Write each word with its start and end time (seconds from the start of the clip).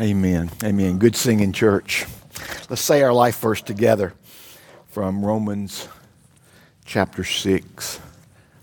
Amen. 0.00 0.48
Amen. 0.62 0.98
Good 0.98 1.16
singing, 1.16 1.52
church. 1.52 2.06
Let's 2.70 2.82
say 2.82 3.02
our 3.02 3.12
life 3.12 3.40
verse 3.40 3.60
together 3.60 4.14
from 4.86 5.24
Romans 5.24 5.88
chapter 6.84 7.24
6, 7.24 7.98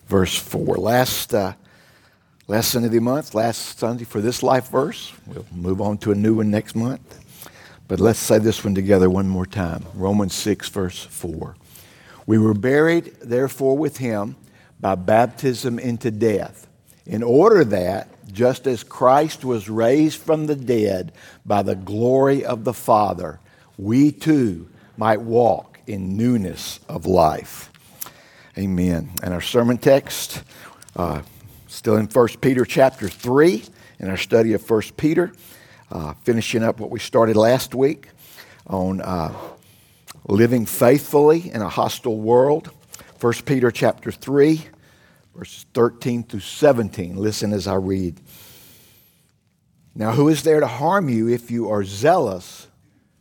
verse 0.08 0.38
4. 0.38 0.78
Last, 0.78 1.34
uh, 1.34 1.52
last 2.48 2.70
Sunday 2.70 2.86
of 2.86 2.94
the 2.94 3.00
month, 3.00 3.36
last 3.36 3.78
Sunday 3.78 4.06
for 4.06 4.22
this 4.22 4.44
life 4.44 4.70
verse. 4.70 5.12
We'll 5.28 5.46
move 5.52 5.82
on 5.82 5.98
to 6.00 6.14
a 6.14 6.16
new 6.16 6.36
one 6.36 6.50
next 6.52 6.74
month. 6.74 7.22
But 7.90 8.00
let's 8.00 8.20
say 8.20 8.40
this 8.40 8.64
one 8.64 8.74
together 8.74 9.10
one 9.10 9.28
more 9.28 9.46
time. 9.46 9.84
Romans 9.94 10.34
6, 10.36 10.70
verse 10.70 11.04
4. 11.04 11.58
We 12.26 12.38
were 12.38 12.54
buried, 12.54 13.14
therefore, 13.22 13.78
with 13.78 13.98
him 13.98 14.38
by 14.80 14.96
baptism 14.96 15.80
into 15.80 16.12
death, 16.12 16.66
in 17.06 17.24
order 17.24 17.64
that 17.64 18.10
just 18.32 18.68
as 18.68 18.84
Christ 18.84 19.46
was 19.46 19.70
raised 19.70 20.20
from 20.20 20.48
the 20.48 20.56
dead 20.56 21.14
by 21.46 21.62
the 21.62 21.76
glory 21.76 22.44
of 22.44 22.64
the 22.64 22.74
Father, 22.74 23.40
we 23.78 24.12
too 24.12 24.70
might 24.98 25.22
walk 25.22 25.80
in 25.88 26.18
newness 26.18 26.80
of 26.90 27.06
life. 27.06 27.72
Amen. 28.58 29.12
And 29.22 29.34
our 29.34 29.42
sermon 29.42 29.78
text, 29.78 30.44
uh, 30.96 31.22
still 31.68 31.98
in 31.98 32.08
1 32.08 32.28
Peter 32.42 32.66
chapter 32.66 33.10
3, 33.10 33.64
in 34.00 34.10
our 34.10 34.18
study 34.18 34.54
of 34.54 34.70
1 34.70 34.82
Peter, 34.98 35.32
uh, 35.92 36.14
finishing 36.24 36.64
up 36.64 36.80
what 36.80 36.90
we 36.90 37.00
started 37.00 37.36
last 37.36 37.76
week 37.76 38.10
on 38.68 39.02
uh, 39.02 39.34
living 40.28 40.66
faithfully 40.66 41.52
in 41.54 41.62
a 41.62 41.70
hostile 41.70 42.18
world. 42.18 42.72
1 43.20 43.34
Peter 43.46 43.72
chapter 43.72 44.12
3, 44.12 44.66
verses 45.36 45.66
13 45.74 46.24
through 46.24 46.40
17. 46.40 47.18
Listen 47.18 47.52
as 47.52 47.68
I 47.68 47.76
read. 47.76 48.22
Now, 49.94 50.12
who 50.12 50.30
is 50.30 50.44
there 50.44 50.60
to 50.60 50.68
harm 50.68 51.10
you 51.10 51.28
if 51.28 51.52
you 51.52 51.70
are 51.70 51.84
zealous 51.84 52.68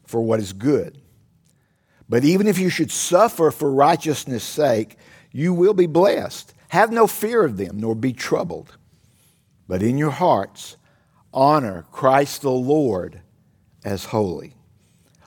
for 0.06 0.20
what 0.20 0.40
is 0.40 0.52
good? 0.52 0.98
But 2.08 2.24
even 2.24 2.46
if 2.46 2.58
you 2.58 2.68
should 2.68 2.90
suffer 2.90 3.50
for 3.50 3.70
righteousness' 3.70 4.44
sake, 4.44 4.96
you 5.32 5.52
will 5.52 5.74
be 5.74 5.86
blessed. 5.86 6.54
Have 6.68 6.92
no 6.92 7.06
fear 7.06 7.44
of 7.44 7.56
them, 7.56 7.78
nor 7.80 7.94
be 7.94 8.12
troubled. 8.12 8.76
But 9.66 9.82
in 9.82 9.98
your 9.98 10.10
hearts, 10.10 10.76
honor 11.32 11.84
Christ 11.90 12.42
the 12.42 12.50
Lord 12.50 13.20
as 13.84 14.06
holy, 14.06 14.54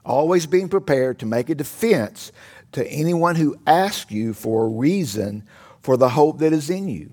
always 0.06 0.46
being 0.46 0.70
prepared 0.70 1.20
to 1.20 1.26
make 1.26 1.50
a 1.50 1.56
defense 1.56 2.32
to 2.74 2.88
anyone 2.88 3.36
who 3.36 3.58
asks 3.66 4.12
you 4.12 4.34
for 4.34 4.66
a 4.66 4.70
reason 4.70 5.44
for 5.88 5.96
the 5.96 6.10
hope 6.10 6.40
that 6.40 6.52
is 6.52 6.70
in 6.70 6.90
you. 6.90 7.10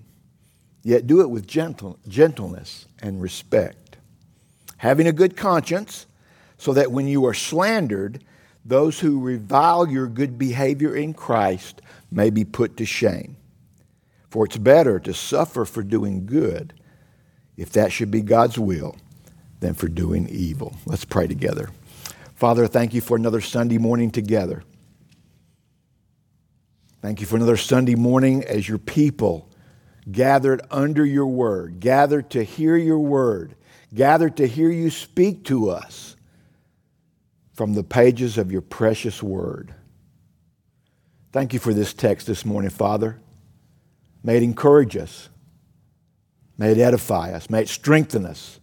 Yet 0.82 1.06
do 1.06 1.20
it 1.20 1.30
with 1.30 1.46
gentle, 1.46 2.00
gentleness 2.08 2.88
and 3.00 3.22
respect 3.22 3.84
having 4.78 5.06
a 5.06 5.12
good 5.12 5.36
conscience, 5.36 6.06
so 6.58 6.72
that 6.72 6.90
when 6.90 7.06
you 7.06 7.24
are 7.24 7.34
slandered, 7.34 8.24
those 8.64 8.98
who 8.98 9.20
revile 9.20 9.88
your 9.88 10.08
good 10.08 10.36
behavior 10.36 10.96
in 10.96 11.14
Christ 11.14 11.80
may 12.10 12.30
be 12.30 12.44
put 12.44 12.76
to 12.78 12.84
shame. 12.84 13.36
For 14.28 14.44
it's 14.44 14.58
better 14.58 14.98
to 14.98 15.14
suffer 15.14 15.64
for 15.64 15.84
doing 15.84 16.26
good, 16.26 16.74
if 17.56 17.70
that 17.74 17.92
should 17.92 18.10
be 18.10 18.22
God's 18.22 18.58
will, 18.58 18.96
than 19.60 19.74
for 19.74 19.86
doing 19.86 20.28
evil. 20.28 20.74
Let's 20.84 21.04
pray 21.04 21.28
together. 21.28 21.70
Father, 22.34 22.66
thank 22.66 22.92
you 22.92 23.00
for 23.00 23.16
another 23.16 23.40
Sunday 23.40 23.78
morning 23.78 24.10
together. 24.10 24.64
Thank 27.04 27.20
you 27.20 27.26
for 27.26 27.36
another 27.36 27.58
Sunday 27.58 27.96
morning 27.96 28.44
as 28.44 28.66
your 28.66 28.78
people 28.78 29.50
gathered 30.10 30.62
under 30.70 31.04
your 31.04 31.26
word, 31.26 31.78
gathered 31.78 32.30
to 32.30 32.42
hear 32.42 32.76
your 32.76 32.98
word 32.98 33.54
gathered 33.94 34.36
to 34.38 34.46
hear 34.46 34.70
you 34.70 34.90
speak 34.90 35.44
to 35.44 35.70
us 35.70 36.16
from 37.54 37.74
the 37.74 37.84
pages 37.84 38.36
of 38.36 38.50
your 38.50 38.60
precious 38.60 39.22
word. 39.22 39.72
Thank 41.32 41.52
you 41.52 41.60
for 41.60 41.72
this 41.72 41.94
text 41.94 42.26
this 42.26 42.44
morning, 42.44 42.70
Father. 42.70 43.20
May 44.22 44.38
it 44.38 44.42
encourage 44.42 44.96
us. 44.96 45.28
May 46.58 46.72
it 46.72 46.78
edify 46.78 47.32
us. 47.32 47.48
May 47.48 47.62
it 47.62 47.68
strengthen 47.68 48.26
us. 48.26 48.58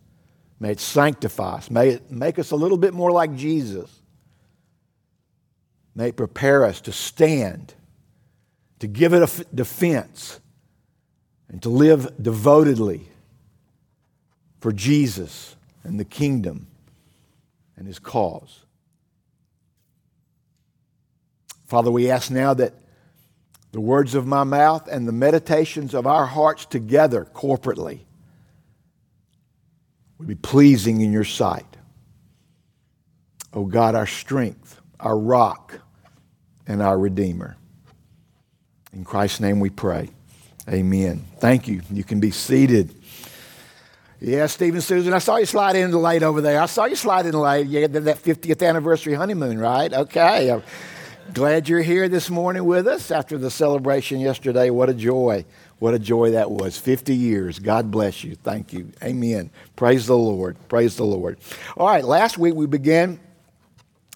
May 0.60 0.72
it 0.72 0.80
sanctify 0.80 1.56
us. 1.56 1.72
May 1.72 1.90
it 1.90 2.12
make 2.12 2.38
us 2.38 2.52
a 2.52 2.56
little 2.56 2.78
bit 2.78 2.94
more 2.94 3.12
like 3.12 3.36
Jesus. 3.36 3.90
May 5.96 6.10
it 6.10 6.18
prepare 6.18 6.66
us 6.66 6.82
to 6.82 6.92
stand, 6.92 7.74
to 8.82 8.88
give 8.88 9.14
it 9.14 9.22
a 9.22 9.46
defense, 9.54 10.40
and 11.48 11.62
to 11.62 11.70
live 11.70 12.12
devotedly 12.20 13.08
for 14.60 14.72
Jesus 14.72 15.56
and 15.84 16.00
the 16.00 16.04
kingdom 16.04 16.66
and 17.78 17.86
his 17.86 18.00
cause. 18.00 18.66
Father, 21.68 21.92
we 21.92 22.10
ask 22.10 22.32
now 22.32 22.56
that 22.56 22.74
the 23.72 23.80
words 23.80 24.16
of 24.16 24.26
my 24.26 24.44
mouth 24.44 24.88
and 24.88 25.08
the 25.08 25.12
meditations 25.12 25.94
of 25.94 26.08
our 26.08 26.26
hearts 26.26 26.66
together 26.66 27.28
corporately 27.36 28.00
would 30.18 30.28
be 30.28 30.34
pleasing 30.34 31.02
in 31.02 31.12
your 31.12 31.24
sight. 31.24 31.78
O 33.54 33.62
oh 33.62 33.66
God, 33.66 33.94
our 33.94 34.08
strength, 34.08 34.82
our 35.00 35.18
rock, 35.18 35.82
and 36.66 36.82
our 36.82 36.98
Redeemer. 36.98 37.58
In 38.94 39.06
Christ's 39.06 39.40
name 39.40 39.60
we 39.60 39.70
pray. 39.70 40.10
Amen. 40.70 41.26
Thank 41.40 41.68
you. 41.68 41.82
You 41.92 42.04
can 42.04 42.20
be 42.20 42.32
seated. 42.32 42.94
Yeah, 44.20 44.46
Stephen 44.48 44.82
Susan, 44.82 45.14
I 45.14 45.20
saw 45.20 45.38
you 45.38 45.46
slide 45.46 45.76
in 45.76 45.92
late 45.92 46.24
over 46.24 46.42
there. 46.42 46.62
I 46.62 46.68
saw 46.68 46.86
you 46.86 46.96
slide 46.96 47.26
in 47.26 47.34
late. 47.34 47.68
Yeah, 47.68 47.88
that 47.88 48.22
50th 48.22 48.68
anniversary 48.68 49.14
honeymoon, 49.14 49.58
right? 49.58 49.92
Okay. 49.92 50.52
I'm 50.52 50.62
glad 51.34 51.68
you're 51.70 51.82
here 51.82 52.08
this 52.08 52.30
morning 52.30 52.66
with 52.66 52.86
us 52.86 53.10
after 53.10 53.38
the 53.38 53.50
celebration 53.50 54.20
yesterday. 54.20 54.70
What 54.70 54.90
a 54.90 54.94
joy. 54.94 55.46
What 55.80 55.96
a 55.96 56.00
joy 56.00 56.32
that 56.32 56.52
was. 56.52 56.78
50 56.78 57.16
years. 57.16 57.58
God 57.58 57.90
bless 57.90 58.24
you. 58.24 58.36
Thank 58.36 58.74
you. 58.74 58.92
Amen. 59.02 59.50
Praise 59.76 60.06
the 60.06 60.18
Lord. 60.18 60.58
Praise 60.68 60.98
the 60.98 61.06
Lord. 61.06 61.40
All 61.76 61.88
right, 61.88 62.04
last 62.04 62.38
week 62.38 62.54
we 62.54 62.68
began 62.68 63.20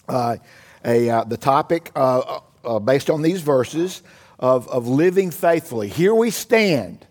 uh, 0.08 0.36
a, 0.84 1.10
uh, 1.10 1.24
the 1.24 1.36
topic 1.36 1.90
uh, 1.96 2.40
uh 2.64 2.78
based 2.78 3.10
on 3.10 3.22
these 3.22 3.40
verses 3.40 4.02
of, 4.38 4.68
of 4.68 4.86
living 4.86 5.30
faithfully. 5.30 5.88
Here 5.88 6.14
we 6.14 6.30
stand 6.30 7.06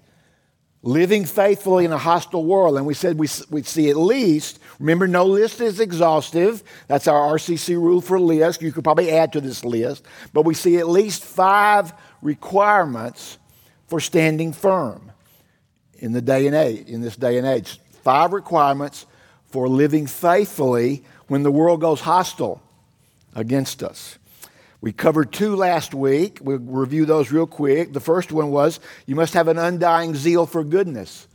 living 0.86 1.26
faithfully 1.26 1.84
in 1.84 1.92
a 1.92 1.98
hostile 1.98 2.46
world. 2.46 2.78
And 2.78 2.86
we 2.86 2.94
said 2.94 3.18
we, 3.18 3.28
we 3.50 3.64
see 3.64 3.90
at 3.90 3.98
least, 3.98 4.60
remember, 4.80 5.08
no 5.08 5.26
list 5.26 5.60
is 5.60 5.80
exhaustive. 5.80 6.64
That's 6.88 7.08
our 7.08 7.36
RCC 7.36 7.76
rule 7.76 8.02
for 8.02 8.20
list. 8.20 8.62
You 8.62 8.72
could 8.72 8.84
probably 8.84 9.12
add 9.12 9.34
to 9.34 9.42
this 9.42 9.66
list. 9.66 10.06
But 10.32 10.44
we 10.44 10.54
see 10.54 10.78
at 10.78 10.88
least 10.88 11.24
five 11.24 11.92
requirements 12.22 13.40
for 13.88 14.00
standing 14.00 14.54
firm 14.54 15.12
in 15.98 16.12
the 16.12 16.22
day 16.22 16.46
and 16.46 16.56
age, 16.56 16.88
in 16.88 17.02
this 17.02 17.16
day 17.16 17.38
and 17.40 17.48
age. 17.48 17.80
Five 18.04 18.32
requirements 18.32 19.08
for 19.48 19.68
living 19.68 20.06
faithfully 20.06 21.04
when 21.28 21.42
the 21.42 21.52
world 21.52 21.82
goes 21.82 22.02
hostile 22.02 22.62
against 23.34 23.82
us. 23.82 24.20
We 24.86 24.94
covered 24.94 25.34
two 25.34 25.56
last 25.56 25.96
week. 25.96 26.38
We'll 26.44 26.60
review 26.60 27.08
those 27.08 27.32
real 27.32 27.48
quick. 27.48 27.92
The 27.92 28.00
first 28.00 28.32
one 28.32 28.52
was 28.52 28.80
you 29.08 29.16
must 29.16 29.34
have 29.34 29.48
an 29.48 29.58
undying 29.58 30.14
zeal 30.14 30.46
for 30.46 30.64
goodness. 30.64 31.28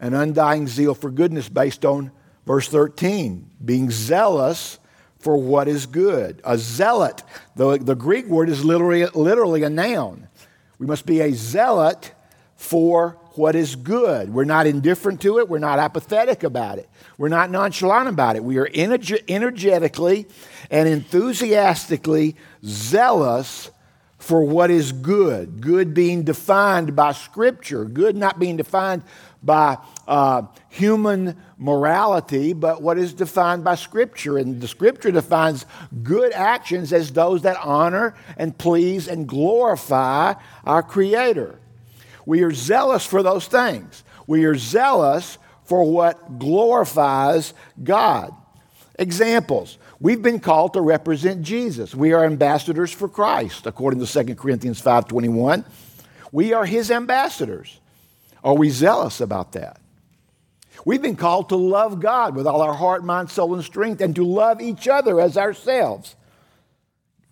An 0.00 0.14
undying 0.14 0.66
zeal 0.66 0.92
for 0.92 1.08
goodness 1.08 1.48
based 1.48 1.84
on 1.84 2.10
verse 2.44 2.66
13, 2.66 3.48
being 3.64 3.92
zealous 3.92 4.80
for 5.20 5.36
what 5.36 5.68
is 5.68 5.86
good. 5.86 6.40
A 6.42 6.58
zealot, 6.58 7.22
the, 7.54 7.78
the 7.78 7.94
Greek 7.94 8.26
word 8.26 8.48
is 8.48 8.64
literally, 8.64 9.06
literally 9.14 9.62
a 9.62 9.70
noun. 9.70 10.26
We 10.80 10.86
must 10.86 11.06
be 11.06 11.20
a 11.20 11.32
zealot 11.34 12.10
for 12.56 13.16
what 13.34 13.54
is 13.54 13.76
good. 13.76 14.34
We're 14.34 14.42
not 14.42 14.66
indifferent 14.66 15.20
to 15.20 15.38
it. 15.38 15.48
We're 15.48 15.60
not 15.60 15.78
apathetic 15.78 16.42
about 16.42 16.78
it. 16.78 16.88
We're 17.16 17.28
not 17.28 17.48
nonchalant 17.48 18.08
about 18.08 18.34
it. 18.34 18.42
We 18.42 18.58
are 18.58 18.68
energetically 18.74 20.26
and 20.72 20.88
enthusiastically 20.88 22.34
zealous 22.64 23.70
for 24.18 24.42
what 24.42 24.70
is 24.70 24.90
good. 24.92 25.60
Good 25.60 25.92
being 25.94 26.22
defined 26.22 26.96
by 26.96 27.12
Scripture, 27.12 27.84
good 27.84 28.16
not 28.16 28.38
being 28.38 28.56
defined 28.56 29.02
by 29.42 29.78
uh, 30.08 30.42
human 30.70 31.36
morality, 31.58 32.52
but 32.52 32.80
what 32.80 32.98
is 32.98 33.12
defined 33.12 33.64
by 33.64 33.74
Scripture. 33.74 34.38
And 34.38 34.60
the 34.60 34.68
Scripture 34.68 35.10
defines 35.10 35.66
good 36.02 36.32
actions 36.32 36.92
as 36.92 37.12
those 37.12 37.42
that 37.42 37.58
honor 37.62 38.14
and 38.38 38.56
please 38.56 39.08
and 39.08 39.28
glorify 39.28 40.34
our 40.64 40.82
Creator. 40.82 41.58
We 42.24 42.42
are 42.44 42.52
zealous 42.52 43.04
for 43.04 43.22
those 43.22 43.46
things. 43.46 44.04
We 44.26 44.44
are 44.44 44.56
zealous 44.56 45.36
for 45.64 45.84
what 45.84 46.38
glorifies 46.38 47.52
God. 47.82 48.32
Examples. 48.98 49.78
We've 50.02 50.20
been 50.20 50.40
called 50.40 50.72
to 50.72 50.80
represent 50.80 51.42
Jesus. 51.42 51.94
We 51.94 52.12
are 52.12 52.24
ambassadors 52.24 52.90
for 52.90 53.08
Christ, 53.08 53.68
according 53.68 54.00
to 54.00 54.06
2 54.06 54.36
Corinthians 54.36 54.80
5:21. 54.80 55.64
We 56.32 56.52
are 56.52 56.64
his 56.64 56.90
ambassadors. 56.90 57.78
Are 58.42 58.56
we 58.56 58.68
zealous 58.68 59.20
about 59.20 59.52
that? 59.52 59.80
We've 60.84 61.00
been 61.00 61.14
called 61.14 61.50
to 61.50 61.56
love 61.56 62.00
God 62.00 62.34
with 62.34 62.48
all 62.48 62.62
our 62.62 62.74
heart, 62.74 63.04
mind, 63.04 63.30
soul, 63.30 63.54
and 63.54 63.62
strength, 63.62 64.00
and 64.00 64.12
to 64.16 64.24
love 64.24 64.60
each 64.60 64.88
other 64.88 65.20
as 65.20 65.36
ourselves. 65.36 66.16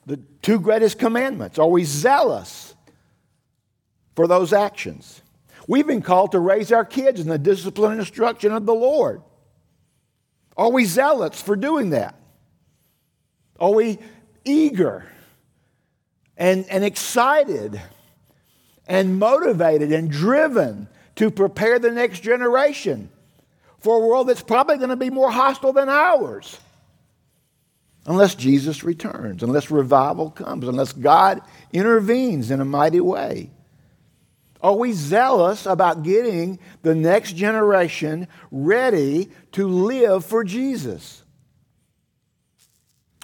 The 0.06 0.20
two 0.40 0.61
greatest 0.61 0.96
commandments. 0.96 1.58
Are 1.58 1.66
we 1.66 1.82
zealous 1.82 2.76
for 4.14 4.28
those 4.28 4.52
actions? 4.52 5.23
We've 5.66 5.88
been 5.88 6.02
called 6.02 6.31
to 6.32 6.38
raise 6.38 6.70
our 6.70 6.84
kids 6.84 7.19
in 7.19 7.26
the 7.26 7.37
discipline 7.37 7.90
and 7.90 8.00
instruction 8.00 8.52
of 8.52 8.64
the 8.64 8.75
Lord. 8.75 9.23
Are 10.56 10.70
we 10.70 10.84
zealots 10.84 11.43
for 11.43 11.56
doing 11.56 11.90
that? 11.90 12.14
Are 13.61 13.73
we 13.73 13.99
eager 14.45 15.05
and, 16.37 16.65
and 16.71 16.83
excited 16.83 17.81
and 18.89 19.19
motivated 19.19 19.93
and 19.93 20.11
driven 20.11 20.89
to 21.17 21.31
prepare 21.31 21.79
the 21.79 21.91
next 21.91 22.21
generation 22.21 23.11
for 23.79 23.97
a 23.97 24.07
world 24.07 24.29
that's 24.29 24.43
probably 24.43 24.79
going 24.79 24.91
to 24.91 24.97
be 24.97 25.11
more 25.11 25.31
hostile 25.31 25.73
than 25.73 25.89
ours? 25.89 26.59
Unless 28.07 28.37
Jesus 28.37 28.83
returns, 28.83 29.43
unless 29.43 29.71
revival 29.71 30.31
comes, 30.31 30.67
unless 30.67 30.93
God 30.93 31.43
intervenes 31.73 32.51
in 32.51 32.61
a 32.61 32.65
mighty 32.65 33.01
way. 33.01 33.51
Are 34.62 34.75
we 34.75 34.93
zealous 34.93 35.67
about 35.67 36.03
getting 36.03 36.59
the 36.83 36.95
next 36.95 37.35
generation 37.35 38.27
ready 38.51 39.31
to 39.53 39.69
live 39.69 40.25
for 40.25 40.45
Jesus? 40.45 41.23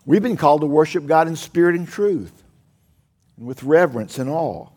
We've 0.06 0.22
been 0.22 0.36
called 0.36 0.60
to 0.60 0.68
worship 0.68 1.04
God 1.06 1.26
in 1.26 1.34
spirit 1.34 1.74
and 1.74 1.86
truth, 1.86 2.44
and 3.36 3.46
with 3.46 3.64
reverence 3.64 4.18
and 4.18 4.30
awe. 4.30 4.68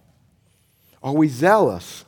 Are 1.03 1.13
we 1.13 1.27
zealous 1.29 2.03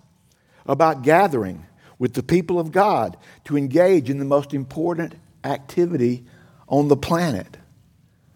about 0.66 1.04
gathering 1.04 1.66
with 2.00 2.14
the 2.16 2.24
people 2.24 2.60
of 2.60 2.72
God 2.72 3.16
to 3.46 3.58
engage 3.58 4.10
in 4.10 4.18
the 4.18 4.26
most 4.26 4.56
important 4.56 5.14
activity 5.44 6.26
on 6.68 6.88
the 6.88 6.98
planet, 6.98 7.58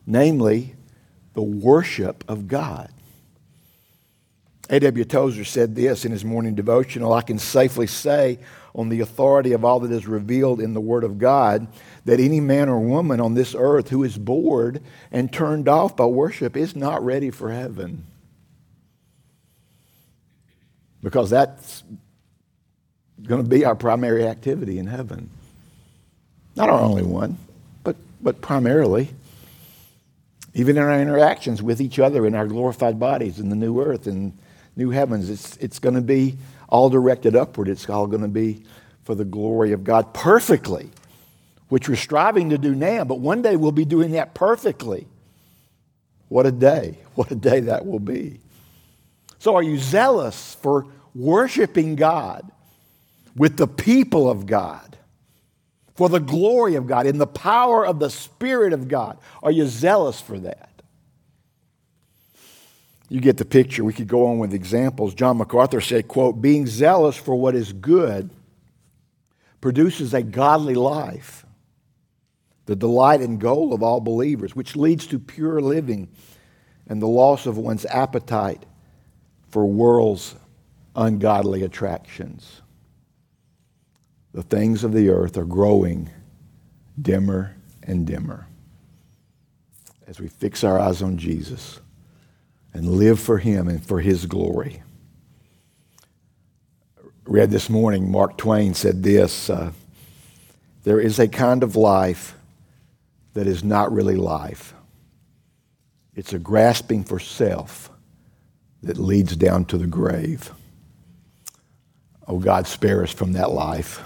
namely 0.06 0.76
the 1.34 1.42
worship 1.42 2.24
of 2.28 2.48
God? 2.48 2.92
A.W. 4.70 5.06
Tozer 5.06 5.46
said 5.46 5.76
this 5.76 6.06
in 6.06 6.12
his 6.12 6.24
morning 6.24 6.54
devotional 6.54 7.14
I 7.14 7.22
can 7.22 7.40
safely 7.40 7.88
say, 7.88 8.40
on 8.76 8.90
the 8.90 9.00
authority 9.00 9.54
of 9.54 9.64
all 9.64 9.80
that 9.80 9.92
is 9.92 10.06
revealed 10.06 10.60
in 10.60 10.74
the 10.74 10.82
Word 10.82 11.06
of 11.06 11.18
God, 11.18 11.68
that 12.04 12.20
any 12.20 12.42
man 12.42 12.68
or 12.68 12.80
woman 12.80 13.22
on 13.22 13.34
this 13.34 13.56
earth 13.58 13.90
who 13.90 14.04
is 14.04 14.18
bored 14.18 14.82
and 15.12 15.32
turned 15.32 15.70
off 15.70 15.96
by 15.96 16.06
worship 16.06 16.58
is 16.58 16.76
not 16.76 17.04
ready 17.04 17.32
for 17.32 17.52
heaven. 17.52 18.06
Because 21.02 21.30
that's 21.30 21.84
going 23.24 23.42
to 23.42 23.50
be 23.50 23.64
our 23.64 23.76
primary 23.76 24.28
activity 24.28 24.78
in 24.78 24.88
heaven. 24.88 25.30
Not 26.56 26.70
our 26.70 26.82
only 26.82 27.04
one, 27.04 27.38
but, 27.84 27.96
but 28.22 28.42
primarily. 28.42 29.10
Even 30.54 30.78
in 30.78 30.84
our 30.84 31.00
interactions 31.00 31.62
with 31.62 31.80
each 31.80 32.00
other 32.00 32.26
in 32.26 32.36
our 32.36 32.48
glorified 32.48 33.00
bodies 33.00 33.40
in 33.40 33.50
the 33.50 33.56
new 33.56 33.82
earth 33.82 34.08
and 34.08 34.38
new 34.76 34.90
heavens. 34.90 35.30
It's, 35.30 35.58
it's 35.58 35.80
going 35.80 35.96
to 35.96 36.02
be 36.02 36.38
all 36.70 36.90
directed 36.90 37.36
upward. 37.36 37.68
It's 37.68 37.90
all 37.90 38.08
going 38.08 38.22
to 38.22 38.28
be 38.28 38.64
for 39.04 39.16
the 39.16 39.26
glory 39.26 39.72
of 39.72 39.84
God 39.84 40.14
perfectly, 40.14 40.90
which 41.70 41.88
we're 41.88 41.96
striving 41.96 42.50
to 42.50 42.58
do 42.58 42.74
now, 42.74 43.04
but 43.04 43.20
one 43.20 43.42
day 43.42 43.56
we'll 43.56 43.72
be 43.72 43.86
doing 43.86 44.12
that 44.12 44.34
perfectly. 44.34 45.08
What 46.28 46.46
a 46.46 46.52
day. 46.52 47.00
What 47.16 47.32
a 47.32 47.36
day 47.36 47.62
that 47.62 47.86
will 47.86 48.02
be. 48.02 48.42
So, 49.40 49.56
are 49.56 49.64
you 49.64 49.78
zealous 49.78 50.56
for 50.56 50.86
worshiping 51.14 51.96
God 51.96 52.52
with 53.38 53.56
the 53.56 53.68
people 53.68 54.30
of 54.30 54.46
God? 54.46 54.98
For 55.96 56.10
the 56.10 56.20
glory 56.20 56.76
of 56.76 56.88
God, 56.88 57.06
in 57.06 57.20
the 57.20 57.26
power 57.26 57.86
of 57.86 58.00
the 58.00 58.10
Spirit 58.10 58.74
of 58.74 58.90
God? 58.90 59.18
Are 59.42 59.52
you 59.52 59.66
zealous 59.66 60.20
for 60.20 60.38
that? 60.40 60.75
You 63.10 63.22
get 63.22 63.38
the 63.38 63.46
picture. 63.46 63.84
We 63.84 63.94
could 63.94 64.08
go 64.08 64.28
on 64.28 64.40
with 64.40 64.54
examples. 64.54 65.14
John 65.14 65.38
MacArthur 65.38 65.82
said, 65.82 66.08
quote, 66.08 66.42
being 66.42 66.66
zealous 66.66 67.16
for 67.16 67.36
what 67.36 67.56
is 67.56 67.72
good 67.74 68.30
produces 69.62 70.14
a 70.14 70.22
godly 70.22 70.76
life, 70.76 71.46
the 72.66 72.76
delight 72.76 73.22
and 73.22 73.40
goal 73.40 73.74
of 73.74 73.82
all 73.82 74.00
believers, 74.00 74.56
which 74.56 74.76
leads 74.76 75.08
to 75.08 75.18
pure 75.18 75.60
living 75.60 76.08
and 76.88 77.02
the 77.02 77.08
loss 77.08 77.46
of 77.46 77.58
one's 77.58 77.86
appetite 77.86 78.64
for 79.50 79.66
world's 79.66 80.36
ungodly 80.96 81.64
attractions. 81.64 82.62
The 84.34 84.44
things 84.44 84.84
of 84.84 84.94
the 84.94 85.10
earth 85.10 85.38
are 85.38 85.46
growing 85.46 86.10
dimmer 87.02 87.56
and 87.84 88.06
dimmer 88.06 88.48
as 90.08 90.20
we 90.20 90.28
fix 90.28 90.64
our 90.64 90.80
eyes 90.80 91.02
on 91.02 91.18
Jesus 91.18 91.80
and 92.76 92.90
live 92.90 93.22
for 93.22 93.38
Him 93.38 93.70
and 93.70 93.84
for 93.84 94.02
His 94.02 94.26
glory. 94.26 94.84
Read 97.24 97.50
this 97.50 97.70
morning, 97.70 98.12
Mark 98.12 98.38
Twain 98.38 98.74
said 98.74 99.02
this 99.02 99.50
uh, 99.50 99.72
There 100.84 101.00
is 101.00 101.18
a 101.18 101.30
kind 101.30 101.64
of 101.64 101.78
life 101.78 102.36
that 103.34 103.48
is 103.48 103.64
not 103.64 103.94
really 103.94 104.18
life, 104.18 104.74
it's 106.16 106.34
a 106.34 106.40
grasping 106.40 107.06
for 107.06 107.18
self 107.18 107.90
that 108.84 108.98
leads 108.98 109.38
down 109.38 109.64
to 109.66 109.78
the 109.78 109.88
grave. 109.88 110.52
Oh, 112.28 112.40
God, 112.40 112.68
spare 112.68 113.04
us 113.04 113.14
from 113.14 113.34
that 113.34 113.52
life. 113.52 114.02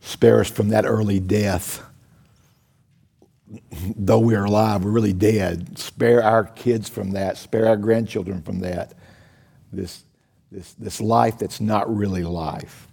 Spare 0.00 0.40
us 0.40 0.50
from 0.50 0.68
that 0.68 0.84
early 0.84 1.18
death 1.18 1.82
though 3.96 4.18
we 4.18 4.34
are 4.34 4.44
alive, 4.44 4.84
we're 4.84 4.90
really 4.90 5.12
dead. 5.12 5.78
Spare 5.78 6.22
our 6.22 6.44
kids 6.44 6.88
from 6.88 7.12
that. 7.12 7.36
Spare 7.36 7.66
our 7.66 7.76
grandchildren 7.76 8.42
from 8.42 8.60
that. 8.60 8.94
This, 9.72 10.04
this, 10.50 10.72
this 10.74 11.00
life 11.00 11.38
that's 11.38 11.60
not 11.60 11.94
really 11.94 12.22
life. 12.22 12.88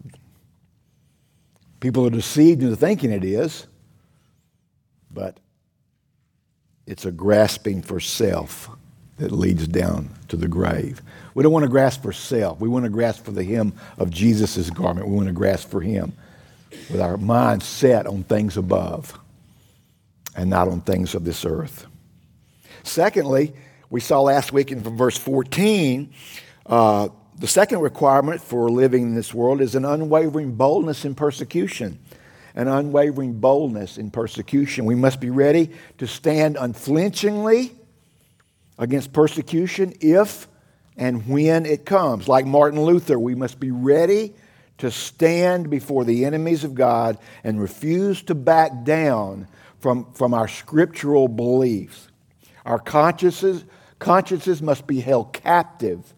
People 1.79 2.05
are 2.05 2.11
deceived 2.11 2.61
into 2.61 2.75
thinking 2.75 3.11
it 3.11 3.23
is, 3.23 3.67
but 5.11 5.39
it's 6.85 7.05
a 7.05 7.11
grasping 7.11 7.81
for 7.81 7.99
self 7.99 8.69
that 9.17 9.31
leads 9.31 9.67
down 9.67 10.09
to 10.27 10.35
the 10.35 10.47
grave. 10.47 11.01
We 11.33 11.43
don't 11.43 11.53
want 11.53 11.63
to 11.63 11.69
grasp 11.69 12.01
for 12.01 12.11
self. 12.11 12.59
We 12.59 12.67
want 12.67 12.85
to 12.85 12.89
grasp 12.89 13.23
for 13.23 13.31
the 13.31 13.43
hem 13.43 13.73
of 13.97 14.09
Jesus' 14.09 14.69
garment. 14.69 15.07
We 15.07 15.15
want 15.15 15.27
to 15.27 15.33
grasp 15.33 15.69
for 15.69 15.81
him 15.81 16.13
with 16.89 17.01
our 17.01 17.17
mind 17.17 17.61
set 17.61 18.07
on 18.07 18.23
things 18.23 18.57
above 18.57 19.17
and 20.35 20.49
not 20.49 20.67
on 20.67 20.81
things 20.81 21.15
of 21.15 21.23
this 21.23 21.45
earth. 21.45 21.87
Secondly, 22.83 23.53
we 23.89 23.99
saw 23.99 24.21
last 24.21 24.53
week 24.53 24.71
in 24.71 24.79
verse 24.79 25.17
14, 25.17 26.13
uh, 26.65 27.09
the 27.37 27.47
second 27.47 27.79
requirement 27.79 28.41
for 28.41 28.69
living 28.69 29.03
in 29.03 29.15
this 29.15 29.33
world 29.33 29.61
is 29.61 29.75
an 29.75 29.85
unwavering 29.85 30.53
boldness 30.55 31.05
in 31.05 31.15
persecution. 31.15 31.99
An 32.53 32.67
unwavering 32.67 33.39
boldness 33.39 33.97
in 33.97 34.11
persecution. 34.11 34.85
We 34.85 34.95
must 34.95 35.19
be 35.19 35.29
ready 35.29 35.71
to 35.97 36.07
stand 36.07 36.57
unflinchingly 36.59 37.73
against 38.77 39.13
persecution 39.13 39.93
if 40.01 40.47
and 40.97 41.27
when 41.27 41.65
it 41.65 41.85
comes. 41.85 42.27
Like 42.27 42.45
Martin 42.45 42.81
Luther, 42.81 43.17
we 43.17 43.35
must 43.35 43.59
be 43.59 43.71
ready 43.71 44.35
to 44.79 44.91
stand 44.91 45.69
before 45.69 46.03
the 46.03 46.25
enemies 46.25 46.63
of 46.63 46.75
God 46.75 47.17
and 47.43 47.61
refuse 47.61 48.21
to 48.23 48.35
back 48.35 48.83
down 48.83 49.47
from, 49.81 50.11
from 50.13 50.33
our 50.33 50.47
scriptural 50.47 51.27
beliefs. 51.27 52.07
Our 52.65 52.79
consciences, 52.79 53.65
consciences 53.99 54.61
must 54.61 54.87
be 54.87 55.01
held 55.01 55.33
captive 55.33 56.13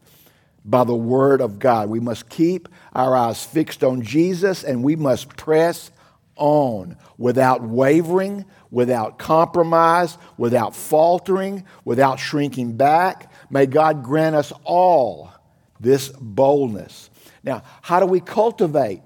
by 0.66 0.84
the 0.84 0.96
Word 0.96 1.42
of 1.42 1.60
God. 1.60 1.90
We 1.90 2.00
must 2.00 2.30
keep 2.30 2.70
our 2.94 3.16
eyes 3.16 3.44
fixed 3.44 3.84
on 3.84 4.02
Jesus 4.02 4.64
and 4.64 4.84
we 4.84 4.96
must 4.96 5.36
press 5.36 5.92
on 6.36 6.98
without 7.18 7.62
wavering, 7.62 8.46
without 8.72 9.20
compromise, 9.20 10.18
without 10.38 10.76
faltering, 10.76 11.66
without 11.86 12.20
shrinking 12.20 12.76
back. 12.76 13.32
May 13.50 13.66
God 13.66 14.04
grant 14.04 14.36
us 14.36 14.52
all 14.64 15.32
this 15.80 16.10
boldness. 16.10 17.10
Now, 17.44 17.64
how 17.82 18.00
do 18.00 18.06
we 18.06 18.20
cultivate 18.20 19.04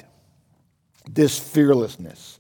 this 1.10 1.38
fearlessness? 1.38 2.37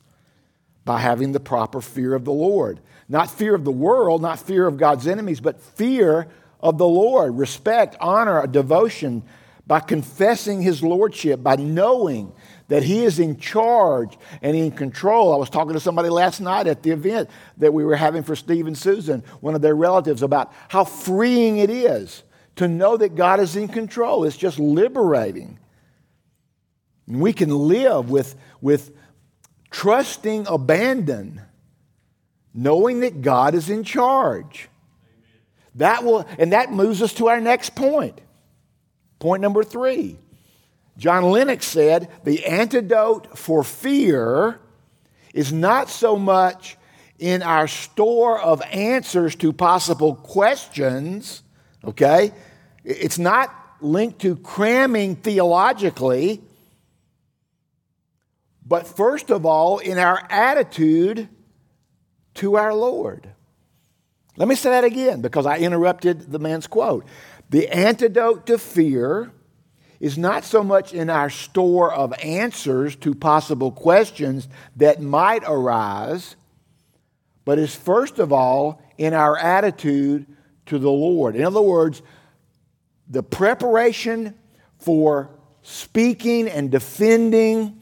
By 0.88 1.00
having 1.00 1.34
the 1.34 1.39
proper 1.39 1.82
fear 1.82 2.15
of 2.15 2.25
the 2.25 2.32
Lord. 2.32 2.79
Not 3.10 3.29
fear 3.29 3.53
of 3.53 3.65
the 3.65 3.72
world, 3.72 4.22
not 4.22 4.39
fear 4.39 4.65
of 4.65 4.77
God's 4.77 5.06
enemies, 5.06 5.41
but 5.41 5.62
fear 5.62 6.29
of 6.62 6.77
the 6.77 6.88
Lord. 6.88 7.38
Respect, 7.38 7.98
honor, 8.00 8.48
devotion 8.48 9.22
by 9.67 9.82
confessing 9.82 10.62
his 10.62 10.82
lordship, 10.82 11.44
by 11.44 11.58
knowing 11.58 12.32
that 12.70 12.84
he 12.84 13.03
is 13.03 13.20
in 13.20 13.38
charge 13.38 14.17
and 14.41 14.56
in 14.56 14.72
control. 14.72 15.34
I 15.34 15.38
was 15.38 15.50
talking 15.50 15.74
to 15.74 15.79
somebody 15.79 16.08
last 16.08 16.39
night 16.39 16.67
at 16.67 16.84
the 16.84 16.91
event 16.91 17.29
that 17.58 17.74
we 17.74 17.84
were 17.84 17.98
having 17.98 18.24
for 18.24 18.36
Steve 18.36 18.65
and 18.65 18.77
Susan, 18.77 19.24
one 19.41 19.56
of 19.56 19.62
their 19.62 19.75
relatives, 19.75 20.24
about 20.24 20.53
how 20.70 20.86
freeing 20.86 21.58
it 21.58 21.70
is 21.70 22.24
to 22.56 22.67
know 22.67 22.96
that 22.96 23.15
God 23.15 23.41
is 23.41 23.58
in 23.58 23.67
control. 23.67 24.24
It's 24.24 24.38
just 24.38 24.58
liberating. 24.58 25.60
And 27.08 27.20
we 27.20 27.34
can 27.34 27.50
live 27.50 28.10
with, 28.10 28.36
with 28.62 28.91
trusting 29.71 30.47
abandon, 30.47 31.41
knowing 32.53 33.01
that 33.01 33.21
God 33.21 33.55
is 33.55 33.69
in 33.69 33.83
charge. 33.83 34.69
That 35.75 36.03
will, 36.03 36.27
and 36.39 36.53
that 36.53 36.71
moves 36.71 37.01
us 37.01 37.13
to 37.15 37.27
our 37.27 37.39
next 37.39 37.75
point. 37.75 38.19
Point 39.19 39.41
number 39.41 39.63
three. 39.63 40.17
John 40.97 41.24
Lennox 41.25 41.67
said 41.67 42.09
the 42.24 42.45
antidote 42.45 43.38
for 43.38 43.63
fear 43.63 44.59
is 45.33 45.53
not 45.53 45.89
so 45.89 46.17
much 46.17 46.77
in 47.19 47.43
our 47.43 47.67
store 47.67 48.39
of 48.39 48.62
answers 48.71 49.36
to 49.36 49.53
possible 49.53 50.15
questions, 50.15 51.43
okay? 51.83 52.31
It's 52.83 53.19
not 53.19 53.53
linked 53.81 54.19
to 54.21 54.36
cramming 54.38 55.15
theologically, 55.15 56.41
but 58.67 58.88
first 58.88 59.29
of 59.29 59.45
all, 59.45 59.77
in 59.77 59.97
our 59.97 60.21
attitude 60.29 61.29
to 62.36 62.57
our 62.57 62.74
Lord. 62.74 63.29
Let 64.36 64.47
me 64.47 64.55
say 64.55 64.69
that 64.69 64.83
again 64.83 65.21
because 65.21 65.45
I 65.45 65.57
interrupted 65.57 66.31
the 66.31 66.39
man's 66.39 66.67
quote. 66.67 67.05
The 67.50 67.69
antidote 67.69 68.45
to 68.47 68.57
fear 68.57 69.31
is 70.00 70.17
not 70.17 70.43
so 70.43 70.63
much 70.63 70.93
in 70.93 71.09
our 71.09 71.29
store 71.29 71.91
of 71.91 72.13
answers 72.21 72.95
to 72.97 73.15
possible 73.15 73.71
questions 73.71 74.47
that 74.75 75.01
might 75.01 75.43
arise, 75.47 76.36
but 77.45 77.57
is 77.57 77.74
first 77.74 78.19
of 78.19 78.31
all 78.31 78.81
in 78.97 79.13
our 79.13 79.38
attitude 79.38 80.27
to 80.67 80.77
the 80.77 80.91
Lord. 80.91 81.36
In 81.36 81.43
other 81.43 81.62
words, 81.62 82.01
the 83.09 83.24
preparation 83.24 84.36
for 84.77 85.31
speaking 85.63 86.47
and 86.47 86.69
defending 86.69 87.76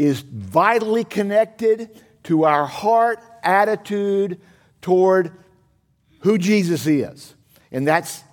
is 0.00 0.20
vitally 0.20 1.04
connected 1.04 1.90
to 2.24 2.44
our 2.44 2.64
heart 2.64 3.18
attitude 3.42 4.40
toward 4.80 5.30
who 6.20 6.38
Jesus 6.38 6.86
is. 6.86 7.34
And 7.70 7.86
that's 7.86 8.24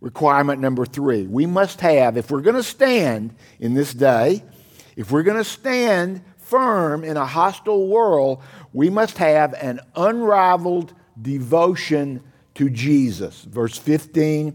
requirement 0.00 0.60
number 0.60 0.86
three. 0.86 1.26
We 1.26 1.44
must 1.44 1.80
have, 1.80 2.16
if 2.16 2.30
we're 2.30 2.40
going 2.40 2.54
to 2.54 2.62
stand 2.62 3.34
in 3.58 3.74
this 3.74 3.92
day, 3.92 4.44
if 4.94 5.10
we're 5.10 5.24
going 5.24 5.38
to 5.38 5.44
stand 5.44 6.22
firm 6.36 7.02
in 7.02 7.16
a 7.16 7.26
hostile 7.26 7.88
world, 7.88 8.40
we 8.72 8.88
must 8.88 9.18
have 9.18 9.54
an 9.54 9.80
unrivaled 9.96 10.94
devotion 11.20 12.22
to 12.54 12.70
Jesus. 12.70 13.42
Verse 13.42 13.76
15a. 13.76 14.54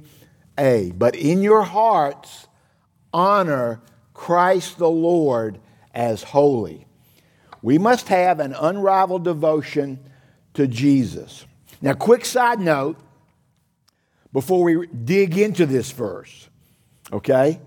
But 0.98 1.16
in 1.18 1.42
your 1.42 1.64
hearts, 1.64 2.48
honor 3.14 3.82
Christ 4.14 4.78
the 4.78 4.90
Lord 4.90 5.60
as 5.94 6.24
holy. 6.24 6.88
We 7.62 7.78
must 7.78 8.08
have 8.08 8.40
an 8.40 8.54
unrivaled 8.54 9.24
devotion 9.24 10.00
to 10.54 10.68
Jesus. 10.68 11.46
Now, 11.82 11.94
quick 11.94 12.26
side 12.26 12.60
note 12.60 12.98
before 14.34 14.64
we 14.64 14.88
dig 14.88 15.38
into 15.38 15.66
this 15.66 15.92
verse, 15.92 16.50
okay? 17.12 17.60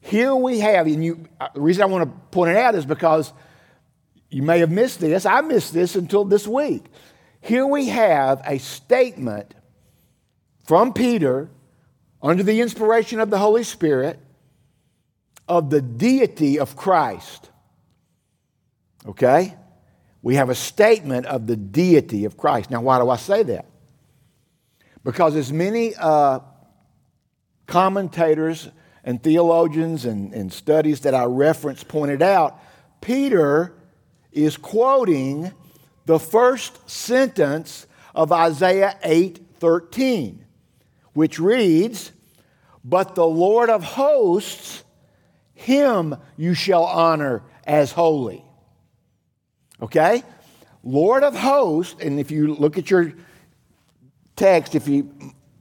Here 0.00 0.34
we 0.34 0.60
have, 0.60 0.86
and 0.86 1.04
you, 1.04 1.26
uh, 1.40 1.48
the 1.54 1.60
reason 1.60 1.82
I 1.82 1.86
want 1.86 2.04
to 2.04 2.20
point 2.30 2.52
it 2.52 2.56
out 2.56 2.74
is 2.74 2.86
because 2.86 3.32
you 4.30 4.42
may 4.42 4.60
have 4.60 4.70
missed 4.70 5.00
this. 5.00 5.26
I 5.26 5.40
missed 5.42 5.74
this 5.74 5.94
until 5.94 6.24
this 6.24 6.46
week. 6.46 6.84
Here 7.40 7.66
we 7.66 7.88
have 7.88 8.42
a 8.44 8.58
statement 8.58 9.54
from 10.64 10.92
Peter 10.92 11.50
under 12.22 12.42
the 12.42 12.60
inspiration 12.60 13.20
of 13.20 13.30
the 13.30 13.38
Holy 13.38 13.64
Spirit 13.64 14.18
of 15.48 15.70
the 15.70 15.82
deity 15.82 16.58
of 16.58 16.76
Christ. 16.76 17.49
Okay? 19.06 19.56
We 20.22 20.34
have 20.34 20.50
a 20.50 20.54
statement 20.54 21.26
of 21.26 21.46
the 21.46 21.56
deity 21.56 22.24
of 22.24 22.36
Christ. 22.36 22.70
Now, 22.70 22.82
why 22.82 22.98
do 22.98 23.08
I 23.08 23.16
say 23.16 23.42
that? 23.44 23.66
Because 25.02 25.34
as 25.34 25.52
many 25.52 25.94
uh, 25.96 26.40
commentators 27.66 28.68
and 29.02 29.22
theologians 29.22 30.04
and, 30.04 30.34
and 30.34 30.52
studies 30.52 31.00
that 31.00 31.14
I 31.14 31.24
reference 31.24 31.82
pointed 31.82 32.20
out, 32.20 32.60
Peter 33.00 33.72
is 34.30 34.58
quoting 34.58 35.52
the 36.04 36.18
first 36.18 36.88
sentence 36.88 37.86
of 38.14 38.32
Isaiah 38.32 38.98
8:13, 39.02 40.44
which 41.14 41.38
reads, 41.38 42.12
"But 42.84 43.14
the 43.14 43.26
Lord 43.26 43.70
of 43.70 43.82
hosts, 43.82 44.84
him 45.54 46.16
you 46.36 46.52
shall 46.52 46.84
honor 46.84 47.42
as 47.64 47.92
holy." 47.92 48.44
Okay? 49.82 50.22
Lord 50.82 51.24
of 51.24 51.34
hosts, 51.36 51.96
and 52.00 52.18
if 52.18 52.30
you 52.30 52.54
look 52.54 52.78
at 52.78 52.90
your 52.90 53.12
text, 54.36 54.74
if 54.74 54.88
you 54.88 55.12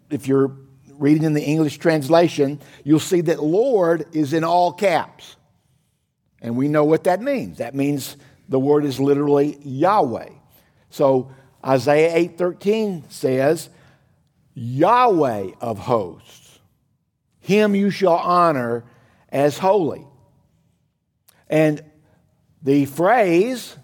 if 0.10 0.28
you're 0.28 0.56
reading 0.98 1.24
in 1.24 1.34
the 1.34 1.44
English 1.44 1.78
translation, 1.78 2.60
you'll 2.84 3.00
see 3.00 3.22
that 3.22 3.42
Lord 3.42 4.06
is 4.14 4.34
in 4.34 4.44
all 4.44 4.74
caps. 4.74 5.36
And 6.42 6.56
we 6.56 6.68
know 6.68 6.84
what 6.84 7.04
that 7.04 7.22
means. 7.22 7.58
That 7.58 7.76
means 7.76 8.18
the 8.48 8.60
word 8.60 8.86
is 8.86 9.00
literally 9.00 9.58
Yahweh. 9.64 10.30
So 10.90 11.32
Isaiah 11.66 12.30
8:13 12.30 13.12
says, 13.12 13.70
Yahweh 14.54 15.52
of 15.62 15.80
hosts, 15.80 16.60
him 17.40 17.76
you 17.76 17.90
shall 17.90 18.16
honor 18.16 18.84
as 19.30 19.58
holy. 19.58 20.06
And 21.50 21.82
the 22.62 22.86
phrase 22.86 23.78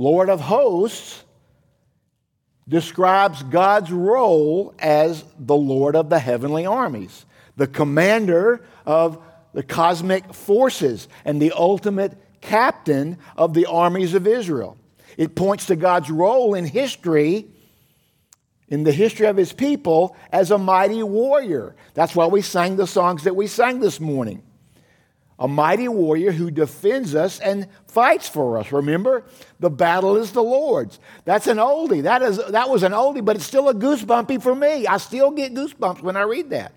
Lord 0.00 0.30
of 0.30 0.40
hosts 0.40 1.22
describes 2.66 3.42
God's 3.42 3.92
role 3.92 4.74
as 4.78 5.22
the 5.38 5.54
Lord 5.54 5.94
of 5.94 6.08
the 6.08 6.18
heavenly 6.18 6.64
armies, 6.64 7.26
the 7.56 7.66
commander 7.66 8.64
of 8.86 9.22
the 9.52 9.62
cosmic 9.62 10.32
forces, 10.32 11.06
and 11.26 11.42
the 11.42 11.52
ultimate 11.52 12.16
captain 12.40 13.18
of 13.36 13.52
the 13.52 13.66
armies 13.66 14.14
of 14.14 14.26
Israel. 14.26 14.78
It 15.18 15.34
points 15.34 15.66
to 15.66 15.76
God's 15.76 16.10
role 16.10 16.54
in 16.54 16.64
history, 16.64 17.48
in 18.68 18.84
the 18.84 18.92
history 18.92 19.26
of 19.26 19.36
his 19.36 19.52
people, 19.52 20.16
as 20.32 20.50
a 20.50 20.56
mighty 20.56 21.02
warrior. 21.02 21.76
That's 21.92 22.16
why 22.16 22.24
we 22.24 22.40
sang 22.40 22.76
the 22.76 22.86
songs 22.86 23.24
that 23.24 23.36
we 23.36 23.46
sang 23.46 23.80
this 23.80 24.00
morning. 24.00 24.44
A 25.40 25.48
mighty 25.48 25.88
warrior 25.88 26.32
who 26.32 26.50
defends 26.50 27.14
us 27.14 27.40
and 27.40 27.66
fights 27.88 28.28
for 28.28 28.58
us. 28.58 28.70
Remember? 28.72 29.24
The 29.58 29.70
battle 29.70 30.18
is 30.18 30.32
the 30.32 30.42
Lord's. 30.42 31.00
That's 31.24 31.46
an 31.46 31.56
oldie. 31.56 32.02
That, 32.02 32.20
is, 32.20 32.36
that 32.48 32.68
was 32.68 32.82
an 32.82 32.92
oldie, 32.92 33.24
but 33.24 33.36
it's 33.36 33.46
still 33.46 33.70
a 33.70 33.74
goosebumpy 33.74 34.42
for 34.42 34.54
me. 34.54 34.86
I 34.86 34.98
still 34.98 35.30
get 35.30 35.54
goosebumps 35.54 36.02
when 36.02 36.14
I 36.14 36.22
read 36.22 36.50
that. 36.50 36.74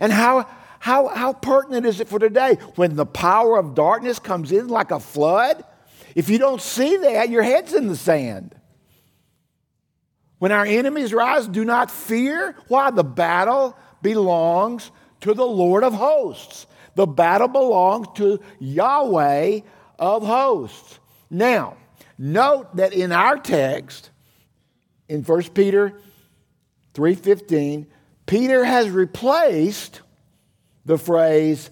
And 0.00 0.12
how, 0.12 0.48
how, 0.80 1.08
how 1.08 1.32
pertinent 1.32 1.86
is 1.86 2.00
it 2.00 2.08
for 2.08 2.18
today 2.18 2.58
when 2.74 2.96
the 2.96 3.06
power 3.06 3.56
of 3.56 3.76
darkness 3.76 4.18
comes 4.18 4.50
in 4.50 4.66
like 4.66 4.90
a 4.90 4.98
flood? 4.98 5.64
If 6.16 6.28
you 6.28 6.38
don't 6.38 6.60
see 6.60 6.96
that, 6.96 7.30
your 7.30 7.44
head's 7.44 7.72
in 7.72 7.86
the 7.86 7.96
sand. 7.96 8.56
When 10.40 10.50
our 10.50 10.66
enemies 10.66 11.14
rise, 11.14 11.46
do 11.46 11.64
not 11.64 11.88
fear. 11.88 12.56
Why? 12.66 12.90
The 12.90 13.04
battle 13.04 13.78
belongs 14.02 14.90
to 15.20 15.34
the 15.34 15.46
Lord 15.46 15.84
of 15.84 15.94
hosts. 15.94 16.66
The 16.94 17.06
battle 17.06 17.48
belongs 17.48 18.08
to 18.16 18.40
Yahweh 18.58 19.60
of 19.98 20.24
hosts. 20.24 20.98
Now, 21.30 21.76
note 22.18 22.76
that 22.76 22.92
in 22.92 23.12
our 23.12 23.38
text, 23.38 24.10
in 25.08 25.22
1 25.22 25.54
Peter 25.54 25.98
3:15, 26.94 27.86
Peter 28.26 28.64
has 28.64 28.90
replaced 28.90 30.00
the 30.84 30.98
phrase 30.98 31.70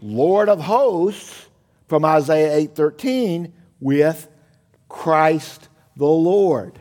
Lord 0.00 0.48
of 0.48 0.60
hosts 0.60 1.46
from 1.88 2.04
Isaiah 2.04 2.56
8:13 2.56 3.52
with 3.80 4.28
Christ 4.88 5.68
the 5.96 6.06
Lord. 6.06 6.78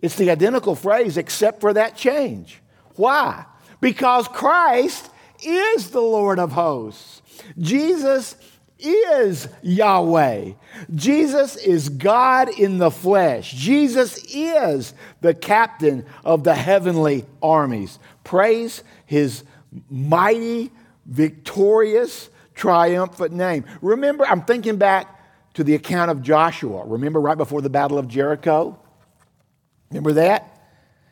It's 0.00 0.16
the 0.16 0.30
identical 0.30 0.74
phrase 0.74 1.16
except 1.16 1.60
for 1.60 1.72
that 1.74 1.96
change. 1.96 2.62
Why? 2.96 3.44
Because 3.80 4.28
Christ 4.28 5.10
is 5.44 5.90
the 5.90 6.00
Lord 6.00 6.38
of 6.38 6.52
hosts. 6.52 7.22
Jesus 7.58 8.36
is 8.78 9.48
Yahweh. 9.62 10.52
Jesus 10.94 11.56
is 11.56 11.88
God 11.88 12.48
in 12.48 12.78
the 12.78 12.90
flesh. 12.90 13.52
Jesus 13.52 14.22
is 14.34 14.94
the 15.20 15.34
captain 15.34 16.06
of 16.24 16.44
the 16.44 16.54
heavenly 16.54 17.26
armies. 17.42 17.98
Praise 18.24 18.82
his 19.06 19.44
mighty, 19.88 20.70
victorious, 21.06 22.30
triumphant 22.54 23.32
name. 23.32 23.64
Remember, 23.82 24.26
I'm 24.26 24.42
thinking 24.42 24.76
back 24.76 25.18
to 25.54 25.64
the 25.64 25.74
account 25.74 26.10
of 26.10 26.22
Joshua. 26.22 26.84
Remember 26.86 27.20
right 27.20 27.38
before 27.38 27.60
the 27.60 27.70
Battle 27.70 27.98
of 27.98 28.08
Jericho? 28.08 28.78
Remember 29.90 30.12
that? 30.14 30.46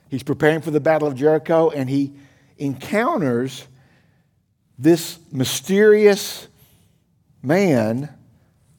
He's 0.08 0.23
preparing 0.23 0.61
for 0.61 0.70
the 0.70 0.80
Battle 0.80 1.08
of 1.08 1.14
Jericho 1.14 1.70
and 1.70 1.88
he 1.90 2.14
encounters 2.56 3.66
this 4.78 5.18
mysterious 5.32 6.47
man 7.42 8.08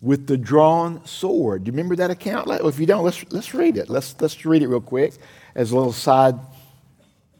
with 0.02 0.28
the 0.28 0.38
drawn 0.38 1.06
sword. 1.06 1.66
Do 1.66 1.70
you 1.70 1.74
remember 1.74 1.96
that 1.98 2.10
account? 2.10 2.48
Well, 2.48 2.68
If 2.68 2.80
you 2.80 2.86
don't, 2.86 3.04
let's, 3.04 3.24
let's 3.32 3.54
read 3.54 3.78
it. 3.78 3.90
Let's, 3.90 4.16
let's 4.22 4.46
read 4.46 4.62
it 4.62 4.68
real 4.68 4.80
quick 4.80 5.14
as 5.56 5.72
a 5.72 5.76
little 5.76 5.92
side 5.92 6.36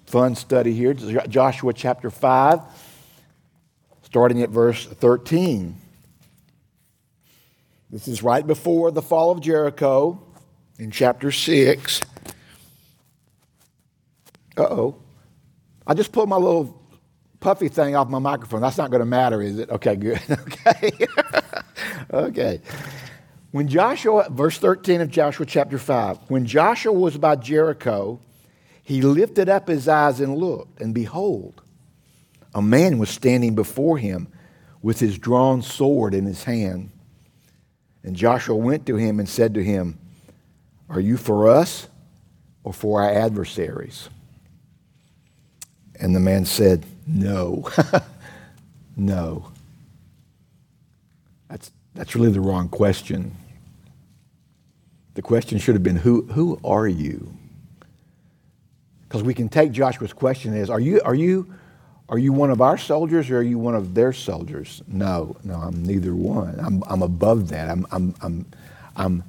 fun 0.06 0.36
study 0.36 0.74
here. 0.74 0.94
Joshua 0.94 1.72
chapter 1.72 2.10
5, 2.10 2.62
starting 4.02 4.42
at 4.42 4.50
verse 4.50 4.86
13. 4.86 5.76
This 7.92 8.08
is 8.08 8.22
right 8.22 8.46
before 8.46 8.92
the 8.92 9.02
fall 9.02 9.32
of 9.32 9.40
Jericho 9.40 10.22
in 10.80 10.92
chapter 10.92 11.32
6. 11.32 12.02
Uh 14.58 14.62
oh. 14.64 14.96
I 15.88 15.94
just 15.94 16.12
pulled 16.12 16.28
my 16.28 16.36
little 16.36 16.79
puffy 17.40 17.70
thing 17.70 17.96
off 17.96 18.10
my 18.10 18.20
microphone. 18.20 18.62
That's 18.62 18.78
not 18.78 18.92
going 18.92 19.00
to 19.00 19.06
matter, 19.06 19.42
is 19.42 19.60
it? 19.60 19.70
Okay, 19.70 19.96
good. 19.96 20.22
okay. 20.30 20.92
okay. 22.14 22.62
When 23.52 23.68
Joshua, 23.68 24.28
verse 24.30 24.58
13 24.58 25.02
of 25.02 25.10
Joshua 25.10 25.46
chapter 25.46 25.78
5, 25.78 26.30
when 26.30 26.46
Joshua 26.46 26.94
was 26.94 27.18
by 27.18 27.36
Jericho, 27.36 28.20
he 28.84 29.02
lifted 29.02 29.50
up 29.50 29.68
his 29.68 29.88
eyes 29.88 30.20
and 30.20 30.38
looked, 30.38 30.82
and 30.82 30.94
behold, 30.94 31.62
a 32.54 32.62
man 32.62 33.00
was 33.00 33.10
standing 33.10 33.56
before 33.56 33.98
him 33.98 34.28
with 34.82 35.00
his 35.00 35.18
drawn 35.18 35.62
sword 35.62 36.14
in 36.14 36.26
his 36.26 36.44
hand. 36.44 36.92
And 38.04 38.16
Joshua 38.16 38.56
went 38.56 38.86
to 38.86 38.96
him 38.96 39.20
and 39.20 39.28
said 39.28 39.54
to 39.56 39.64
him, 39.64 40.00
Are 40.90 41.00
you 41.00 41.18
for 41.18 41.50
us 41.50 41.88
or 42.64 42.74
for 42.74 43.04
our 43.04 43.12
adversaries? 43.12 44.10
And 46.00 46.16
the 46.16 46.20
man 46.20 46.46
said, 46.46 46.86
No. 47.10 47.68
no. 48.98 49.52
That's, 51.50 51.72
that's 51.96 52.16
really 52.16 52.32
the 52.32 52.42
wrong 52.42 52.70
question. 52.70 53.36
The 55.16 55.22
question 55.22 55.58
should 55.58 55.76
have 55.76 55.84
been, 55.84 55.98
Who, 55.98 56.24
who 56.28 56.60
are 56.64 56.88
you? 56.88 57.34
Because 59.08 59.24
we 59.24 59.34
can 59.34 59.50
take 59.50 59.72
Joshua's 59.72 60.14
question 60.14 60.56
as, 60.56 60.70
are 60.70 60.80
you, 60.80 61.02
are, 61.04 61.16
you, 61.16 61.52
are 62.10 62.20
you 62.20 62.32
one 62.32 62.52
of 62.52 62.62
our 62.62 62.78
soldiers 62.78 63.32
or 63.32 63.40
are 63.40 63.44
you 63.44 63.58
one 63.58 63.74
of 63.74 63.96
their 63.96 64.14
soldiers? 64.14 64.84
No, 64.88 65.36
no, 65.44 65.56
I'm 65.56 65.84
neither 65.84 66.14
one. 66.14 66.60
I'm, 66.60 66.84
I'm 66.86 67.02
above 67.02 67.50
that. 67.50 67.70
I'm, 67.70 67.88
I'm, 67.92 68.14
I'm, 68.22 68.46
I'm 68.96 69.24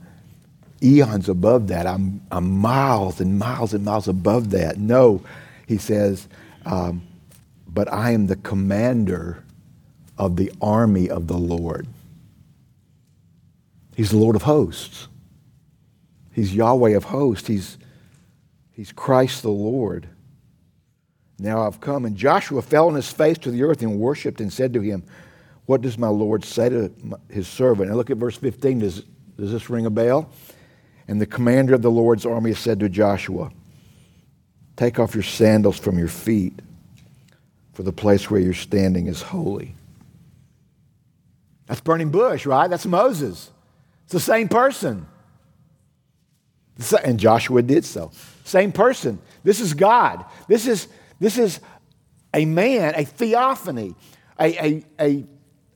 eons 0.82 1.30
above 1.30 1.68
that. 1.68 1.86
I'm, 1.86 2.20
I'm 2.30 2.50
miles 2.58 3.20
and 3.22 3.38
miles 3.38 3.72
and 3.72 3.86
miles 3.86 4.06
above 4.06 4.50
that. 4.50 4.76
No, 4.76 5.22
he 5.66 5.78
says, 5.78 6.28
um, 6.66 7.02
but 7.72 7.92
I 7.92 8.10
am 8.10 8.26
the 8.26 8.36
commander 8.36 9.44
of 10.18 10.36
the 10.36 10.52
army 10.60 11.08
of 11.08 11.26
the 11.26 11.38
Lord. 11.38 11.86
He's 13.96 14.10
the 14.10 14.18
Lord 14.18 14.36
of 14.36 14.42
hosts. 14.42 15.08
He's 16.32 16.54
Yahweh 16.54 16.90
of 16.90 17.04
hosts. 17.04 17.48
He's, 17.48 17.78
he's 18.72 18.92
Christ 18.92 19.42
the 19.42 19.50
Lord. 19.50 20.08
Now 21.38 21.66
I've 21.66 21.80
come. 21.80 22.04
And 22.04 22.16
Joshua 22.16 22.62
fell 22.62 22.88
on 22.88 22.94
his 22.94 23.10
face 23.10 23.38
to 23.38 23.50
the 23.50 23.62
earth 23.62 23.82
and 23.82 23.98
worshiped 23.98 24.40
and 24.40 24.52
said 24.52 24.74
to 24.74 24.80
him, 24.80 25.02
What 25.66 25.80
does 25.80 25.98
my 25.98 26.08
Lord 26.08 26.44
say 26.44 26.68
to 26.68 26.92
his 27.28 27.48
servant? 27.48 27.88
And 27.88 27.96
look 27.96 28.10
at 28.10 28.16
verse 28.16 28.36
15. 28.36 28.80
Does, 28.80 29.02
does 29.38 29.52
this 29.52 29.70
ring 29.70 29.86
a 29.86 29.90
bell? 29.90 30.30
And 31.08 31.20
the 31.20 31.26
commander 31.26 31.74
of 31.74 31.82
the 31.82 31.90
Lord's 31.90 32.24
army 32.24 32.54
said 32.54 32.80
to 32.80 32.88
Joshua, 32.88 33.50
Take 34.76 34.98
off 34.98 35.14
your 35.14 35.24
sandals 35.24 35.78
from 35.78 35.98
your 35.98 36.08
feet, 36.08 36.60
for 37.72 37.82
the 37.82 37.92
place 37.92 38.30
where 38.30 38.40
you're 38.40 38.52
standing 38.52 39.06
is 39.06 39.22
holy. 39.22 39.74
That's 41.66 41.80
burning 41.80 42.10
bush, 42.10 42.46
right? 42.46 42.68
That's 42.68 42.86
Moses. 42.86 43.50
It's 44.04 44.12
the 44.12 44.20
same 44.20 44.48
person. 44.48 45.06
And 47.04 47.20
Joshua 47.20 47.62
did 47.62 47.84
so. 47.84 48.10
Same 48.44 48.72
person. 48.72 49.20
This 49.44 49.60
is 49.60 49.74
God. 49.74 50.24
This 50.48 50.66
is, 50.66 50.88
this 51.20 51.38
is 51.38 51.60
a 52.34 52.44
man, 52.44 52.94
a 52.96 53.04
theophany, 53.04 53.94
a, 54.38 54.66
a, 54.66 54.84
a, 54.98 55.24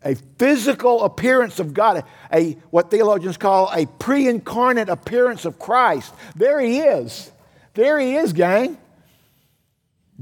a 0.03 0.15
physical 0.39 1.05
appearance 1.05 1.61
of 1.61 1.75
God, 1.75 2.05
a, 2.33 2.53
what 2.71 2.91
theologians 2.91 3.37
call 3.37 3.71
a 3.73 3.87
pre 3.87 4.27
incarnate 4.27 4.89
appearance 4.89 5.45
of 5.45 5.59
Christ. 5.59 6.13
There 6.35 6.61
he 6.61 6.81
is. 6.81 7.31
There 7.75 8.01
he 8.01 8.17
is, 8.17 8.33
gang. 8.33 8.79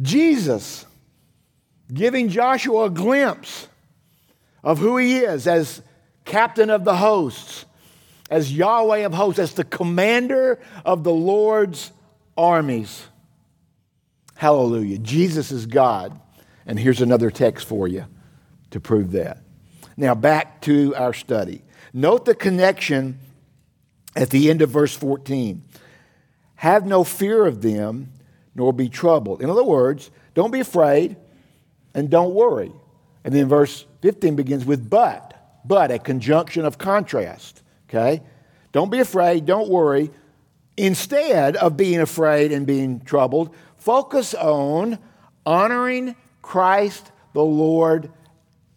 Jesus 0.01 0.87
giving 1.93 2.29
Joshua 2.29 2.85
a 2.85 2.91
glimpse 2.91 3.69
of 4.63 4.79
who 4.79 4.97
he 4.97 5.19
is 5.19 5.47
as 5.47 5.83
captain 6.25 6.71
of 6.71 6.85
the 6.85 6.97
hosts, 6.97 7.65
as 8.31 8.57
Yahweh 8.57 8.99
of 8.99 9.13
hosts, 9.13 9.39
as 9.39 9.55
the 9.55 9.65
commander 9.65 10.61
of 10.85 11.05
the 11.05 11.13
Lord's 11.13 11.93
armies. 12.37 13.07
Hallelujah. 14.35 14.99
Jesus 14.99 15.53
is 15.53 15.67
God. 15.67 16.19
And 16.67 16.79
here's 16.79 17.01
another 17.01 17.31
text 17.31 17.67
for 17.67 17.89
you 17.89 18.07
to 18.71 18.81
prove 18.81 19.13
that. 19.13 19.39
Now, 19.97 20.15
back 20.15 20.61
to 20.63 20.95
our 20.95 21.13
study. 21.13 21.63
Note 21.93 22.25
the 22.25 22.35
connection 22.35 23.19
at 24.17 24.31
the 24.31 24.49
end 24.49 24.63
of 24.63 24.71
verse 24.71 24.95
14. 24.95 25.63
Have 26.57 26.87
no 26.87 27.05
fear 27.05 27.45
of 27.45 27.63
them, 27.63 28.13
nor 28.55 28.73
be 28.73 28.89
troubled. 28.89 29.43
In 29.43 29.51
other 29.51 29.65
words, 29.65 30.11
don't 30.35 30.53
be 30.53 30.61
afraid 30.61 31.17
and 31.95 32.11
don't 32.11 32.35
worry. 32.35 32.73
And 33.25 33.35
then 33.35 33.49
verse 33.49 33.87
15 34.03 34.37
begins 34.37 34.65
with 34.65 34.89
but, 34.89 35.61
but, 35.65 35.91
a 35.91 35.99
conjunction 35.99 36.65
of 36.65 36.79
contrast. 36.79 37.63
Okay? 37.89 38.23
Don't 38.73 38.91
be 38.91 38.99
afraid, 38.99 39.47
don't 39.47 39.69
worry. 39.69 40.11
Instead 40.77 41.57
of 41.57 41.77
being 41.77 42.01
afraid 42.01 42.51
and 42.51 42.67
being 42.67 43.01
troubled, 43.01 43.55
focus 43.77 44.35
on 44.35 44.99
honoring 45.45 46.17
Christ 46.41 47.13
the 47.35 47.43
Lord 47.43 48.11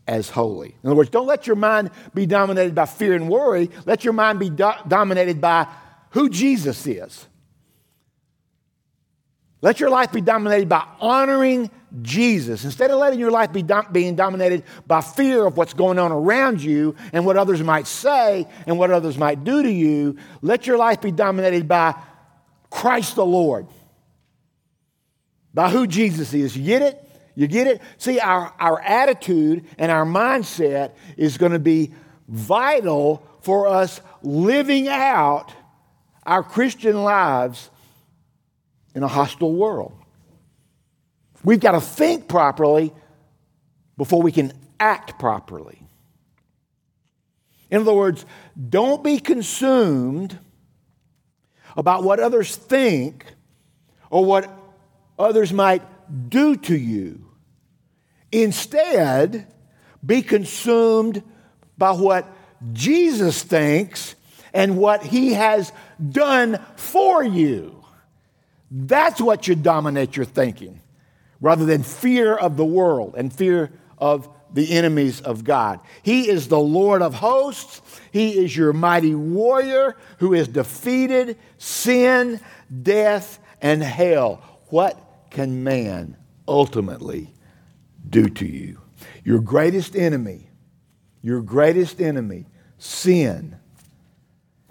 as 0.08 0.30
holy. 0.30 0.76
In 0.84 0.90
other 0.90 0.96
words, 0.96 1.10
don't 1.10 1.26
let 1.26 1.48
your 1.48 1.56
mind 1.56 1.90
be 2.14 2.26
dominated 2.26 2.76
by 2.76 2.86
fear 2.86 3.14
and 3.14 3.30
worry. 3.30 3.72
Let 3.86 4.04
your 4.04 4.14
mind 4.14 4.40
be 4.40 4.50
do- 4.50 4.72
dominated 4.88 5.42
by 5.42 5.68
who 6.12 6.30
Jesus 6.30 6.86
is. 6.86 7.28
Let 9.66 9.80
your 9.80 9.90
life 9.90 10.12
be 10.12 10.22
dominated 10.22 10.70
by 10.70 10.86
honoring 11.02 11.72
Jesus. 12.04 12.66
Instead 12.66 12.92
of 12.92 13.00
letting 13.00 13.20
your 13.20 13.32
life 13.32 13.52
be 13.52 13.64
dom- 13.64 13.88
being 13.92 14.14
dominated 14.14 14.64
by 14.86 15.02
fear 15.02 15.44
of 15.44 15.58
what's 15.58 15.74
going 15.74 15.98
on 15.98 16.12
around 16.12 16.62
you 16.62 16.96
and 17.12 17.26
what 17.26 17.36
others 17.36 17.64
might 17.64 17.88
say 17.88 18.46
and 18.68 18.78
what 18.78 18.92
others 18.92 19.18
might 19.18 19.44
do 19.44 19.64
to 19.64 19.72
you, 19.72 20.18
let 20.44 20.68
your 20.68 20.78
life 20.78 21.02
be 21.02 21.10
dominated 21.10 21.68
by 21.68 21.96
Christ 22.70 23.16
the 23.16 23.26
Lord, 23.26 23.66
by 25.52 25.72
who 25.72 25.88
Jesus 25.88 26.32
is. 26.36 26.56
You 26.56 26.64
get 26.64 26.84
it? 26.84 27.12
You 27.34 27.48
get 27.48 27.66
it? 27.66 27.82
See, 27.98 28.20
our, 28.20 28.54
our 28.60 28.80
attitude 28.80 29.66
and 29.80 29.92
our 29.92 30.06
mindset 30.06 30.92
is 31.18 31.40
going 31.40 31.54
to 31.54 31.60
be 31.60 31.92
vital 32.28 33.28
for 33.42 33.68
us 33.68 34.00
living 34.22 34.88
out 34.90 35.52
our 36.24 36.44
Christian 36.44 37.04
lives 37.04 37.72
in 38.96 39.04
a 39.04 39.08
hostile 39.08 39.54
world. 39.54 39.94
We've 41.44 41.60
got 41.60 41.74
to 41.74 41.82
think 41.82 42.28
properly 42.28 42.92
before 43.98 44.22
we 44.22 44.32
can 44.32 44.54
act 44.80 45.20
properly. 45.20 45.80
In 47.70 47.82
other 47.82 47.94
words, 47.94 48.26
don't 48.70 49.04
be 49.04 49.20
consumed 49.20 50.40
about 51.78 52.04
what 52.04 52.20
others 52.20 52.56
think 52.56 53.26
or 54.10 54.24
what 54.24 54.50
others 55.20 55.52
might 55.52 55.84
do 56.30 56.56
to 56.56 56.76
you. 56.76 57.26
Instead, 58.32 59.48
be 60.06 60.22
consumed 60.22 61.22
by 61.78 61.92
what 61.92 62.32
Jesus 62.74 63.44
thinks 63.44 64.16
and 64.54 64.78
what 64.78 65.04
he 65.04 65.34
has 65.34 65.72
done 66.12 66.60
for 66.76 67.24
you. 67.24 67.75
That's 68.72 69.22
what 69.22 69.46
should 69.46 69.64
dominate 69.64 70.16
your 70.16 70.26
thinking, 70.26 70.82
rather 71.40 71.66
than 71.66 71.84
fear 71.84 72.36
of 72.36 72.58
the 72.58 72.66
world 72.66 73.16
and 73.18 73.32
fear 73.32 73.72
of 73.98 74.30
the 74.54 74.72
enemies 74.72 75.22
of 75.22 75.44
God. 75.44 75.80
He 76.02 76.30
is 76.30 76.48
the 76.48 76.60
Lord 76.60 77.02
of 77.02 77.14
hosts. 77.14 77.82
He 78.12 78.38
is 78.38 78.56
your 78.56 78.74
mighty 78.74 79.14
warrior 79.14 79.98
who 80.20 80.34
has 80.34 80.48
defeated 80.48 81.38
sin, 81.58 82.40
death, 82.82 83.40
and 83.62 83.84
hell. 83.84 84.42
What 84.70 85.00
can 85.30 85.64
man 85.64 86.16
ultimately 86.48 87.34
do 88.10 88.30
to 88.30 88.46
you? 88.46 88.80
Your 89.24 89.40
greatest 89.40 89.96
enemy, 89.96 90.50
your 91.22 91.42
greatest 91.42 92.00
enemy, 92.00 92.46
sin, 92.78 93.58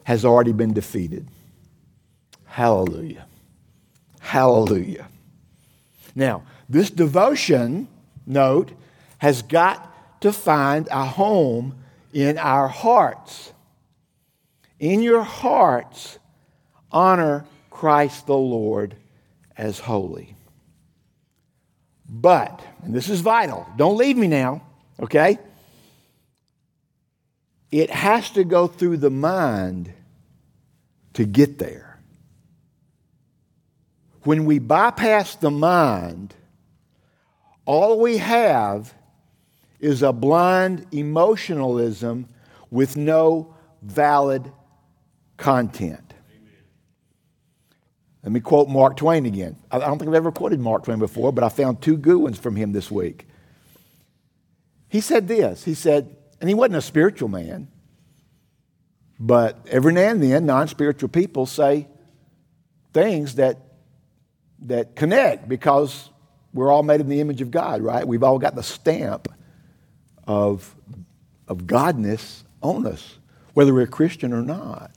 has 0.04 0.24
already 0.24 0.52
been 0.52 0.72
defeated. 0.72 1.28
Hallelujah. 2.44 3.26
Hallelujah. 4.24 5.08
Now, 6.14 6.44
this 6.68 6.90
devotion 6.90 7.88
note 8.26 8.72
has 9.18 9.42
got 9.42 10.20
to 10.22 10.32
find 10.32 10.88
a 10.90 11.04
home 11.04 11.76
in 12.12 12.38
our 12.38 12.68
hearts. 12.68 13.52
in 14.78 15.02
your 15.02 15.22
hearts, 15.22 16.18
honor 16.90 17.44
Christ 17.70 18.26
the 18.26 18.36
Lord 18.36 18.96
as 19.56 19.78
holy. 19.78 20.36
But, 22.08 22.62
and 22.82 22.94
this 22.94 23.08
is 23.08 23.20
vital, 23.20 23.66
don't 23.76 23.96
leave 23.96 24.16
me 24.16 24.26
now, 24.26 24.62
okay? 25.00 25.38
It 27.70 27.90
has 27.90 28.30
to 28.30 28.44
go 28.44 28.66
through 28.66 28.98
the 28.98 29.10
mind 29.10 29.92
to 31.14 31.24
get 31.24 31.58
there. 31.58 31.93
When 34.24 34.44
we 34.46 34.58
bypass 34.58 35.36
the 35.36 35.50
mind, 35.50 36.34
all 37.66 38.00
we 38.00 38.18
have 38.18 38.94
is 39.80 40.02
a 40.02 40.12
blind 40.12 40.86
emotionalism 40.92 42.28
with 42.70 42.96
no 42.96 43.54
valid 43.82 44.50
content. 45.36 46.14
Let 48.22 48.32
me 48.32 48.40
quote 48.40 48.68
Mark 48.70 48.96
Twain 48.96 49.26
again. 49.26 49.56
I 49.70 49.78
don't 49.78 49.98
think 49.98 50.08
I've 50.08 50.14
ever 50.14 50.32
quoted 50.32 50.58
Mark 50.58 50.84
Twain 50.84 50.98
before, 50.98 51.30
but 51.30 51.44
I 51.44 51.50
found 51.50 51.82
two 51.82 51.98
good 51.98 52.16
ones 52.16 52.38
from 52.38 52.56
him 52.56 52.72
this 52.72 52.90
week. 52.90 53.28
He 54.88 55.00
said 55.00 55.28
this 55.28 55.64
He 55.64 55.74
said, 55.74 56.16
and 56.40 56.48
he 56.48 56.54
wasn't 56.54 56.76
a 56.76 56.82
spiritual 56.82 57.28
man, 57.28 57.68
but 59.20 59.66
every 59.70 59.92
now 59.92 60.08
and 60.08 60.22
then, 60.22 60.46
non 60.46 60.68
spiritual 60.68 61.10
people 61.10 61.44
say 61.44 61.88
things 62.94 63.34
that, 63.34 63.58
that 64.64 64.96
connect 64.96 65.48
because 65.48 66.10
we're 66.52 66.70
all 66.70 66.82
made 66.82 67.00
in 67.00 67.08
the 67.08 67.20
image 67.20 67.40
of 67.40 67.50
God, 67.50 67.82
right? 67.82 68.06
We've 68.06 68.22
all 68.22 68.38
got 68.38 68.54
the 68.54 68.62
stamp 68.62 69.28
of, 70.26 70.74
of 71.48 71.58
Godness 71.58 72.42
on 72.62 72.86
us, 72.86 73.18
whether 73.52 73.74
we're 73.74 73.86
Christian 73.86 74.32
or 74.32 74.42
not. 74.42 74.90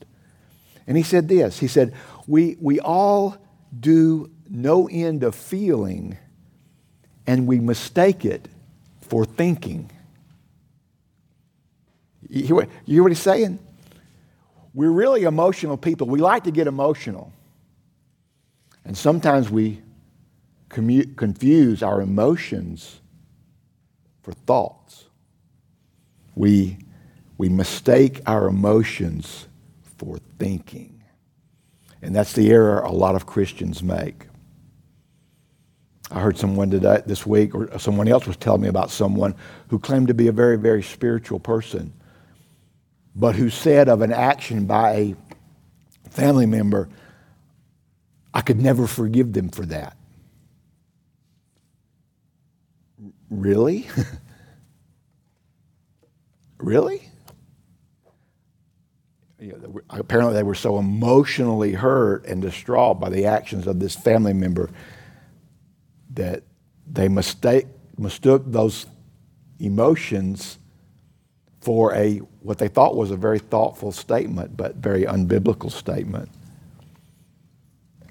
And 0.88 0.96
he 0.96 1.04
said 1.04 1.28
this 1.28 1.60
He 1.60 1.68
said, 1.68 1.94
We, 2.28 2.58
we 2.60 2.80
all 2.80 3.38
do 3.78 4.32
no 4.50 4.88
end 4.88 5.24
of 5.24 5.36
feeling, 5.36 6.18
and 7.26 7.46
we 7.48 7.60
mistake 7.60 8.24
it 8.24 8.48
for 9.02 9.26
thinking. 9.26 9.92
You 12.30 12.44
hear 12.46 12.56
what, 12.56 12.70
you 12.86 12.96
hear 12.96 13.04
what 13.04 13.12
he's 13.12 13.20
saying? 13.20 13.60
We're 14.74 14.92
really 14.92 15.24
emotional 15.24 15.78
people. 15.78 16.08
We 16.08 16.20
like 16.20 16.44
to 16.44 16.52
get 16.52 16.68
emotional. 16.68 17.34
And 18.88 18.98
sometimes 18.98 19.50
we 19.50 19.82
commu- 20.70 21.14
confuse 21.18 21.84
our 21.84 22.02
emotions 22.02 23.02
for 24.22 24.32
thoughts. 24.32 25.04
We, 26.36 26.78
we 27.38 27.50
mistake 27.50 28.22
our 28.26 28.48
emotions 28.48 29.50
for 29.98 30.20
thinking. 30.40 31.04
And 32.02 32.16
that's 32.16 32.32
the 32.32 32.50
error 32.50 32.80
a 32.80 32.92
lot 32.92 33.16
of 33.16 33.26
Christians 33.26 33.84
make. 33.84 34.28
I 36.10 36.22
heard 36.22 36.38
someone 36.38 36.72
today, 36.72 37.02
this 37.06 37.26
week, 37.26 37.54
or 37.54 37.78
someone 37.80 38.08
else 38.08 38.26
was 38.26 38.38
telling 38.38 38.62
me 38.62 38.70
about 38.70 38.90
someone 38.90 39.36
who 39.68 39.80
claimed 39.80 40.08
to 40.08 40.14
be 40.14 40.30
a 40.30 40.32
very, 40.32 40.58
very 40.58 40.82
spiritual 40.82 41.42
person, 41.42 41.92
but 43.14 43.36
who 43.36 43.50
said 43.50 43.90
of 43.90 44.02
an 44.02 44.14
action 44.14 44.66
by 44.66 44.92
a 44.94 45.16
family 46.10 46.46
member, 46.46 46.88
I 48.38 48.42
could 48.42 48.62
never 48.62 48.86
forgive 48.86 49.34
them 49.34 49.50
for 49.50 49.66
that. 49.66 49.98
Really? 53.32 53.88
really? 56.60 57.10
You 59.40 59.54
know, 59.54 59.82
apparently, 59.90 60.36
they 60.36 60.44
were 60.44 60.54
so 60.54 60.78
emotionally 60.78 61.74
hurt 61.74 62.28
and 62.28 62.40
distraught 62.40 63.00
by 63.00 63.10
the 63.10 63.26
actions 63.26 63.66
of 63.66 63.80
this 63.80 63.96
family 63.96 64.34
member 64.34 64.70
that 66.12 66.44
they 66.86 67.08
mistake, 67.08 67.66
mistook 67.98 68.44
those 68.46 68.86
emotions 69.58 70.60
for 71.62 71.92
a 71.96 72.18
what 72.42 72.60
they 72.60 72.68
thought 72.68 72.96
was 72.96 73.10
a 73.10 73.18
very 73.18 73.40
thoughtful 73.40 73.92
statement, 73.92 74.56
but 74.56 74.76
very 74.76 75.06
unbiblical 75.06 75.72
statement. 75.72 76.30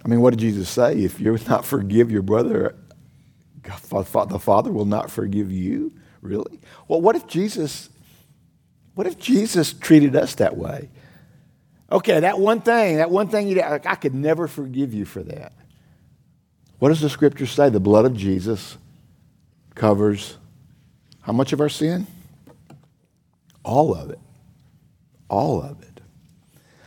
I 0.07 0.09
mean, 0.09 0.21
what 0.21 0.31
did 0.31 0.39
Jesus 0.39 0.69
say? 0.69 1.01
If 1.01 1.19
you 1.19 1.37
not 1.49 1.65
forgive 1.65 2.13
your 2.13 2.23
brother 2.23 2.77
the 3.83 4.39
Father 4.41 4.71
will 4.71 4.85
not 4.85 5.11
forgive 5.11 5.51
you? 5.51 5.93
Really? 6.23 6.61
Well, 6.87 7.01
what 7.01 7.17
if 7.17 7.27
Jesus, 7.27 7.91
what 8.95 9.09
if 9.09 9.19
Jesus 9.19 9.73
treated 9.73 10.15
us 10.15 10.37
that 10.37 10.57
way? 10.57 10.89
Okay, 11.91 12.21
that 12.21 12.39
one 12.39 12.61
thing, 12.61 12.99
that 12.99 13.11
one 13.11 13.27
thing 13.27 13.49
you 13.49 13.57
did, 13.57 13.65
I 13.65 13.97
could 13.97 14.15
never 14.15 14.47
forgive 14.47 14.95
you 14.95 15.05
for 15.05 15.25
that. 15.25 15.53
What 16.79 16.91
does 16.91 17.01
the 17.01 17.11
scripture 17.11 17.47
say? 17.47 17.69
The 17.69 17.81
blood 17.81 18.05
of 18.05 18.17
Jesus 18.17 18.79
covers 19.75 20.37
how 21.23 21.33
much 21.33 21.53
of 21.53 21.61
our 21.61 21.69
sin? 21.69 22.07
All 23.65 23.93
of 23.93 24.11
it. 24.11 24.21
All 25.29 25.61
of 25.61 25.83
it. 25.83 26.01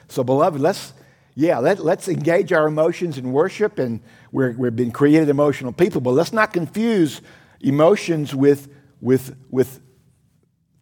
So, 0.07 0.23
beloved, 0.23 0.61
let's, 0.61 0.93
yeah, 1.39 1.59
let, 1.59 1.79
let's 1.79 2.09
engage 2.09 2.51
our 2.51 2.67
emotions 2.67 3.17
in 3.17 3.31
worship 3.31 3.79
and 3.79 4.01
we're, 4.33 4.51
we've 4.57 4.75
been 4.75 4.91
created 4.91 5.29
emotional 5.29 5.71
people, 5.71 6.01
but 6.01 6.11
let's 6.11 6.33
not 6.33 6.51
confuse 6.51 7.21
emotions 7.61 8.35
with, 8.35 8.67
with, 8.99 9.37
with 9.49 9.79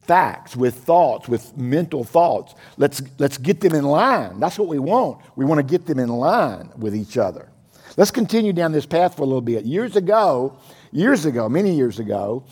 facts, 0.02 0.56
with 0.56 0.74
thoughts, 0.74 1.28
with 1.28 1.56
mental 1.56 2.04
thoughts. 2.04 2.56
Let's, 2.76 3.04
let's 3.20 3.38
get 3.38 3.62
them 3.62 3.76
in 3.76 3.84
line. 3.84 4.40
That's 4.40 4.58
what 4.58 4.68
we 4.68 4.80
want. 4.80 5.22
We 5.36 5.46
want 5.46 5.60
to 5.60 5.64
get 5.64 5.86
them 5.86 6.00
in 6.00 6.10
line 6.10 6.72
with 6.76 6.96
each 6.96 7.20
other. 7.20 7.52
Let's 7.96 8.10
continue 8.10 8.52
down 8.52 8.72
this 8.72 8.88
path 8.88 9.16
for 9.16 9.22
a 9.22 9.26
little 9.26 9.42
bit. 9.42 9.64
Years 9.64 9.96
ago, 9.96 10.58
years 10.92 11.26
ago, 11.26 11.48
many 11.48 11.76
years 11.76 12.00
ago, 12.00 12.46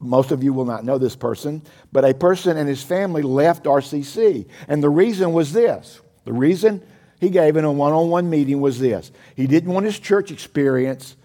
most 0.00 0.32
of 0.32 0.44
you 0.44 0.52
will 0.52 0.66
not 0.66 0.84
know 0.84 0.98
this 0.98 1.16
person, 1.16 1.62
but 1.92 2.04
a 2.04 2.12
person 2.12 2.58
and 2.58 2.68
his 2.68 2.82
family 2.82 3.22
left 3.22 3.64
RCC. 3.64 4.46
And 4.68 4.82
the 4.82 4.90
reason 4.90 5.32
was 5.32 5.54
this 5.54 6.02
the 6.26 6.32
reason 6.34 6.82
he 7.22 7.30
gave 7.30 7.56
in 7.56 7.64
a 7.64 7.70
one 7.70 7.92
on 7.92 8.10
one 8.10 8.28
meeting 8.28 8.60
was 8.60 8.80
this 8.80 9.12
he 9.36 9.46
didn't 9.46 9.72
want 9.72 9.86
his 9.86 9.96
church 9.96 10.32
experience, 10.32 11.16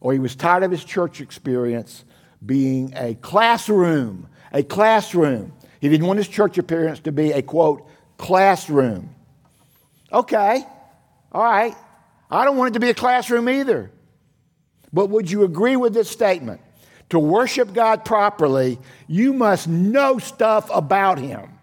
or 0.00 0.12
he 0.12 0.18
was 0.18 0.34
tired 0.34 0.64
of 0.64 0.72
his 0.72 0.84
church 0.84 1.20
experience 1.20 2.04
being 2.44 2.92
a 2.96 3.14
classroom. 3.14 4.28
A 4.52 4.64
classroom. 4.64 5.52
He 5.80 5.88
didn't 5.88 6.08
want 6.08 6.16
his 6.16 6.26
church 6.26 6.58
appearance 6.58 6.98
to 7.00 7.12
be 7.12 7.30
a 7.30 7.40
quote, 7.40 7.88
classroom. 8.18 9.14
Okay, 10.12 10.64
all 11.30 11.44
right. 11.44 11.76
I 12.28 12.44
don't 12.44 12.56
want 12.56 12.70
it 12.70 12.74
to 12.74 12.80
be 12.80 12.90
a 12.90 12.94
classroom 12.94 13.48
either. 13.48 13.92
But 14.92 15.10
would 15.10 15.30
you 15.30 15.44
agree 15.44 15.76
with 15.76 15.94
this 15.94 16.10
statement? 16.10 16.62
To 17.10 17.20
worship 17.20 17.72
God 17.72 18.04
properly, 18.04 18.80
you 19.06 19.32
must 19.32 19.68
know 19.68 20.18
stuff 20.18 20.68
about 20.74 21.18
Him. 21.18 21.53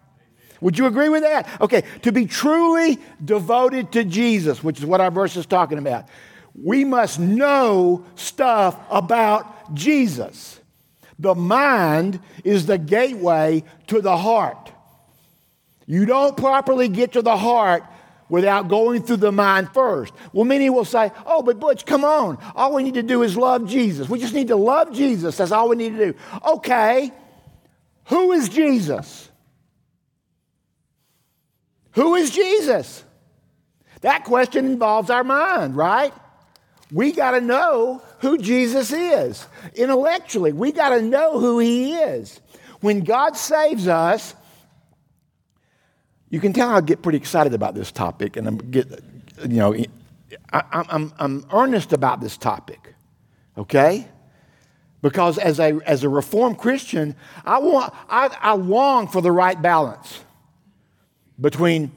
Would 0.62 0.78
you 0.78 0.86
agree 0.86 1.10
with 1.10 1.24
that? 1.24 1.50
Okay, 1.60 1.84
to 2.04 2.12
be 2.12 2.26
truly 2.26 3.00
devoted 3.24 3.92
to 3.94 4.04
Jesus, 4.06 4.64
which 4.64 4.80
is 4.80 4.86
what 4.86 5.02
our 5.02 5.12
verse 5.12 5.36
is 5.36 5.46
talking 5.46 5.80
about, 5.80 6.08
we 6.54 6.86
must 6.86 7.20
know 7.20 8.06
stuff 8.16 8.78
about 8.90 9.74
Jesus. 9.74 10.60
The 11.18 11.36
mind 11.36 12.20
is 12.44 12.66
the 12.66 12.78
gateway 12.78 13.64
to 13.88 14.02
the 14.02 14.18
heart. 14.18 14.72
You 15.88 16.06
don't 16.06 16.38
properly 16.38 16.88
get 16.88 17.14
to 17.14 17.22
the 17.22 17.38
heart 17.38 17.84
without 18.30 18.70
going 18.70 19.04
through 19.04 19.18
the 19.18 19.32
mind 19.32 19.70
first. 19.74 20.14
Well, 20.32 20.46
many 20.46 20.70
will 20.70 20.86
say, 20.86 21.12
Oh, 21.26 21.44
but 21.44 21.60
Butch, 21.60 21.86
come 21.86 22.06
on. 22.06 22.38
All 22.56 22.74
we 22.74 22.84
need 22.84 22.94
to 22.94 23.04
do 23.04 23.24
is 23.24 23.36
love 23.36 23.68
Jesus. 23.68 24.08
We 24.08 24.20
just 24.20 24.34
need 24.34 24.48
to 24.48 24.56
love 24.56 24.94
Jesus. 24.94 25.38
That's 25.38 25.52
all 25.52 25.70
we 25.70 25.76
need 25.76 25.98
to 25.98 26.12
do. 26.12 26.18
Okay, 26.48 27.12
who 28.06 28.32
is 28.32 28.48
Jesus? 28.48 29.31
Who 31.94 32.16
is 32.16 32.32
Jesus? 32.32 33.04
That 34.02 34.24
question 34.24 34.66
involves 34.66 35.10
our 35.10 35.24
mind, 35.24 35.76
right? 35.76 36.14
We 36.92 37.12
got 37.12 37.32
to 37.32 37.42
know 37.42 38.02
who 38.20 38.38
Jesus 38.38 38.92
is. 38.92 39.48
Intellectually, 39.76 40.52
we 40.52 40.72
got 40.72 40.90
to 40.90 41.02
know 41.02 41.40
who 41.40 41.60
he 41.60 41.94
is. 41.94 42.40
When 42.82 43.02
God 43.02 43.38
saves 43.38 43.88
us, 43.88 44.36
you 46.30 46.40
can 46.40 46.54
tell 46.54 46.70
I 46.70 46.82
get 46.82 47.02
pretty 47.02 47.18
excited 47.18 47.54
about 47.54 47.76
this 47.76 47.92
topic, 47.92 48.38
and 48.38 48.48
I'm 48.48 48.58
get, 48.58 48.88
you 49.42 49.58
know, 49.58 49.76
I, 50.52 50.64
I'm, 50.72 51.14
I'm 51.20 51.46
earnest 51.52 51.94
about 51.94 52.22
this 52.22 52.38
topic, 52.38 52.94
okay? 53.58 54.08
Because 55.02 55.38
as 55.38 55.60
a, 55.60 55.80
as 55.86 56.04
a 56.04 56.10
Reformed 56.10 56.58
Christian, 56.58 57.16
I, 57.46 57.60
want, 57.60 57.94
I, 58.10 58.36
I 58.40 58.54
long 58.54 59.08
for 59.08 59.22
the 59.22 59.32
right 59.32 59.62
balance 59.62 60.22
between 61.42 61.92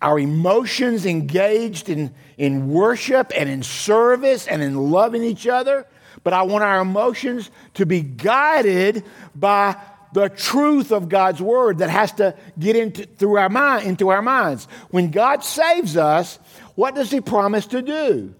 our 0.00 0.18
emotions 0.18 1.06
engaged 1.06 1.88
in, 1.88 2.12
in 2.36 2.70
worship 2.70 3.32
and 3.36 3.48
in 3.48 3.62
service 3.62 4.48
and 4.48 4.60
in 4.62 4.90
loving 4.90 5.22
each 5.22 5.46
other, 5.46 5.86
but 6.24 6.32
I 6.32 6.42
want 6.42 6.64
our 6.64 6.80
emotions 6.80 7.50
to 7.74 7.86
be 7.86 8.00
guided 8.00 9.04
by 9.34 9.76
the 10.12 10.28
truth 10.28 10.92
of 10.92 11.08
God's 11.08 11.40
word 11.40 11.78
that 11.78 11.88
has 11.88 12.12
to 12.12 12.34
get 12.58 12.76
into 12.76 13.06
through 13.06 13.38
our 13.38 13.48
mind 13.48 13.86
into 13.86 14.10
our 14.10 14.20
minds. 14.22 14.68
When 14.90 15.10
God 15.10 15.42
saves 15.42 15.96
us, 15.96 16.38
what 16.74 16.94
does 16.94 17.10
he 17.10 17.20
promise 17.20 17.66
to 17.68 17.80
do? 17.80 18.34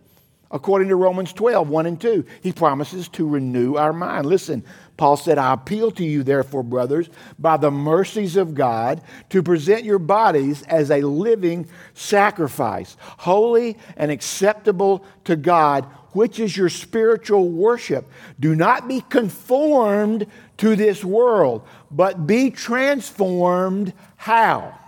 According 0.51 0.89
to 0.89 0.97
Romans 0.97 1.33
12, 1.33 1.69
1 1.69 1.87
and 1.87 1.99
2, 1.99 2.27
he 2.43 2.53
promises 2.53 3.09
to 3.11 3.27
renew 3.27 3.77
our 3.77 3.95
mind. 3.95 4.27
Listen, 4.27 4.63
Paul 4.97 5.17
said, 5.17 5.39
I 5.39 5.55
appeal 5.55 5.91
to 5.93 6.05
you, 6.05 6.23
therefore, 6.23 6.63
brothers, 6.63 7.09
by 7.39 7.57
the 7.57 7.71
mercies 7.71 8.37
of 8.37 8.55
God, 8.55 9.03
to 9.31 9.43
present 9.43 9.85
your 9.85 9.99
bodies 9.99 10.63
as 10.63 10.91
a 10.91 11.01
living 11.01 11.67
sacrifice, 11.95 12.97
holy 13.01 13.79
and 13.97 14.11
acceptable 14.11 15.05
to 15.25 15.35
God, 15.35 15.87
which 16.13 16.39
is 16.39 16.57
your 16.57 16.69
spiritual 16.69 17.49
worship. 17.49 18.07
Do 18.39 18.55
not 18.55 18.87
be 18.87 19.01
conformed 19.01 20.27
to 20.59 20.77
this 20.77 21.03
world, 21.03 21.67
but 21.91 22.27
be 22.27 22.51
transformed. 22.51 23.95
How? 24.17 24.79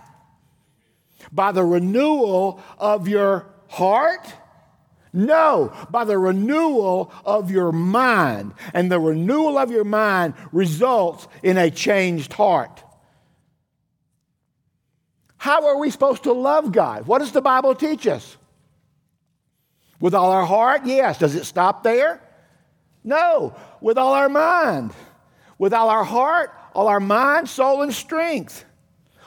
By 1.31 1.51
the 1.51 1.65
renewal 1.65 2.61
of 2.77 3.07
your 3.07 3.47
heart 3.67 4.33
no, 5.15 5.73
by 5.89 6.03
the 6.03 6.17
renewal 6.17 7.11
of 7.25 7.49
your 7.49 7.71
mind. 7.71 8.53
And 8.73 8.91
the 8.91 8.99
renewal 8.99 9.57
of 9.57 9.71
your 9.71 9.83
mind 9.83 10.33
results 10.51 11.27
in 11.41 11.57
a 11.57 11.71
changed 11.71 12.33
heart. 12.33 12.83
How 15.37 15.67
are 15.67 15.77
we 15.77 15.89
supposed 15.91 16.23
to 16.23 16.33
love 16.33 16.71
God? 16.71 17.07
What 17.07 17.19
does 17.19 17.31
the 17.31 17.41
Bible 17.41 17.75
teach 17.75 18.07
us? 18.07 18.35
With 19.99 20.13
all 20.13 20.31
our 20.31 20.45
heart? 20.45 20.81
Yes. 20.85 21.19
Does 21.19 21.35
it 21.35 21.45
stop 21.45 21.83
there? 21.83 22.21
No. 23.03 23.55
With 23.79 23.97
all 23.97 24.13
our 24.13 24.29
mind. 24.29 24.91
With 25.57 25.73
all 25.73 25.89
our 25.89 26.03
heart, 26.03 26.51
all 26.73 26.87
our 26.87 26.99
mind, 26.99 27.47
soul, 27.47 27.81
and 27.81 27.93
strength. 27.93 28.65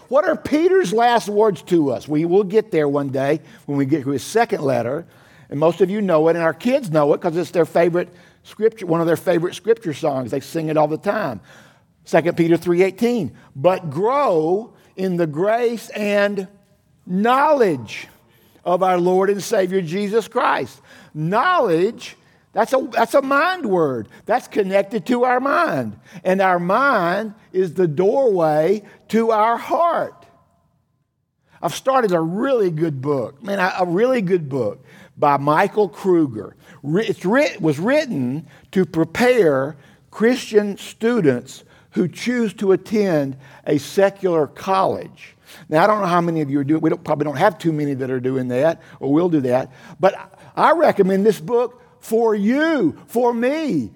What 0.08 0.26
are 0.26 0.36
Peter's 0.36 0.92
last 0.92 1.28
words 1.28 1.62
to 1.64 1.90
us? 1.92 2.08
We 2.08 2.24
will 2.24 2.44
get 2.44 2.70
there 2.70 2.88
one 2.88 3.10
day 3.10 3.40
when 3.66 3.78
we 3.78 3.86
get 3.86 4.04
to 4.04 4.10
his 4.10 4.24
second 4.24 4.62
letter. 4.62 5.06
And 5.50 5.58
most 5.58 5.80
of 5.80 5.90
you 5.90 6.00
know 6.00 6.28
it, 6.28 6.36
and 6.36 6.44
our 6.44 6.54
kids 6.54 6.90
know 6.90 7.12
it 7.14 7.18
because 7.18 7.36
it's 7.36 7.50
their 7.50 7.64
favorite 7.64 8.12
scripture, 8.42 8.86
one 8.86 9.00
of 9.00 9.06
their 9.06 9.16
favorite 9.16 9.54
scripture 9.54 9.94
songs. 9.94 10.30
They 10.30 10.40
sing 10.40 10.68
it 10.68 10.76
all 10.76 10.88
the 10.88 10.98
time. 10.98 11.40
2 12.04 12.32
Peter 12.34 12.56
3:18. 12.56 13.32
But 13.54 13.90
grow 13.90 14.72
in 14.96 15.16
the 15.16 15.26
grace 15.26 15.88
and 15.90 16.48
knowledge 17.06 18.08
of 18.64 18.82
our 18.82 18.98
Lord 18.98 19.30
and 19.30 19.42
Savior 19.42 19.80
Jesus 19.80 20.28
Christ. 20.28 20.80
Knowledge, 21.14 22.16
that's 22.52 22.72
a, 22.72 22.88
that's 22.92 23.14
a 23.14 23.22
mind 23.22 23.66
word. 23.66 24.08
That's 24.26 24.48
connected 24.48 25.06
to 25.06 25.24
our 25.24 25.40
mind. 25.40 25.98
And 26.24 26.40
our 26.40 26.58
mind 26.58 27.34
is 27.52 27.74
the 27.74 27.88
doorway 27.88 28.82
to 29.08 29.30
our 29.30 29.56
heart. 29.56 30.17
I've 31.60 31.74
started 31.74 32.12
a 32.12 32.20
really 32.20 32.70
good 32.70 33.00
book, 33.00 33.42
man, 33.42 33.58
a 33.58 33.84
really 33.84 34.22
good 34.22 34.48
book 34.48 34.84
by 35.16 35.36
Michael 35.36 35.88
Kruger. 35.88 36.54
It 36.84 37.60
was 37.60 37.78
written 37.78 38.46
to 38.72 38.84
prepare 38.84 39.76
Christian 40.10 40.76
students 40.76 41.64
who 41.92 42.06
choose 42.06 42.54
to 42.54 42.72
attend 42.72 43.36
a 43.66 43.78
secular 43.78 44.46
college. 44.46 45.34
Now, 45.68 45.82
I 45.82 45.86
don't 45.86 46.00
know 46.00 46.06
how 46.06 46.20
many 46.20 46.42
of 46.42 46.50
you 46.50 46.60
are 46.60 46.64
doing, 46.64 46.80
we 46.80 46.90
don't, 46.90 47.02
probably 47.02 47.24
don't 47.24 47.36
have 47.36 47.58
too 47.58 47.72
many 47.72 47.94
that 47.94 48.10
are 48.10 48.20
doing 48.20 48.48
that 48.48 48.82
or 49.00 49.12
will 49.12 49.28
do 49.28 49.40
that, 49.40 49.72
but 49.98 50.14
I 50.54 50.72
recommend 50.72 51.26
this 51.26 51.40
book 51.40 51.82
for 52.00 52.34
you, 52.34 52.96
for 53.06 53.32
me. 53.34 53.90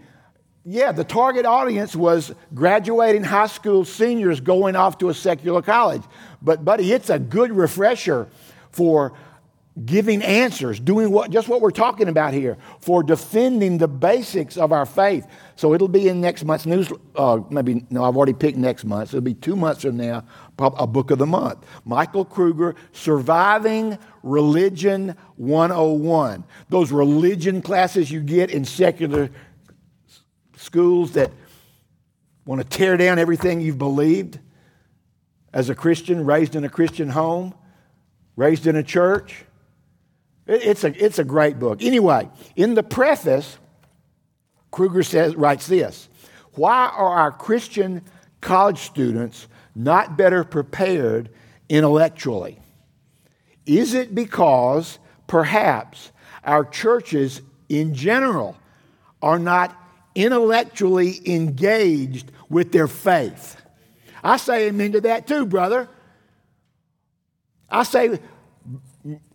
Yeah, 0.65 0.93
the 0.93 1.03
target 1.03 1.45
audience 1.45 1.97
was 1.97 2.33
graduating 2.55 3.25
high 3.25 3.49
school 3.49 3.85
seniors 3.85 4.41
going 4.41 4.77
off 4.77 4.99
to 4.99 5.09
a 5.09 5.15
secular 5.15 5.61
college. 5.61 6.03
But, 6.41 6.65
buddy, 6.65 6.93
it's 6.93 7.11
a 7.11 7.19
good 7.19 7.51
refresher 7.51 8.29
for 8.71 9.13
giving 9.85 10.23
answers, 10.23 10.79
doing 10.79 11.11
what, 11.11 11.31
just 11.31 11.49
what 11.49 11.63
we're 11.63 11.71
talking 11.71 12.09
about 12.09 12.35
here, 12.35 12.59
for 12.79 13.03
defending 13.03 13.79
the 13.79 13.89
basics 13.89 14.57
of 14.57 14.71
our 14.71 14.87
faith. 14.87 15.27
So 15.57 15.75
it'll 15.75 15.89
be 15.89 16.09
in 16.09 16.21
next 16.21 16.45
month's 16.45 16.67
news. 16.67 16.93
Uh, 17.17 17.41
maybe, 17.51 17.85
no, 17.91 18.05
I've 18.05 18.17
already 18.17 18.35
picked 18.35 18.59
next 18.59 18.85
month. 18.85 19.11
So 19.11 19.17
it'll 19.17 19.25
be 19.25 19.35
two 19.35 19.57
months 19.57 19.83
from 19.83 19.97
now, 19.97 20.25
a 20.59 20.87
book 20.87 21.11
of 21.11 21.19
the 21.19 21.27
month. 21.27 21.65
Michael 21.85 22.25
Kruger, 22.25 22.77
Surviving 22.93 23.99
Religion 24.23 25.17
101. 25.37 26.45
Those 26.69 26.93
religion 26.93 27.63
classes 27.63 28.11
you 28.11 28.21
get 28.21 28.51
in 28.51 28.65
secular 28.65 29.31
schools 30.63 31.13
that 31.13 31.31
want 32.45 32.61
to 32.61 32.67
tear 32.67 32.97
down 32.97 33.19
everything 33.19 33.61
you've 33.61 33.79
believed 33.79 34.39
as 35.53 35.69
a 35.69 35.75
Christian, 35.75 36.25
raised 36.25 36.57
in 36.57 36.65
a 36.65 36.69
Christian 36.69 37.11
home, 37.11 37.55
raised 38.37 38.67
in 38.67 38.77
a 38.77 38.83
church. 38.83 39.45
It's 40.47 40.85
a, 40.85 41.05
it's 41.05 41.19
a 41.19 41.25
great 41.25 41.59
book. 41.59 41.83
Anyway, 41.83 42.29
in 42.57 42.75
the 42.75 42.83
preface, 42.83 43.59
Kruger 44.71 45.03
says, 45.03 45.37
writes 45.37 45.67
this 45.67 46.09
Why 46.55 46.87
are 46.87 47.19
our 47.19 47.33
Christian 47.33 48.03
college 48.41 48.79
students 48.79 49.47
not 49.75 50.17
better 50.17 50.45
prepared 50.45 51.31
intellectually? 51.69 52.59
Is 53.67 53.95
it 53.95 54.15
because 54.15 54.99
perhaps 55.27 56.11
our 56.45 56.65
churches 56.65 57.43
in 57.69 57.95
general 57.95 58.57
are 59.21 59.39
not 59.39 59.77
intellectually 60.15 61.21
engaged 61.31 62.31
with 62.49 62.73
their 62.73 62.89
faith? 62.89 63.57
I 64.23 64.37
say 64.37 64.69
amen 64.69 64.93
to 64.93 65.01
that 65.03 65.27
too, 65.27 65.47
brother. 65.47 65.89
I 67.71 67.83
say 67.83 68.21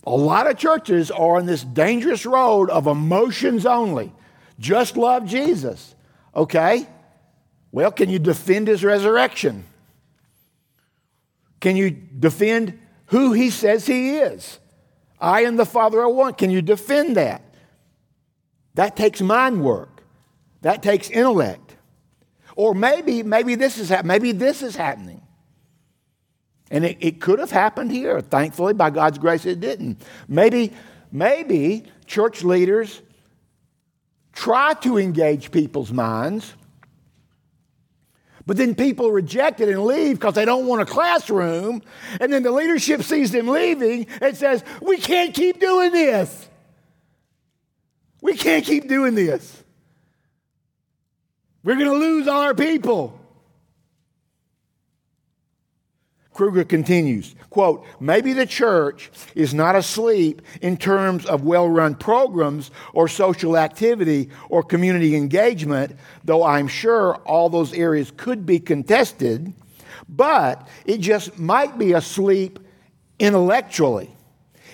a 0.05 0.15
lot 0.15 0.49
of 0.49 0.57
churches 0.57 1.11
are 1.11 1.37
on 1.37 1.45
this 1.45 1.63
dangerous 1.63 2.25
road 2.25 2.69
of 2.69 2.87
emotions 2.87 3.65
only. 3.65 4.13
Just 4.59 4.95
love 4.95 5.25
Jesus. 5.25 5.95
Okay? 6.35 6.87
Well, 7.71 7.91
can 7.91 8.09
you 8.09 8.19
defend 8.19 8.67
his 8.67 8.83
resurrection? 8.83 9.65
Can 11.59 11.75
you 11.75 11.89
defend 11.89 12.79
who 13.07 13.33
he 13.33 13.49
says 13.49 13.85
he 13.85 14.17
is? 14.17 14.59
I 15.19 15.41
and 15.41 15.57
the 15.57 15.65
Father 15.65 15.99
are 15.99 16.09
one. 16.09 16.33
Can 16.33 16.51
you 16.51 16.61
defend 16.61 17.17
that? 17.17 17.41
That 18.75 18.95
takes 18.95 19.19
mind 19.21 19.63
work. 19.63 19.96
That 20.61 20.83
takes 20.83 21.09
intellect. 21.09 21.75
Or 22.55 22.73
maybe, 22.73 23.23
maybe 23.23 23.55
this 23.55 23.77
is 23.77 23.93
maybe 24.03 24.31
this 24.31 24.63
is 24.63 24.75
happening. 24.75 25.21
And 26.69 26.83
it, 26.85 26.97
it 26.99 27.21
could 27.21 27.39
have 27.39 27.51
happened 27.51 27.91
here. 27.91 28.19
Thankfully, 28.19 28.73
by 28.73 28.89
God's 28.89 29.17
grace, 29.17 29.45
it 29.45 29.59
didn't. 29.59 30.01
Maybe, 30.27 30.73
maybe 31.11 31.85
church 32.05 32.43
leaders 32.43 33.01
try 34.33 34.73
to 34.75 34.97
engage 34.97 35.51
people's 35.51 35.91
minds, 35.91 36.53
but 38.45 38.55
then 38.55 38.75
people 38.75 39.11
reject 39.11 39.59
it 39.59 39.67
and 39.67 39.83
leave 39.83 40.19
because 40.19 40.35
they 40.35 40.45
don't 40.45 40.67
want 40.67 40.81
a 40.81 40.85
classroom. 40.85 41.81
And 42.21 42.31
then 42.31 42.43
the 42.43 42.51
leadership 42.51 43.03
sees 43.03 43.31
them 43.31 43.47
leaving 43.47 44.07
and 44.21 44.37
says, 44.37 44.63
We 44.81 44.97
can't 44.97 45.33
keep 45.33 45.59
doing 45.59 45.91
this. 45.91 46.49
We 48.21 48.35
can't 48.35 48.65
keep 48.65 48.87
doing 48.87 49.15
this. 49.15 49.63
We're 51.63 51.75
going 51.75 51.87
to 51.87 51.93
lose 51.93 52.27
all 52.27 52.41
our 52.41 52.55
people. 52.55 53.19
Kruger 56.33 56.63
continues, 56.63 57.33
quote, 57.49 57.83
maybe 57.99 58.31
the 58.31 58.45
church 58.45 59.09
is 59.33 59.55
not 59.55 59.75
asleep 59.75 60.43
in 60.61 60.77
terms 60.77 61.25
of 61.25 61.43
well-run 61.43 61.95
programs 61.95 62.69
or 62.93 63.07
social 63.07 63.57
activity 63.57 64.29
or 64.47 64.61
community 64.61 65.15
engagement, 65.15 65.97
though 66.23 66.43
I'm 66.43 66.67
sure 66.67 67.15
all 67.25 67.49
those 67.49 67.73
areas 67.73 68.11
could 68.15 68.45
be 68.45 68.59
contested, 68.59 69.51
but 70.07 70.67
it 70.85 70.99
just 70.99 71.39
might 71.39 71.79
be 71.79 71.93
asleep 71.93 72.59
intellectually. 73.17 74.15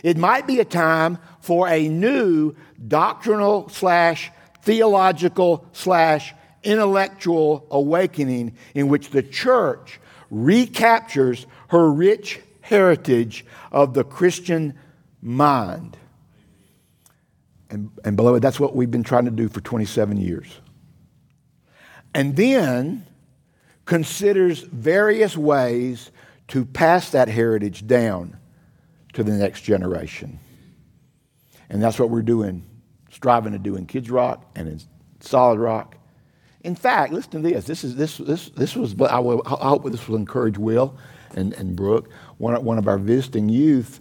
It 0.03 0.17
might 0.17 0.45
be 0.45 0.59
a 0.59 0.65
time 0.65 1.17
for 1.39 1.69
a 1.69 1.87
new 1.87 2.55
doctrinal 2.89 3.69
slash 3.69 4.31
theological 4.63 5.65
slash 5.71 6.33
intellectual 6.63 7.67
awakening 7.69 8.55
in 8.73 8.87
which 8.87 9.09
the 9.09 9.23
church 9.23 9.99
recaptures 10.29 11.45
her 11.67 11.91
rich 11.91 12.39
heritage 12.61 13.45
of 13.71 13.93
the 13.93 14.03
Christian 14.03 14.73
mind. 15.21 15.97
And, 17.69 17.91
and 18.03 18.15
beloved, 18.15 18.41
that's 18.41 18.59
what 18.59 18.75
we've 18.75 18.91
been 18.91 19.03
trying 19.03 19.25
to 19.25 19.31
do 19.31 19.49
for 19.49 19.61
27 19.61 20.17
years. 20.17 20.59
And 22.13 22.35
then 22.35 23.05
considers 23.85 24.59
various 24.61 25.35
ways 25.35 26.11
to 26.49 26.65
pass 26.65 27.09
that 27.11 27.27
heritage 27.27 27.87
down 27.87 28.37
to 29.13 29.23
the 29.23 29.31
next 29.31 29.61
generation. 29.61 30.39
And 31.69 31.81
that's 31.81 31.99
what 31.99 32.09
we're 32.09 32.21
doing, 32.21 32.63
striving 33.11 33.53
to 33.53 33.59
do 33.59 33.75
in 33.75 33.85
Kids 33.85 34.09
Rock 34.09 34.45
and 34.55 34.67
in 34.67 34.79
Solid 35.19 35.59
Rock 35.59 35.97
In 36.63 36.75
fact, 36.75 37.11
listen 37.11 37.31
to 37.31 37.39
this. 37.39 37.65
This, 37.65 37.83
is, 37.83 37.95
this, 37.95 38.17
this, 38.17 38.49
this 38.49 38.75
was, 38.75 38.95
I, 39.01 39.19
will, 39.19 39.41
I 39.45 39.67
hope 39.69 39.83
this 39.91 40.07
will 40.07 40.15
encourage 40.15 40.57
Will 40.57 40.97
and, 41.35 41.53
and 41.53 41.75
Brooke. 41.75 42.09
One, 42.37 42.63
one 42.63 42.77
of 42.77 42.87
our 42.87 42.97
visiting 42.97 43.49
youth 43.49 43.99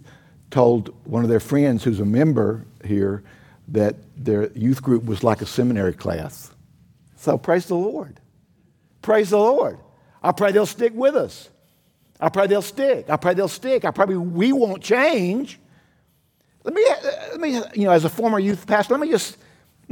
told 0.49 0.93
one 1.05 1.23
of 1.23 1.29
their 1.29 1.39
friends 1.39 1.83
who's 1.83 1.99
a 1.99 2.05
member 2.05 2.65
here 2.85 3.23
that 3.69 3.95
their 4.15 4.51
youth 4.51 4.81
group 4.81 5.05
was 5.05 5.23
like 5.23 5.41
a 5.41 5.45
seminary 5.45 5.93
class. 5.93 6.51
So 7.17 7.37
praise 7.37 7.65
the 7.65 7.75
Lord. 7.75 8.19
Praise 9.01 9.31
the 9.31 9.37
Lord. 9.37 9.79
I 10.21 10.31
pray 10.31 10.51
they'll 10.51 10.65
stick 10.65 10.93
with 10.93 11.15
us. 11.15 11.49
I 12.19 12.29
pray 12.29 12.47
they'll 12.47 12.61
stick. 12.61 13.09
I 13.09 13.17
pray 13.17 13.33
they'll 13.33 13.47
stick. 13.47 13.83
I 13.83 13.91
probably 13.91 14.15
we 14.15 14.53
won't 14.53 14.81
change. 14.81 15.59
Let 16.63 16.73
me, 16.73 16.85
let 17.31 17.39
me, 17.41 17.61
you 17.73 17.85
know, 17.85 17.91
as 17.91 18.05
a 18.05 18.09
former 18.09 18.39
youth 18.39 18.65
pastor, 18.65 18.93
let 18.93 19.01
me 19.01 19.09
just, 19.09 19.37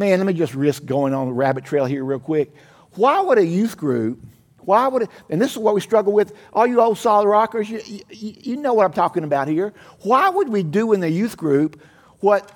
man, 0.01 0.17
let 0.17 0.25
me 0.25 0.33
just 0.33 0.55
risk 0.55 0.83
going 0.83 1.13
on 1.13 1.27
the 1.27 1.33
rabbit 1.33 1.63
trail 1.63 1.85
here 1.85 2.03
real 2.03 2.19
quick. 2.19 2.51
Why 2.95 3.21
would 3.21 3.37
a 3.37 3.45
youth 3.45 3.77
group, 3.77 4.19
why 4.57 4.87
would 4.87 5.03
it, 5.03 5.09
and 5.29 5.39
this 5.39 5.51
is 5.51 5.59
what 5.59 5.75
we 5.75 5.79
struggle 5.79 6.11
with, 6.11 6.35
all 6.51 6.65
you 6.65 6.81
old 6.81 6.97
solid 6.97 7.27
rockers, 7.27 7.69
you, 7.69 7.81
you, 8.09 8.33
you 8.41 8.55
know 8.57 8.73
what 8.73 8.85
I'm 8.85 8.93
talking 8.93 9.23
about 9.23 9.47
here. 9.47 9.73
Why 10.01 10.27
would 10.27 10.49
we 10.49 10.63
do 10.63 10.91
in 10.93 11.01
the 11.01 11.09
youth 11.09 11.37
group 11.37 11.79
what 12.19 12.51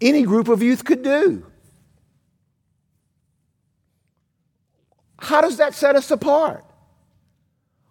any 0.00 0.22
group 0.22 0.46
of 0.46 0.62
youth 0.62 0.84
could 0.84 1.02
do? 1.02 1.44
How 5.18 5.40
does 5.40 5.56
that 5.56 5.74
set 5.74 5.96
us 5.96 6.08
apart? 6.12 6.64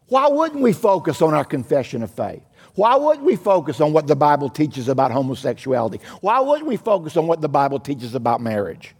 Why 0.07 0.29
wouldn't 0.29 0.61
we 0.61 0.71
focus 0.71 1.21
on 1.21 1.33
our 1.33 1.45
confession 1.45 2.01
of 2.01 2.11
faith? 2.11 2.43
Why 2.79 2.95
wouldn't 2.95 3.25
we 3.25 3.35
focus 3.35 3.81
on 3.81 3.91
what 3.91 4.07
the 4.07 4.15
Bible 4.15 4.47
teaches 4.47 4.87
about 4.87 5.11
homosexuality? 5.11 5.99
Why 6.21 6.39
wouldn't 6.39 6.65
we 6.65 6.77
focus 6.77 7.17
on 7.17 7.27
what 7.27 7.41
the 7.41 7.49
Bible 7.49 7.77
teaches 7.77 8.15
about 8.15 8.39
marriage? 8.39 8.95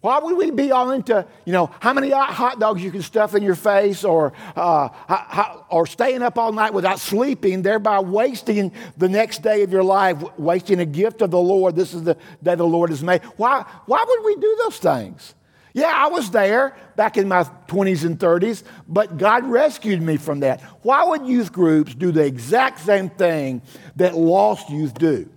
Why 0.00 0.20
would 0.20 0.34
we 0.38 0.50
be 0.50 0.72
all 0.72 0.90
into, 0.92 1.26
you 1.44 1.52
know, 1.52 1.70
how 1.80 1.92
many 1.92 2.08
hot 2.08 2.58
dogs 2.58 2.82
you 2.82 2.90
can 2.90 3.02
stuff 3.02 3.34
in 3.34 3.42
your 3.42 3.54
face 3.54 4.04
or, 4.04 4.32
uh, 4.56 4.88
how, 5.06 5.66
or 5.68 5.86
staying 5.86 6.22
up 6.22 6.38
all 6.38 6.50
night 6.50 6.72
without 6.72 6.98
sleeping, 6.98 7.60
thereby 7.60 8.00
wasting 8.00 8.72
the 8.96 9.10
next 9.10 9.42
day 9.42 9.62
of 9.62 9.70
your 9.70 9.84
life, 9.84 10.16
wasting 10.38 10.80
a 10.80 10.86
gift 10.86 11.20
of 11.20 11.30
the 11.30 11.38
Lord? 11.38 11.76
This 11.76 11.92
is 11.92 12.04
the 12.04 12.16
day 12.42 12.54
the 12.54 12.64
Lord 12.64 12.88
has 12.88 13.02
made. 13.02 13.22
Why, 13.36 13.66
why 13.84 14.02
would 14.02 14.24
we 14.24 14.36
do 14.36 14.56
those 14.62 14.78
things? 14.78 15.34
Yeah, 15.74 15.92
I 15.92 16.06
was 16.06 16.30
there 16.30 16.76
back 16.94 17.16
in 17.16 17.26
my 17.26 17.42
20s 17.66 18.04
and 18.04 18.16
30s, 18.16 18.62
but 18.86 19.18
God 19.18 19.44
rescued 19.44 20.00
me 20.00 20.16
from 20.16 20.40
that. 20.40 20.60
Why 20.82 21.02
would 21.02 21.26
youth 21.26 21.52
groups 21.52 21.96
do 21.96 22.12
the 22.12 22.24
exact 22.24 22.78
same 22.80 23.10
thing 23.10 23.60
that 23.96 24.16
lost 24.16 24.70
youth 24.70 24.94
do 24.94 25.28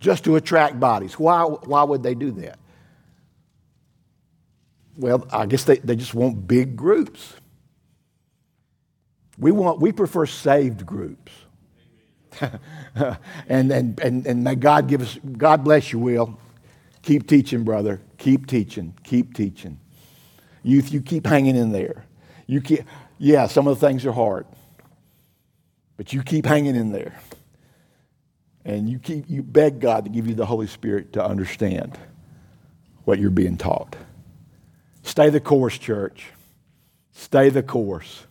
just 0.00 0.24
to 0.24 0.34
attract 0.34 0.80
bodies? 0.80 1.20
Why, 1.20 1.44
why 1.44 1.84
would 1.84 2.02
they 2.02 2.16
do 2.16 2.32
that? 2.32 2.58
Well, 4.96 5.24
I 5.30 5.46
guess 5.46 5.62
they, 5.62 5.78
they 5.78 5.94
just 5.94 6.14
want 6.14 6.48
big 6.48 6.74
groups. 6.74 7.34
We, 9.38 9.52
want, 9.52 9.80
we 9.80 9.92
prefer 9.92 10.26
saved 10.26 10.84
groups. 10.84 11.30
and, 13.48 13.70
and, 13.70 14.00
and, 14.00 14.26
and 14.26 14.42
may 14.42 14.56
God 14.56 14.88
give 14.88 15.00
us, 15.00 15.16
God 15.38 15.62
bless 15.62 15.92
you, 15.92 16.00
Will. 16.00 16.40
Keep 17.02 17.28
teaching, 17.28 17.62
brother. 17.62 18.00
Keep 18.24 18.46
teaching. 18.46 18.94
Keep 19.04 19.34
teaching. 19.34 19.78
Youth, 20.62 20.90
you 20.90 21.02
keep 21.02 21.26
hanging 21.26 21.56
in 21.56 21.72
there. 21.72 22.06
You 22.46 22.62
keep, 22.62 22.84
yeah, 23.18 23.46
some 23.48 23.68
of 23.68 23.78
the 23.78 23.86
things 23.86 24.06
are 24.06 24.12
hard, 24.12 24.46
but 25.98 26.14
you 26.14 26.22
keep 26.22 26.46
hanging 26.46 26.74
in 26.74 26.90
there. 26.90 27.20
And 28.64 28.88
you 28.88 28.98
keep 28.98 29.28
you 29.28 29.42
beg 29.42 29.78
God 29.78 30.04
to 30.04 30.10
give 30.10 30.26
you 30.26 30.34
the 30.34 30.46
Holy 30.46 30.66
Spirit 30.66 31.12
to 31.12 31.22
understand 31.22 31.98
what 33.04 33.18
you're 33.18 33.28
being 33.28 33.58
taught. 33.58 33.94
Stay 35.02 35.28
the 35.28 35.38
course, 35.38 35.76
church. 35.76 36.28
Stay 37.12 37.50
the 37.50 37.62
course. 37.62 38.24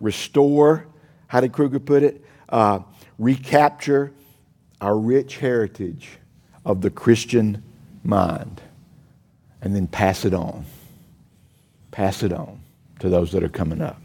Restore, 0.00 0.88
how 1.28 1.40
did 1.40 1.52
Kruger 1.52 1.78
put 1.78 2.02
it? 2.02 2.24
Uh, 2.48 2.80
recapture 3.20 4.12
our 4.80 4.98
rich 4.98 5.36
heritage 5.36 6.18
of 6.64 6.80
the 6.80 6.90
Christian 6.90 7.62
mind 8.02 8.60
and 9.64 9.74
then 9.74 9.88
pass 9.88 10.26
it 10.26 10.34
on. 10.34 10.66
Pass 11.90 12.22
it 12.22 12.32
on 12.32 12.60
to 13.00 13.08
those 13.08 13.32
that 13.32 13.42
are 13.42 13.48
coming 13.48 13.80
up. 13.80 14.00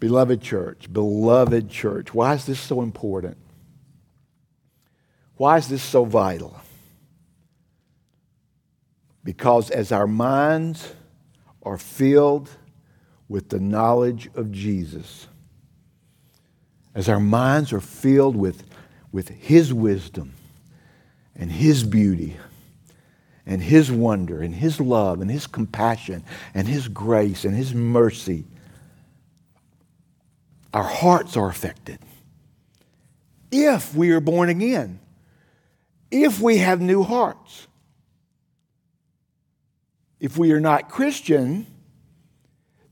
Beloved 0.00 0.40
church, 0.40 0.90
beloved 0.90 1.68
church, 1.68 2.14
why 2.14 2.34
is 2.34 2.46
this 2.46 2.58
so 2.58 2.80
important? 2.80 3.36
Why 5.36 5.58
is 5.58 5.68
this 5.68 5.82
so 5.82 6.06
vital? 6.06 6.58
Because 9.22 9.70
as 9.70 9.92
our 9.92 10.06
minds 10.06 10.94
are 11.62 11.76
filled 11.76 12.48
with 13.28 13.50
the 13.50 13.60
knowledge 13.60 14.30
of 14.34 14.50
Jesus, 14.50 15.26
as 16.94 17.10
our 17.10 17.20
minds 17.20 17.74
are 17.74 17.80
filled 17.80 18.36
with, 18.36 18.64
with 19.12 19.28
His 19.28 19.74
wisdom 19.74 20.32
and 21.36 21.52
His 21.52 21.84
beauty, 21.84 22.38
and 23.50 23.60
His 23.60 23.90
wonder 23.90 24.40
and 24.40 24.54
His 24.54 24.80
love 24.80 25.20
and 25.20 25.30
His 25.30 25.46
compassion 25.46 26.24
and 26.54 26.68
His 26.68 26.88
grace 26.88 27.44
and 27.44 27.54
His 27.54 27.74
mercy, 27.74 28.44
our 30.72 30.84
hearts 30.84 31.36
are 31.36 31.50
affected. 31.50 31.98
If 33.50 33.92
we 33.94 34.12
are 34.12 34.20
born 34.20 34.48
again, 34.48 35.00
if 36.10 36.40
we 36.40 36.58
have 36.58 36.80
new 36.80 37.02
hearts. 37.02 37.66
If 40.20 40.36
we 40.36 40.52
are 40.52 40.60
not 40.60 40.88
Christian, 40.88 41.66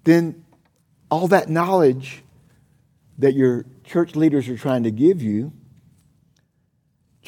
then 0.05 0.45
all 1.11 1.29
that 1.29 1.49
knowledge 1.49 2.23
that 3.19 3.35
your 3.35 3.65
church 3.85 4.17
leaders 4.17 4.49
are 4.49 4.57
trying 4.57 4.85
to 4.85 4.91
give 4.91 5.23
you 5.23 5.53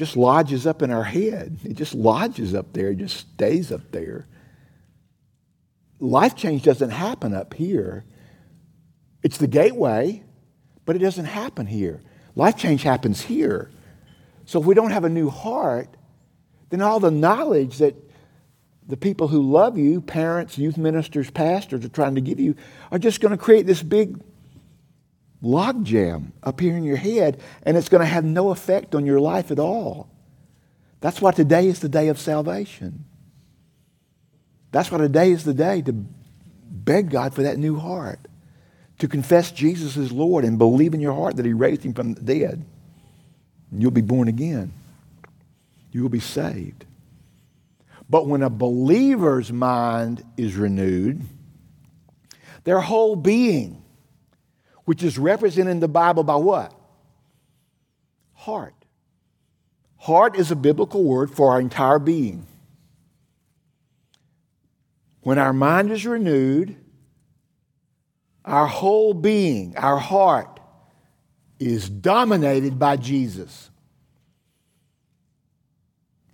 just 0.00 0.16
lodges 0.16 0.66
up 0.66 0.80
in 0.80 0.90
our 0.90 1.04
head. 1.04 1.58
It 1.62 1.74
just 1.74 1.94
lodges 1.94 2.54
up 2.54 2.72
there, 2.72 2.88
it 2.88 2.96
just 2.96 3.18
stays 3.18 3.70
up 3.70 3.82
there. 3.92 4.26
Life 5.98 6.34
change 6.34 6.62
doesn't 6.62 6.88
happen 6.88 7.34
up 7.34 7.52
here. 7.52 8.06
It's 9.22 9.36
the 9.36 9.46
gateway, 9.46 10.22
but 10.86 10.96
it 10.96 11.00
doesn't 11.00 11.26
happen 11.26 11.66
here. 11.66 12.00
Life 12.34 12.56
change 12.56 12.82
happens 12.82 13.20
here. 13.20 13.70
So 14.46 14.58
if 14.58 14.64
we 14.64 14.74
don't 14.74 14.90
have 14.90 15.04
a 15.04 15.10
new 15.10 15.28
heart, 15.28 15.94
then 16.70 16.80
all 16.80 16.98
the 16.98 17.10
knowledge 17.10 17.76
that 17.76 17.94
the 18.86 18.96
people 18.96 19.28
who 19.28 19.42
love 19.42 19.76
you, 19.76 20.00
parents, 20.00 20.56
youth 20.56 20.78
ministers, 20.78 21.30
pastors, 21.30 21.84
are 21.84 21.90
trying 21.90 22.14
to 22.14 22.22
give 22.22 22.40
you, 22.40 22.56
are 22.90 22.98
just 22.98 23.20
going 23.20 23.32
to 23.32 23.36
create 23.36 23.66
this 23.66 23.82
big 23.82 24.18
logjam 25.42 26.33
up 26.42 26.61
here 26.61 26.76
in 26.76 26.85
your 26.85 26.96
head, 26.96 27.40
and 27.62 27.76
it's 27.76 27.88
going 27.88 28.03
to 28.03 28.07
have 28.07 28.24
no 28.24 28.50
effect 28.50 28.94
on 28.94 29.07
your 29.07 29.20
life 29.20 29.50
at 29.50 29.59
all. 29.59 30.09
That's 31.00 31.20
why 31.20 31.33
today 31.33 31.66
is 31.66 31.81
the 31.81 31.88
day 31.88 32.09
of 32.09 32.18
salvation. 32.18 33.05
That's 34.70 34.90
why 34.90 34.98
today 34.98 35.31
is 35.33 35.44
the 35.44 35.55
day 35.55 35.83
to 35.83 35.92
beg 35.92 37.11
God 37.11 37.35
for 37.35 37.42
that 37.42 37.59
new 37.59 37.79
heart, 37.79 38.20
to 38.98 39.09
confess 39.09 39.50
Jesus 39.50 39.96
as 39.96 40.12
Lord 40.12 40.44
and 40.44 40.59
believe 40.59 40.94
in 40.94 41.00
your 41.00 41.14
heart 41.14 41.37
that 41.37 41.46
He 41.46 41.53
raised 41.53 41.83
Him 41.83 41.94
from 41.94 42.14
the 42.14 42.20
dead. 42.20 42.64
You'll 43.72 43.90
be 43.90 44.00
born 44.00 44.29
again. 44.29 44.72
You 45.92 46.03
will 46.03 46.09
be 46.09 46.20
saved. 46.20 46.85
But 48.09 48.26
when 48.26 48.42
a 48.42 48.50
believer's 48.50 49.53
mind 49.53 50.24
is 50.37 50.57
renewed, 50.57 51.22
their 52.64 52.81
whole 52.81 53.16
being 53.16 53.79
which 54.90 55.05
is 55.05 55.20
represented 55.20 55.70
in 55.70 55.79
the 55.79 55.87
Bible 55.87 56.24
by 56.24 56.35
what? 56.35 56.74
Heart. 58.35 58.74
Heart 59.98 60.35
is 60.35 60.50
a 60.50 60.57
biblical 60.57 61.05
word 61.05 61.31
for 61.31 61.53
our 61.53 61.61
entire 61.61 62.00
being. 62.00 62.44
When 65.20 65.38
our 65.38 65.53
mind 65.53 65.92
is 65.92 66.05
renewed, 66.05 66.74
our 68.45 68.66
whole 68.66 69.14
being, 69.14 69.76
our 69.76 69.99
heart, 69.99 70.59
is 71.61 71.88
dominated 71.88 72.76
by 72.76 72.97
Jesus. 72.97 73.70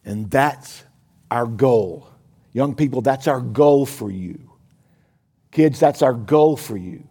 And 0.02 0.30
that's 0.30 0.82
our 1.30 1.44
goal. 1.44 2.08
Young 2.54 2.74
people, 2.74 3.02
that's 3.02 3.28
our 3.28 3.42
goal 3.42 3.84
for 3.84 4.10
you. 4.10 4.50
Kids, 5.50 5.78
that's 5.78 6.00
our 6.00 6.14
goal 6.14 6.56
for 6.56 6.78
you 6.78 7.06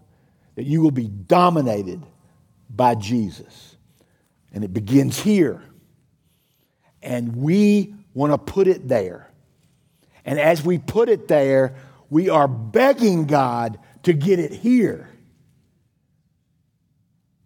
that 0.56 0.64
you 0.64 0.82
will 0.82 0.92
be 0.92 1.08
dominated 1.08 2.02
by 2.70 2.96
Jesus. 2.96 3.78
And 4.54 4.64
it 4.64 4.74
begins 4.74 5.20
here. 5.20 5.62
And 7.02 7.36
we 7.36 7.94
want 8.14 8.32
to 8.34 8.38
put 8.38 8.68
it 8.68 8.88
there. 8.88 9.32
And 10.24 10.40
as 10.40 10.64
we 10.64 10.78
put 10.80 11.10
it 11.10 11.28
there, 11.28 11.76
we 12.10 12.30
are 12.30 12.48
begging 12.48 13.26
God 13.26 13.78
to 14.04 14.14
get 14.14 14.40
it 14.40 14.52
here. 14.52 15.10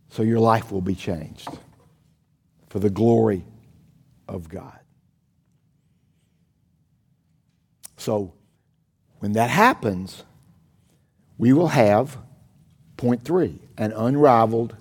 So 0.10 0.24
your 0.24 0.40
life 0.40 0.72
will 0.72 0.82
be 0.82 0.96
changed 0.96 1.50
for 2.70 2.80
the 2.80 2.90
glory 2.90 3.46
of 4.28 4.50
God. 4.50 4.80
So, 7.98 8.34
When 9.20 9.34
that 9.34 9.50
happens, 9.50 10.24
we 11.38 11.52
will 11.52 11.68
have, 11.68 12.18
point 13.00 13.24
three, 13.24 13.58
an 13.78 13.94
unrivaled 13.94 14.76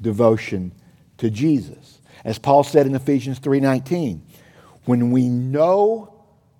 devotion 0.00 0.70
to 1.18 1.28
Jesus. 1.28 2.00
As 2.24 2.38
Paul 2.38 2.62
said 2.62 2.86
in 2.86 2.94
Ephesians 2.94 3.40
3:19, 3.40 4.22
when 4.84 5.10
we 5.10 5.28
know, 5.28 6.14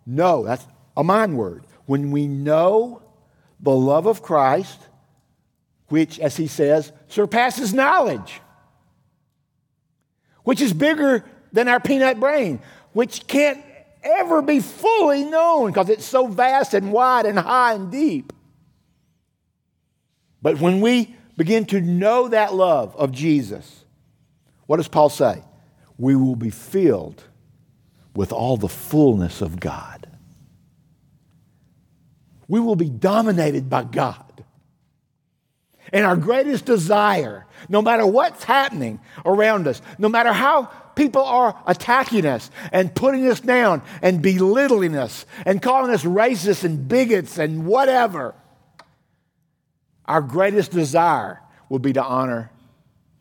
know, 0.04 0.42
that's 0.42 0.66
a 0.96 1.04
mind 1.04 1.38
word. 1.38 1.64
When 1.86 2.10
we 2.10 2.26
know 2.26 3.00
the 3.60 3.70
love 3.70 4.06
of 4.06 4.22
Christ, 4.22 4.80
which, 5.86 6.18
as 6.18 6.36
he 6.36 6.48
says, 6.48 6.90
surpasses 7.06 7.72
knowledge, 7.72 8.40
which 10.42 10.60
is 10.60 10.72
bigger 10.72 11.24
than 11.52 11.68
our 11.68 11.78
peanut 11.78 12.18
brain, 12.18 12.58
which 12.92 13.28
can't 13.28 13.62
ever 14.02 14.42
be 14.42 14.58
fully 14.58 15.22
known 15.22 15.70
because 15.70 15.90
it's 15.90 16.04
so 16.04 16.26
vast 16.26 16.74
and 16.74 16.92
wide 16.92 17.24
and 17.24 17.38
high 17.38 17.74
and 17.74 17.92
deep. 17.92 18.32
But 20.44 20.60
when 20.60 20.82
we 20.82 21.16
begin 21.38 21.64
to 21.68 21.80
know 21.80 22.28
that 22.28 22.52
love 22.52 22.94
of 22.96 23.12
Jesus, 23.12 23.86
what 24.66 24.76
does 24.76 24.88
Paul 24.88 25.08
say? 25.08 25.42
We 25.96 26.14
will 26.14 26.36
be 26.36 26.50
filled 26.50 27.24
with 28.14 28.30
all 28.30 28.58
the 28.58 28.68
fullness 28.68 29.40
of 29.40 29.58
God. 29.58 30.06
We 32.46 32.60
will 32.60 32.76
be 32.76 32.90
dominated 32.90 33.70
by 33.70 33.84
God. 33.84 34.44
And 35.94 36.04
our 36.04 36.14
greatest 36.14 36.66
desire, 36.66 37.46
no 37.70 37.80
matter 37.80 38.04
what's 38.04 38.44
happening 38.44 39.00
around 39.24 39.66
us, 39.66 39.80
no 39.96 40.10
matter 40.10 40.34
how 40.34 40.64
people 40.94 41.24
are 41.24 41.58
attacking 41.66 42.26
us 42.26 42.50
and 42.70 42.94
putting 42.94 43.26
us 43.28 43.40
down 43.40 43.80
and 44.02 44.20
belittling 44.20 44.94
us 44.94 45.24
and 45.46 45.62
calling 45.62 45.90
us 45.90 46.04
racists 46.04 46.64
and 46.64 46.86
bigots 46.86 47.38
and 47.38 47.64
whatever, 47.64 48.34
our 50.06 50.20
greatest 50.20 50.70
desire 50.70 51.40
will 51.68 51.78
be 51.78 51.92
to 51.92 52.02
honor 52.02 52.50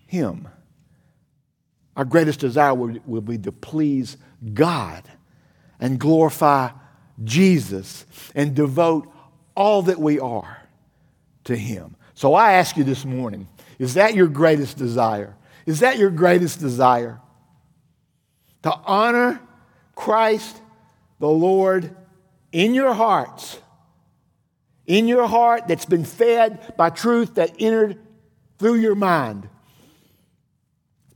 Him. 0.05 0.47
Our 1.95 2.05
greatest 2.05 2.39
desire 2.39 2.73
will, 2.73 2.97
will 3.05 3.21
be 3.21 3.37
to 3.39 3.51
please 3.51 4.17
God 4.53 5.03
and 5.79 5.99
glorify 5.99 6.69
Jesus 7.23 8.05
and 8.35 8.55
devote 8.55 9.11
all 9.55 9.83
that 9.83 9.99
we 9.99 10.19
are 10.19 10.63
to 11.45 11.55
Him. 11.55 11.95
So 12.15 12.33
I 12.33 12.53
ask 12.53 12.77
you 12.77 12.83
this 12.83 13.05
morning 13.05 13.47
is 13.79 13.95
that 13.95 14.13
your 14.13 14.27
greatest 14.27 14.77
desire? 14.77 15.35
Is 15.65 15.79
that 15.79 15.97
your 15.97 16.09
greatest 16.09 16.59
desire? 16.59 17.19
To 18.63 18.73
honor 18.85 19.41
Christ 19.95 20.57
the 21.19 21.29
Lord 21.29 21.95
in 22.51 22.73
your 22.73 22.93
hearts, 22.93 23.59
in 24.85 25.07
your 25.07 25.27
heart 25.27 25.67
that's 25.67 25.85
been 25.85 26.05
fed 26.05 26.75
by 26.77 26.89
truth 26.89 27.35
that 27.35 27.53
entered 27.59 27.99
through 28.59 28.75
your 28.75 28.95
mind. 28.95 29.47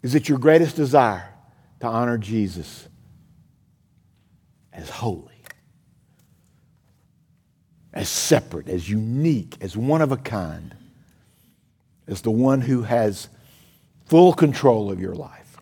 Is 0.02 0.16
it 0.16 0.30
your 0.30 0.38
greatest 0.38 0.76
desire 0.76 1.34
to 1.80 1.88
honor 1.88 2.18
Jesus 2.18 2.88
as 4.72 4.90
holy, 4.90 5.42
as 7.94 8.08
separate, 8.08 8.70
as 8.70 8.90
unique, 8.90 9.58
as 9.62 9.76
one 9.76 10.02
of 10.02 10.12
a 10.12 10.18
kind? 10.18 10.76
as 12.08 12.22
the 12.22 12.32
one 12.32 12.62
who 12.62 12.84
has 12.84 13.30
full 14.06 14.34
control 14.34 14.92
of 14.92 15.00
your 15.00 15.14
life. 15.14 15.58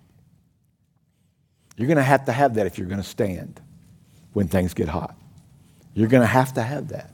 You're 1.75 1.87
going 1.87 1.97
to 1.97 2.03
have 2.03 2.25
to 2.25 2.31
have 2.31 2.55
that 2.55 2.67
if 2.67 2.77
you're 2.77 2.87
going 2.87 3.01
to 3.01 3.07
stand 3.07 3.59
when 4.33 4.47
things 4.47 4.73
get 4.73 4.87
hot. 4.87 5.15
You're 5.93 6.07
going 6.07 6.21
to 6.21 6.27
have 6.27 6.53
to 6.53 6.61
have 6.61 6.89
that. 6.89 7.11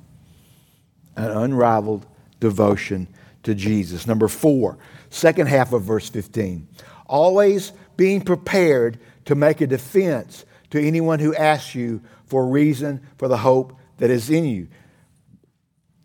An 1.21 1.31
unrivaled 1.37 2.07
devotion 2.39 3.07
to 3.43 3.53
Jesus. 3.53 4.07
Number 4.07 4.27
four, 4.27 4.77
second 5.11 5.47
half 5.47 5.71
of 5.71 5.83
verse 5.83 6.09
15. 6.09 6.67
Always 7.05 7.73
being 7.95 8.21
prepared 8.21 8.99
to 9.25 9.35
make 9.35 9.61
a 9.61 9.67
defense 9.67 10.45
to 10.71 10.81
anyone 10.81 11.19
who 11.19 11.35
asks 11.35 11.75
you 11.75 12.01
for 12.25 12.43
a 12.43 12.47
reason 12.47 13.05
for 13.17 13.27
the 13.27 13.37
hope 13.37 13.77
that 13.97 14.09
is 14.09 14.29
in 14.29 14.45
you. 14.45 14.67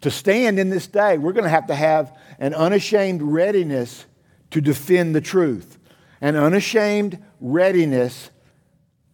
To 0.02 0.10
stand 0.10 0.58
in 0.58 0.68
this 0.68 0.86
day, 0.86 1.16
we're 1.16 1.32
going 1.32 1.44
to 1.44 1.50
have 1.50 1.68
to 1.68 1.74
have 1.74 2.14
an 2.38 2.52
unashamed 2.52 3.22
readiness 3.22 4.04
to 4.50 4.60
defend 4.60 5.14
the 5.14 5.20
truth, 5.20 5.78
an 6.20 6.36
unashamed 6.36 7.22
readiness, 7.40 8.30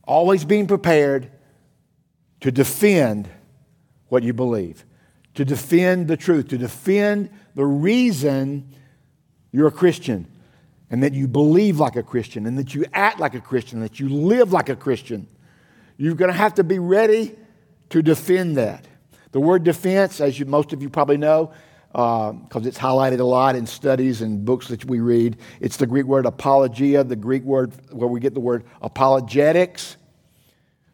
always 0.02 0.44
being 0.44 0.66
prepared 0.66 1.30
to 2.40 2.50
defend 2.50 3.28
what 4.08 4.22
you 4.22 4.32
believe, 4.32 4.84
to 5.34 5.44
defend 5.44 6.08
the 6.08 6.16
truth, 6.16 6.48
to 6.48 6.58
defend 6.58 7.30
the 7.54 7.64
reason 7.64 8.74
you're 9.50 9.68
a 9.68 9.72
Christian 9.72 10.26
and 10.90 11.02
that 11.02 11.14
you 11.14 11.26
believe 11.26 11.78
like 11.78 11.96
a 11.96 12.02
Christian 12.02 12.46
and 12.46 12.58
that 12.58 12.74
you 12.74 12.84
act 12.92 13.18
like 13.18 13.34
a 13.34 13.40
Christian, 13.40 13.80
that 13.80 13.98
you 13.98 14.08
live 14.08 14.52
like 14.52 14.68
a 14.68 14.76
Christian. 14.76 15.26
You're 15.96 16.14
going 16.14 16.30
to 16.30 16.36
have 16.36 16.54
to 16.54 16.64
be 16.64 16.78
ready 16.78 17.34
to 17.90 18.02
defend 18.02 18.56
that. 18.56 18.86
The 19.32 19.40
word 19.40 19.64
defense, 19.64 20.20
as 20.20 20.38
you, 20.38 20.44
most 20.44 20.72
of 20.72 20.82
you 20.82 20.90
probably 20.90 21.16
know, 21.16 21.52
because 21.92 22.64
uh, 22.64 22.68
it's 22.68 22.78
highlighted 22.78 23.20
a 23.20 23.24
lot 23.24 23.54
in 23.54 23.66
studies 23.66 24.22
and 24.22 24.44
books 24.44 24.68
that 24.68 24.84
we 24.86 25.00
read. 25.00 25.36
It's 25.60 25.76
the 25.76 25.86
Greek 25.86 26.06
word 26.06 26.24
apologia, 26.24 27.04
the 27.04 27.16
Greek 27.16 27.42
word 27.42 27.72
where 27.90 28.08
we 28.08 28.20
get 28.20 28.34
the 28.34 28.40
word 28.40 28.64
apologetics. 28.80 29.96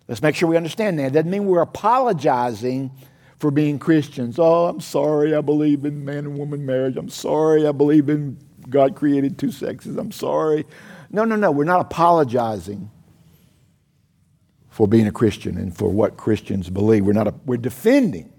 Let's 0.09 0.23
make 0.23 0.35
sure 0.35 0.49
we 0.49 0.57
understand 0.57 0.99
that. 0.99 1.07
It 1.07 1.13
doesn't 1.13 1.31
mean 1.31 1.47
we're 1.47 1.63
apologizing 1.63 2.91
for 3.39 3.51
being 3.51 3.79
Christians. 3.79 4.39
Oh, 4.39 4.67
I'm 4.67 4.81
sorry, 4.81 5.35
I 5.35 5.41
believe 5.41 5.85
in 5.85 6.05
man 6.05 6.19
and 6.19 6.39
woman 6.39 6.67
marriage. 6.67 6.97
I'm 6.97 7.09
sorry, 7.09 7.67
I 7.67 7.73
believe 7.73 8.09
in 8.09 8.39
God 8.69 8.97
created 8.97 9.39
two 9.39 9.53
sexes. 9.53 9.97
I'm 9.97 10.13
sorry. 10.13 10.67
No, 11.11 11.25
no, 11.25 11.37
no. 11.37 11.51
We're 11.51 11.65
not 11.65 11.81
apologizing 11.81 12.91
for 14.69 14.87
being 14.87 15.07
a 15.07 15.13
Christian 15.13 15.57
and 15.57 15.75
for 15.75 15.89
what 15.89 16.17
Christians 16.17 16.69
believe. 16.69 17.05
We're 17.05 17.13
not. 17.13 17.29
A, 17.29 17.35
we're 17.47 17.57
defending. 17.57 18.33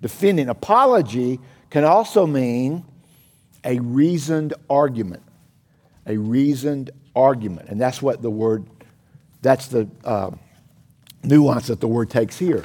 Defending. 0.00 0.48
Apology 0.48 1.40
can 1.70 1.84
also 1.84 2.26
mean 2.26 2.84
a 3.64 3.78
reasoned 3.80 4.54
argument. 4.70 5.22
A 6.06 6.16
reasoned 6.16 6.90
argument. 7.14 7.68
And 7.68 7.80
that's 7.80 8.00
what 8.00 8.22
the 8.22 8.30
word, 8.30 8.66
that's 9.42 9.66
the 9.66 9.88
uh, 10.04 10.30
nuance 11.24 11.66
that 11.66 11.80
the 11.80 11.88
word 11.88 12.10
takes 12.10 12.38
here. 12.38 12.62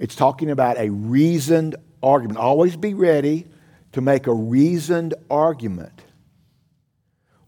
It's 0.00 0.16
talking 0.16 0.50
about 0.50 0.78
a 0.78 0.88
reasoned 0.88 1.76
argument. 2.02 2.38
Always 2.38 2.74
be 2.74 2.94
ready 2.94 3.46
to 3.92 4.00
make 4.00 4.26
a 4.26 4.32
reasoned 4.32 5.12
argument. 5.30 6.02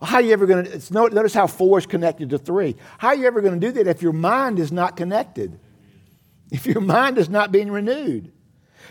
How 0.03 0.17
are 0.17 0.23
you 0.23 0.35
ever 0.35 0.47
going 0.47 0.67
to, 0.67 0.93
notice 0.93 1.33
how 1.33 1.47
four 1.47 1.79
is 1.79 1.87
connected 1.87 2.31
to 2.31 2.39
three. 2.39 2.77
How 2.99 3.09
are 3.09 3.15
you 3.15 3.27
ever 3.27 3.41
going 3.41 3.59
to 3.59 3.67
do 3.67 3.73
that 3.73 3.87
if 3.87 4.03
your 4.03 4.13
mind 4.13 4.59
is 4.59 4.71
not 4.71 4.97
connected? 4.97 5.59
If 6.51 6.67
your 6.67 6.83
mind 6.83 7.17
is 7.17 7.31
not 7.31 7.53
being 7.53 7.71
renewed? 7.71 8.31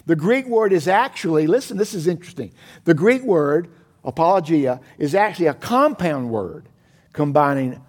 The 0.07 0.15
Greek 0.15 0.47
word 0.47 0.73
is 0.73 0.87
actually, 0.87 1.45
listen, 1.45 1.77
this 1.77 1.93
is 1.93 2.07
interesting. 2.07 2.53
The 2.85 2.95
Greek 2.95 3.21
word, 3.21 3.69
apologia, 4.03 4.81
is 4.97 5.13
actually 5.13 5.47
a 5.47 5.53
compound 5.53 6.31
word 6.31 6.67
combining 7.13 7.79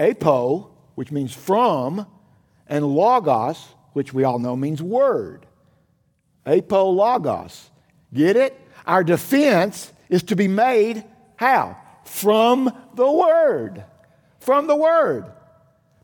apo, 0.00 0.74
which 0.96 1.12
means 1.12 1.32
from, 1.32 2.06
and 2.66 2.84
logos, 2.84 3.68
which 3.96 4.12
we 4.12 4.24
all 4.24 4.38
know 4.38 4.54
means 4.54 4.82
word. 4.82 5.46
Apo 6.44 6.90
logos. 6.90 7.70
Get 8.12 8.36
it? 8.36 8.58
Our 8.86 9.02
defense 9.02 9.92
is 10.08 10.22
to 10.24 10.36
be 10.36 10.48
made 10.48 11.02
how? 11.36 11.76
From 12.04 12.72
the 12.94 13.10
word. 13.10 13.84
From 14.40 14.66
the 14.66 14.76
word. 14.76 15.26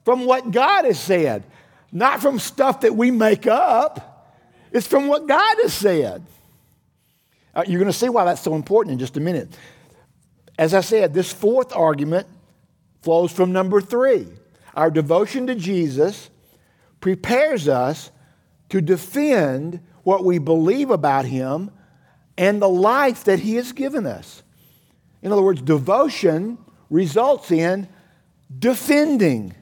From 0.05 0.25
what 0.25 0.51
God 0.51 0.85
has 0.85 0.99
said. 0.99 1.45
Not 1.93 2.21
from 2.21 2.39
stuff 2.39 2.81
that 2.81 2.97
we 2.97 3.11
make 3.11 3.47
up 3.47 4.13
it's 4.73 4.87
from 4.87 5.07
what 5.07 5.27
God 5.27 5.59
has 5.63 5.75
said. 5.75 6.25
Uh, 7.55 7.63
you're 7.67 7.79
going 7.79 7.93
to 7.93 7.97
see 7.97 8.09
why 8.09 8.25
that's 8.25 8.41
so 8.41 8.55
important 8.55 8.95
in 8.95 8.99
just 8.99 9.19
a 9.19 9.21
minute. 9.21 9.51
As 10.59 10.73
I 10.73 10.81
said, 10.81 11.13
this 11.13 11.31
fourth 11.31 11.75
argument 11.77 12.27
flows 13.03 13.31
from 13.31 13.53
number 13.53 13.81
three. 13.81 14.27
Our 14.75 14.91
devotion 14.91 15.47
to 15.49 15.55
Jesus 15.55 16.31
prepares 17.03 17.69
us 17.69 18.11
to 18.71 18.81
defend 18.81 19.81
what 20.05 20.25
we 20.25 20.39
believe 20.39 20.91
about 20.91 21.27
him 21.27 21.71
and 22.39 22.63
the 22.63 22.69
life 22.69 23.25
that 23.25 23.41
he 23.41 23.57
has 23.57 23.73
given 23.73 24.07
us. 24.07 24.43
In 25.21 25.31
other 25.31 25.43
words, 25.43 25.61
devotion 25.61 26.57
results 26.89 27.51
in 27.51 27.87
defending 28.59 29.55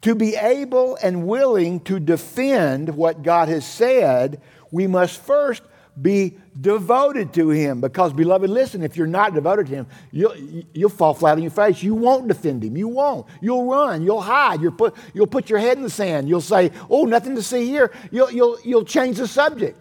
to 0.00 0.14
be 0.14 0.34
able 0.34 0.96
and 1.02 1.26
willing 1.26 1.80
to 1.80 2.00
defend 2.00 2.96
what 2.96 3.22
God 3.22 3.48
has 3.48 3.66
said, 3.66 4.42
we 4.70 4.86
must 4.86 5.20
first 5.20 5.62
be 6.00 6.38
devoted 6.60 7.32
to 7.34 7.50
him. 7.50 7.80
Because, 7.80 8.12
beloved, 8.12 8.50
listen, 8.50 8.82
if 8.82 8.96
you're 8.96 9.06
not 9.06 9.34
devoted 9.34 9.66
to 9.66 9.72
him, 9.72 9.86
you'll, 10.10 10.36
you'll 10.72 10.88
fall 10.88 11.14
flat 11.14 11.36
on 11.36 11.42
your 11.42 11.50
face. 11.50 11.82
You 11.82 11.94
won't 11.94 12.28
defend 12.28 12.64
him. 12.64 12.76
You 12.76 12.88
won't. 12.88 13.26
You'll 13.40 13.66
run. 13.66 14.02
You'll 14.02 14.20
hide. 14.20 14.60
You'll 14.60 14.72
put, 14.72 14.94
you'll 15.12 15.26
put 15.26 15.48
your 15.48 15.58
head 15.58 15.76
in 15.76 15.82
the 15.82 15.90
sand. 15.90 16.28
You'll 16.28 16.40
say, 16.40 16.72
oh, 16.90 17.04
nothing 17.04 17.34
to 17.36 17.42
see 17.42 17.66
here. 17.66 17.92
You'll, 18.10 18.30
you'll, 18.30 18.58
you'll 18.64 18.84
change 18.84 19.18
the 19.18 19.28
subject. 19.28 19.78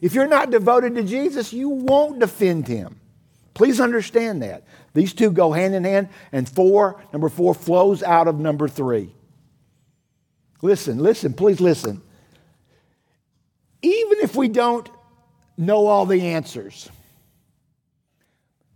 If 0.00 0.14
you're 0.14 0.26
not 0.26 0.50
devoted 0.50 0.94
to 0.96 1.02
Jesus, 1.02 1.52
you 1.52 1.68
won't 1.68 2.20
defend 2.20 2.68
him. 2.68 3.00
Please 3.54 3.80
understand 3.80 4.42
that. 4.42 4.64
These 4.92 5.14
two 5.14 5.30
go 5.30 5.52
hand 5.52 5.74
in 5.74 5.84
hand, 5.84 6.08
and 6.30 6.48
four, 6.48 7.02
number 7.12 7.28
four, 7.28 7.54
flows 7.54 8.02
out 8.02 8.28
of 8.28 8.38
number 8.38 8.68
three. 8.68 9.14
Listen, 10.62 10.98
listen, 10.98 11.34
please 11.34 11.60
listen. 11.60 12.02
Even 13.84 14.20
if 14.20 14.34
we 14.34 14.48
don't 14.48 14.88
know 15.58 15.86
all 15.86 16.06
the 16.06 16.28
answers, 16.28 16.88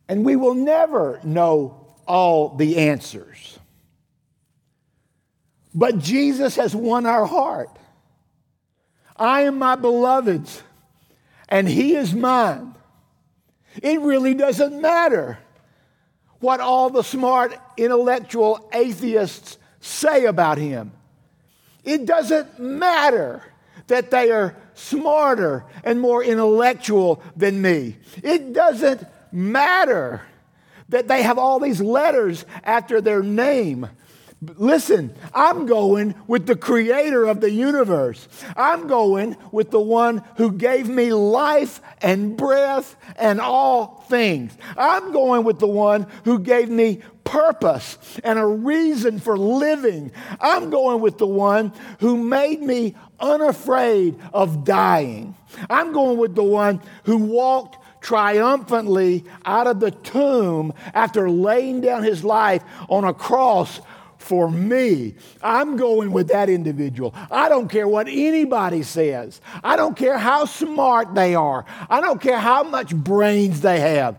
and 0.06 0.22
we 0.22 0.36
will 0.36 0.54
never 0.54 1.18
know 1.24 1.96
all 2.06 2.56
the 2.56 2.76
answers, 2.76 3.58
but 5.74 5.98
Jesus 5.98 6.56
has 6.56 6.76
won 6.76 7.06
our 7.06 7.24
heart. 7.24 7.70
I 9.16 9.42
am 9.42 9.58
my 9.58 9.76
beloved's, 9.76 10.62
and 11.48 11.66
he 11.66 11.96
is 11.96 12.12
mine. 12.12 12.74
It 13.82 14.00
really 14.00 14.34
doesn't 14.34 14.78
matter 14.78 15.38
what 16.40 16.60
all 16.60 16.90
the 16.90 17.02
smart 17.02 17.56
intellectual 17.78 18.68
atheists 18.74 19.56
say 19.80 20.26
about 20.26 20.58
him. 20.58 20.92
It 21.82 22.04
doesn't 22.04 22.58
matter 22.58 23.42
that 23.86 24.10
they 24.10 24.30
are 24.30 24.54
smarter 24.78 25.64
and 25.84 26.00
more 26.00 26.22
intellectual 26.22 27.22
than 27.36 27.60
me. 27.60 27.96
It 28.22 28.52
doesn't 28.52 29.04
matter 29.32 30.22
that 30.88 31.08
they 31.08 31.22
have 31.22 31.38
all 31.38 31.58
these 31.58 31.80
letters 31.80 32.44
after 32.64 33.00
their 33.00 33.22
name. 33.22 33.88
Listen, 34.40 35.12
I'm 35.34 35.66
going 35.66 36.14
with 36.28 36.46
the 36.46 36.54
creator 36.54 37.24
of 37.24 37.40
the 37.40 37.50
universe. 37.50 38.28
I'm 38.56 38.86
going 38.86 39.36
with 39.50 39.72
the 39.72 39.80
one 39.80 40.22
who 40.36 40.52
gave 40.52 40.88
me 40.88 41.12
life 41.12 41.80
and 42.00 42.36
breath 42.36 42.94
and 43.16 43.40
all 43.40 44.04
things. 44.08 44.56
I'm 44.76 45.12
going 45.12 45.42
with 45.42 45.58
the 45.58 45.66
one 45.66 46.06
who 46.24 46.38
gave 46.38 46.68
me 46.68 47.00
purpose 47.24 47.98
and 48.22 48.38
a 48.38 48.46
reason 48.46 49.18
for 49.18 49.36
living. 49.36 50.12
I'm 50.40 50.70
going 50.70 51.00
with 51.00 51.18
the 51.18 51.26
one 51.26 51.72
who 51.98 52.16
made 52.16 52.62
me 52.62 52.94
unafraid 53.18 54.20
of 54.32 54.62
dying. 54.62 55.34
I'm 55.68 55.92
going 55.92 56.16
with 56.16 56.36
the 56.36 56.44
one 56.44 56.80
who 57.02 57.16
walked 57.16 57.78
triumphantly 58.00 59.24
out 59.44 59.66
of 59.66 59.80
the 59.80 59.90
tomb 59.90 60.72
after 60.94 61.28
laying 61.28 61.80
down 61.80 62.02
his 62.02 62.22
life 62.22 62.62
on 62.88 63.04
a 63.04 63.12
cross 63.12 63.80
for 64.28 64.50
me. 64.50 65.14
I'm 65.42 65.76
going 65.76 66.12
with 66.12 66.28
that 66.28 66.50
individual. 66.50 67.14
I 67.30 67.48
don't 67.48 67.68
care 67.68 67.88
what 67.88 68.08
anybody 68.08 68.82
says. 68.82 69.40
I 69.64 69.76
don't 69.76 69.96
care 69.96 70.18
how 70.18 70.44
smart 70.44 71.14
they 71.14 71.34
are. 71.34 71.64
I 71.88 72.02
don't 72.02 72.20
care 72.20 72.38
how 72.38 72.62
much 72.62 72.94
brains 72.94 73.62
they 73.62 73.80
have. 73.80 74.18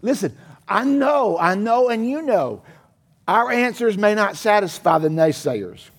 Listen, 0.00 0.34
I 0.66 0.84
know, 0.84 1.36
I 1.38 1.54
know, 1.54 1.90
and 1.90 2.08
you 2.08 2.22
know, 2.22 2.62
our 3.26 3.52
answers 3.52 3.98
may 3.98 4.14
not 4.14 4.36
satisfy 4.36 4.96
the 4.98 5.08
naysayers. 5.08 5.90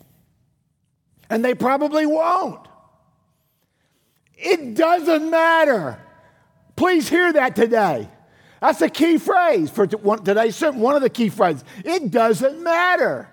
And 1.30 1.46
they 1.46 1.54
probably 1.54 2.08
won't. 2.08 2.68
It 4.36 4.74
doesn't 4.74 5.30
matter. 5.30 6.02
Please 6.76 7.08
hear 7.08 7.32
that 7.34 7.56
today. 7.56 8.10
That's 8.62 8.82
a 8.82 8.89
key 8.89 9.18
phrase 9.18 9.70
for 9.70 9.88
today's 9.88 10.55
sermon, 10.55 10.82
one 10.82 10.95
of 10.95 11.01
the 11.01 11.10
key 11.10 11.30
phrases. 11.30 11.64
It 11.86 12.12
doesn't 12.12 12.62
matter 12.62 13.30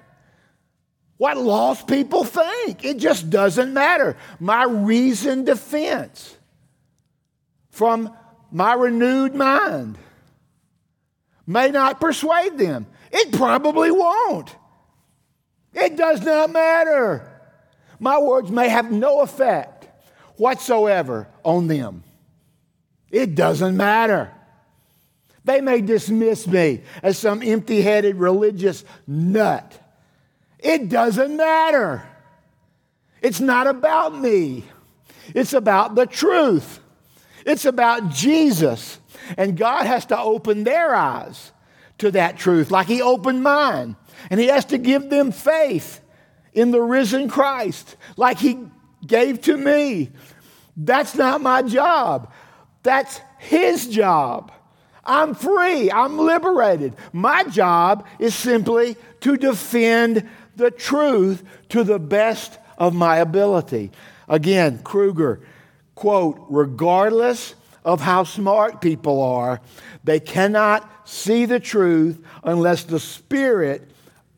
what 1.17 1.37
lost 1.37 1.89
people 1.89 2.25
think. 2.25 2.85
It 2.85 2.99
just 2.99 3.31
doesn't 3.31 3.73
matter. 3.73 4.17
My 4.39 4.65
reasoned 4.65 5.47
defense 5.47 6.37
from 7.71 8.15
my 8.51 8.75
renewed 8.75 9.35
mind 9.35 9.99
may 11.47 11.71
not 11.71 12.01
persuade 12.01 12.59
them. 12.59 12.87
It 13.13 13.33
probably 13.33 13.91
won't. 13.91 14.55
It 15.73 15.97
does 15.97 16.23
not 16.23 16.51
matter. 16.51 17.33
My 17.99 18.19
words 18.19 18.51
may 18.51 18.69
have 18.69 18.91
no 18.91 19.21
effect 19.21 19.89
whatsoever 20.37 21.29
on 21.43 21.67
them. 21.67 22.03
It 23.11 23.35
doesn't 23.35 23.77
matter. 23.77 24.33
They 25.47 25.61
may 25.61 25.81
dismiss 25.81 26.47
me 26.47 26.83
as 27.05 27.17
some 27.17 27.41
empty 27.41 27.81
headed 27.81 28.17
religious 28.17 28.85
nut. 29.07 29.81
It 30.59 30.89
doesn't 30.89 31.37
matter. 31.37 32.07
It's 33.23 33.41
not 33.41 33.69
about 33.69 34.19
me, 34.19 34.65
it's 35.35 35.53
about 35.53 35.95
the 35.95 36.05
truth. 36.05 36.81
It's 37.47 37.65
about 37.65 38.11
Jesus. 38.11 38.99
And 39.37 39.57
God 39.57 39.87
has 39.87 40.07
to 40.07 40.19
open 40.19 40.65
their 40.65 40.93
eyes 40.93 41.53
to 41.99 42.11
that 42.11 42.37
truth, 42.37 42.73
like 42.73 42.89
He 42.89 43.01
opened 43.01 43.45
mine. 43.45 43.95
And 44.31 44.41
He 44.41 44.49
has 44.49 44.65
to 44.67 44.79
give 44.79 45.11
them 45.11 45.31
faith 45.31 46.01
in 46.55 46.73
the 46.73 46.83
risen 46.83 47.29
Christ, 47.29 47.95
like 48.17 48.39
He 48.39 48.59
gave 49.07 49.43
to 49.43 49.57
me. 49.57 50.11
That's 50.77 51.15
not 51.15 51.41
my 51.41 51.63
job, 51.63 52.33
that's 52.83 53.21
His 53.39 53.87
job. 53.87 54.51
I'm 55.07 55.35
free. 55.35 55.91
I'm 55.91 56.19
liberated. 56.19 56.95
My 57.13 57.45
job 57.45 58.07
is 58.19 58.35
simply 58.35 58.97
to 59.21 59.37
defend 59.37 60.29
the 60.57 60.71
truth 60.71 61.43
to 61.71 61.85
the 61.85 61.99
best 61.99 62.59
of 62.79 62.95
my 62.95 63.19
ability. 63.19 63.93
Again, 64.29 64.81
Kruger, 64.83 65.41
quote, 65.95 66.45
regardless 66.49 67.55
of 67.85 68.01
how 68.01 68.25
smart 68.25 68.81
people 68.81 69.23
are, 69.23 69.61
they 70.03 70.19
cannot 70.19 70.91
see 71.09 71.45
the 71.45 71.61
truth 71.61 72.19
unless 72.43 72.85
the 72.85 72.99
Spirit 72.99 73.91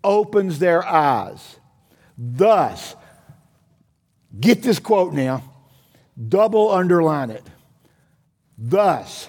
opens 0.04 0.58
their 0.58 0.86
eyes. 0.86 1.56
Thus, 2.16 2.94
get 4.38 4.62
this 4.62 4.78
quote 4.78 5.14
now, 5.14 5.42
double 6.28 6.70
underline 6.70 7.30
it. 7.30 7.44
Thus, 8.58 9.28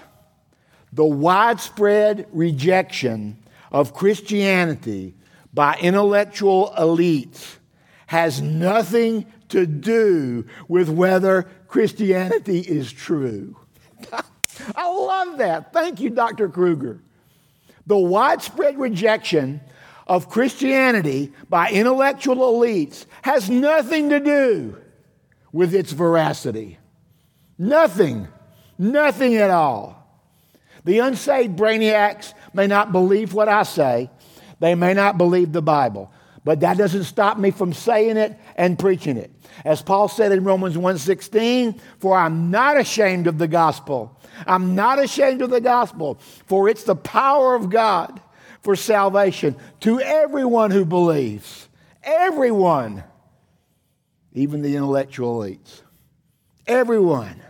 the 0.93 1.05
widespread 1.05 2.27
rejection 2.31 3.37
of 3.71 3.93
Christianity 3.93 5.15
by 5.53 5.77
intellectual 5.79 6.73
elites 6.77 7.57
has 8.07 8.41
nothing 8.41 9.25
to 9.49 9.65
do 9.65 10.45
with 10.67 10.89
whether 10.89 11.43
Christianity 11.67 12.59
is 12.59 12.91
true. 12.91 13.55
I 14.75 14.87
love 14.87 15.37
that. 15.37 15.73
Thank 15.73 15.99
you, 15.99 16.09
Dr. 16.09 16.49
Kruger. 16.49 17.01
The 17.85 17.97
widespread 17.97 18.79
rejection 18.79 19.61
of 20.07 20.29
Christianity 20.29 21.31
by 21.49 21.69
intellectual 21.69 22.37
elites 22.37 23.05
has 23.21 23.49
nothing 23.49 24.09
to 24.09 24.19
do 24.19 24.77
with 25.51 25.73
its 25.73 25.91
veracity. 25.91 26.79
Nothing. 27.57 28.27
Nothing 28.77 29.35
at 29.35 29.49
all. 29.49 29.98
The 30.89 30.97
unsaved 30.97 31.55
brainiacs 31.55 32.33
may 32.51 32.65
not 32.65 32.91
believe 32.91 33.35
what 33.35 33.47
I 33.47 33.61
say, 33.61 34.09
they 34.59 34.73
may 34.73 34.95
not 34.95 35.19
believe 35.19 35.51
the 35.51 35.61
Bible, 35.61 36.11
but 36.43 36.61
that 36.61 36.79
doesn't 36.79 37.03
stop 37.03 37.37
me 37.37 37.51
from 37.51 37.73
saying 37.73 38.17
it 38.17 38.35
and 38.55 38.79
preaching 38.79 39.15
it. 39.15 39.29
As 39.63 39.83
Paul 39.83 40.07
said 40.07 40.31
in 40.31 40.43
Romans 40.43 40.75
1:16, 40.75 41.79
for 41.99 42.17
I'm 42.17 42.49
not 42.49 42.79
ashamed 42.79 43.27
of 43.27 43.37
the 43.37 43.47
gospel. 43.47 44.19
I'm 44.47 44.73
not 44.73 44.97
ashamed 44.97 45.43
of 45.43 45.51
the 45.51 45.61
gospel, 45.61 46.17
for 46.47 46.67
it's 46.67 46.85
the 46.85 46.95
power 46.95 47.53
of 47.53 47.69
God 47.69 48.19
for 48.61 48.75
salvation 48.75 49.57
to 49.81 49.99
everyone 49.99 50.71
who 50.71 50.85
believes. 50.85 51.67
Everyone, 52.01 53.03
even 54.33 54.63
the 54.63 54.75
intellectual 54.75 55.39
elites. 55.39 55.83
Everyone, 56.65 57.43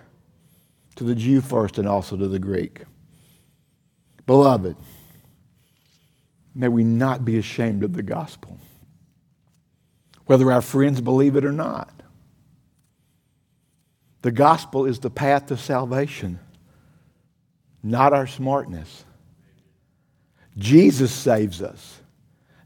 to 0.98 1.06
the 1.06 1.16
Jew 1.16 1.40
first 1.40 1.78
and 1.78 1.88
also 1.88 2.18
to 2.18 2.28
the 2.28 2.38
Greek. 2.38 2.82
Beloved, 4.30 4.76
may 6.54 6.68
we 6.68 6.84
not 6.84 7.26
be 7.26 7.40
ashamed 7.40 7.84
of 7.84 7.94
the 7.94 8.04
gospel, 8.04 8.60
whether 10.28 10.52
our 10.52 10.62
friends 10.62 11.02
believe 11.02 11.36
it 11.36 11.44
or 11.44 11.52
not. 11.52 12.04
The 14.22 14.30
gospel 14.32 14.86
is 14.86 15.00
the 15.00 15.10
path 15.10 15.48
to 15.48 15.58
salvation, 15.58 16.38
not 17.82 18.14
our 18.14 18.28
smartness. 18.28 19.04
Jesus 20.60 21.12
saves 21.12 21.60
us, 21.60 22.00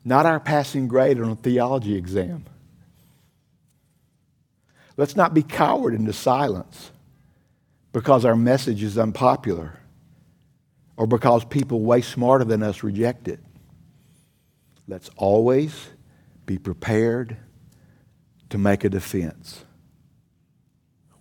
not 0.04 0.26
our 0.26 0.42
passing 0.42 0.90
grade 0.90 1.18
on 1.22 1.30
a 1.30 1.36
theology 1.38 1.96
exam. 1.96 2.44
Let's 4.98 5.16
not 5.16 5.34
be 5.34 5.44
coward 5.44 5.94
into 5.94 6.12
silence. 6.12 6.92
because 7.94 8.26
our 8.26 8.36
message 8.36 8.84
is 8.84 8.98
unpopular 8.98 9.80
or 11.04 11.06
because 11.06 11.44
people 11.44 11.82
way 11.82 12.00
smarter 12.00 12.46
than 12.46 12.64
us 12.64 12.82
reject 12.82 13.28
it. 13.28 13.42
Let's 14.88 15.10
always 15.18 15.90
be 16.46 16.58
prepared 16.58 17.36
to 18.52 18.58
make 18.58 18.86
a 18.86 18.90
defense, 18.90 19.66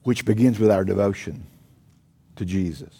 which 0.04 0.24
begins 0.24 0.60
with 0.60 0.70
our 0.70 0.84
devotion 0.84 1.48
to 2.36 2.44
Jesus. 2.44 2.96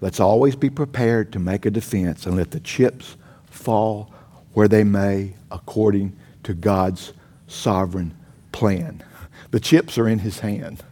Let's 0.00 0.20
always 0.20 0.54
be 0.54 0.70
prepared 0.70 1.32
to 1.32 1.40
make 1.40 1.66
a 1.66 1.72
defense 1.72 2.24
and 2.24 2.36
let 2.36 2.52
the 2.52 2.60
chips 2.60 3.16
fall 3.46 4.14
where 4.52 4.68
they 4.68 4.84
may 4.84 5.34
according 5.50 6.16
to 6.44 6.54
God's 6.54 7.12
sovereign 7.48 8.16
plan. 8.52 9.02
The 9.50 9.58
chips 9.58 9.98
are 9.98 10.06
in 10.06 10.20
his 10.20 10.38
hand. 10.38 10.84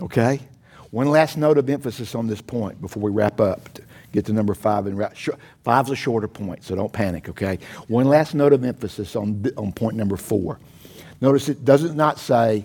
Okay? 0.00 0.40
One 0.94 1.08
last 1.08 1.36
note 1.36 1.58
of 1.58 1.68
emphasis 1.68 2.14
on 2.14 2.28
this 2.28 2.40
point 2.40 2.80
before 2.80 3.02
we 3.02 3.10
wrap 3.10 3.40
up. 3.40 3.74
To 3.74 3.82
get 4.12 4.26
to 4.26 4.32
number 4.32 4.54
five 4.54 4.86
and 4.86 4.96
wrap. 4.96 5.16
Five's 5.64 5.90
a 5.90 5.96
shorter 5.96 6.28
point, 6.28 6.62
so 6.62 6.76
don't 6.76 6.92
panic, 6.92 7.28
okay? 7.30 7.58
One 7.88 8.06
last 8.06 8.32
note 8.32 8.52
of 8.52 8.62
emphasis 8.62 9.16
on, 9.16 9.44
on 9.56 9.72
point 9.72 9.96
number 9.96 10.16
four. 10.16 10.60
Notice 11.20 11.48
it 11.48 11.64
does 11.64 11.82
not 11.92 12.20
say, 12.20 12.64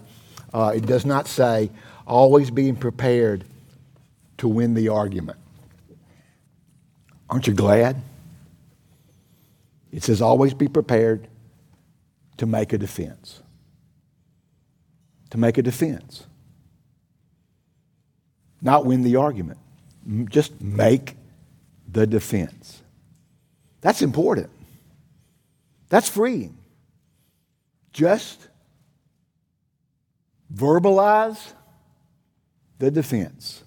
uh, 0.54 0.74
it 0.76 0.86
does 0.86 1.08
not 1.08 1.28
say 1.28 1.72
always 2.06 2.52
being 2.52 2.76
prepared 2.76 3.46
to 4.38 4.48
win 4.48 4.76
the 4.76 4.90
argument. 4.90 5.40
Aren't 7.32 7.48
you 7.48 7.56
glad? 7.56 8.00
It 9.92 10.04
says 10.04 10.22
always 10.22 10.54
be 10.54 10.68
prepared 10.68 11.28
to 12.38 12.46
make 12.46 12.74
a 12.74 12.78
defense. 12.78 13.42
To 15.32 15.40
make 15.40 15.58
a 15.58 15.64
defense. 15.64 16.28
Not 18.62 18.86
win 18.86 19.04
the 19.04 19.16
argument. 19.18 19.60
Just 20.30 20.60
make 20.60 21.16
the 21.92 22.06
defense. 22.06 22.82
That's 23.82 24.02
important. 24.02 24.50
That's 25.90 26.10
freeing. 26.10 26.58
Just 27.94 28.48
verbalize 30.54 31.54
the 32.78 32.92
defense. 32.92 33.64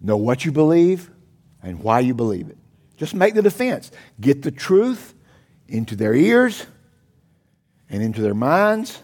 Know 0.00 0.16
what 0.16 0.44
you 0.44 0.52
believe 0.52 1.10
and 1.62 1.80
why 1.80 2.00
you 2.00 2.14
believe 2.14 2.48
it. 2.48 2.58
Just 2.96 3.14
make 3.14 3.34
the 3.34 3.42
defense. 3.42 3.90
Get 4.20 4.42
the 4.42 4.50
truth 4.50 5.14
into 5.68 5.96
their 5.96 6.14
ears 6.14 6.66
and 7.90 8.02
into 8.02 8.22
their 8.22 8.34
minds 8.34 9.02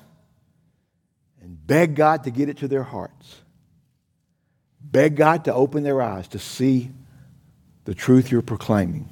and 1.41 1.67
beg 1.67 1.95
God 1.95 2.25
to 2.25 2.31
get 2.31 2.49
it 2.49 2.59
to 2.59 2.69
their 2.69 2.83
hearts. 2.83 3.42
Beg 4.85 5.17
God 5.17 5.45
to 5.45 5.55
open 5.55 5.83
their 5.83 6.03
eyes 6.03 6.29
to 6.29 6.39
see 6.39 6.91
the 7.85 7.95
truth 7.95 8.31
you're 8.31 8.43
proclaiming. 8.43 9.09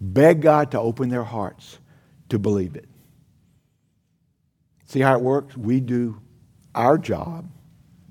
Beg 0.00 0.40
God 0.40 0.70
to 0.70 0.80
open 0.80 1.08
their 1.08 1.24
hearts 1.24 1.78
to 2.28 2.38
believe 2.38 2.76
it. 2.76 2.88
See 4.86 5.00
how 5.00 5.14
it 5.14 5.20
works? 5.20 5.56
We 5.56 5.80
do 5.80 6.20
our 6.74 6.98
job 6.98 7.48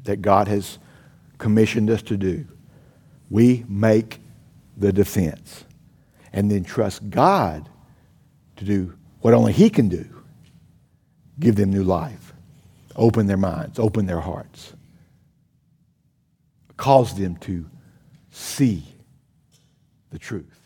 that 0.03 0.21
God 0.21 0.47
has 0.47 0.77
commissioned 1.37 1.89
us 1.89 2.01
to 2.03 2.17
do. 2.17 2.45
We 3.29 3.65
make 3.67 4.19
the 4.77 4.93
defense 4.93 5.65
and 6.31 6.49
then 6.49 6.63
trust 6.63 7.09
God 7.09 7.69
to 8.57 8.65
do 8.65 8.97
what 9.21 9.33
only 9.33 9.51
He 9.51 9.69
can 9.69 9.89
do 9.89 10.19
give 11.39 11.55
them 11.55 11.71
new 11.71 11.83
life, 11.83 12.33
open 12.95 13.27
their 13.27 13.37
minds, 13.37 13.79
open 13.79 14.05
their 14.05 14.19
hearts, 14.19 14.73
cause 16.79 17.13
them 17.13 17.35
to 17.35 17.69
see 18.31 18.81
the 20.11 20.17
truth, 20.17 20.59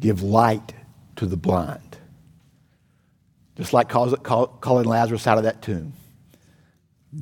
give 0.00 0.22
light 0.22 0.72
to 1.16 1.26
the 1.26 1.36
blind. 1.36 1.98
Just 3.54 3.74
like 3.74 3.90
calling 3.90 4.86
Lazarus 4.86 5.26
out 5.26 5.36
of 5.36 5.44
that 5.44 5.60
tomb. 5.60 5.92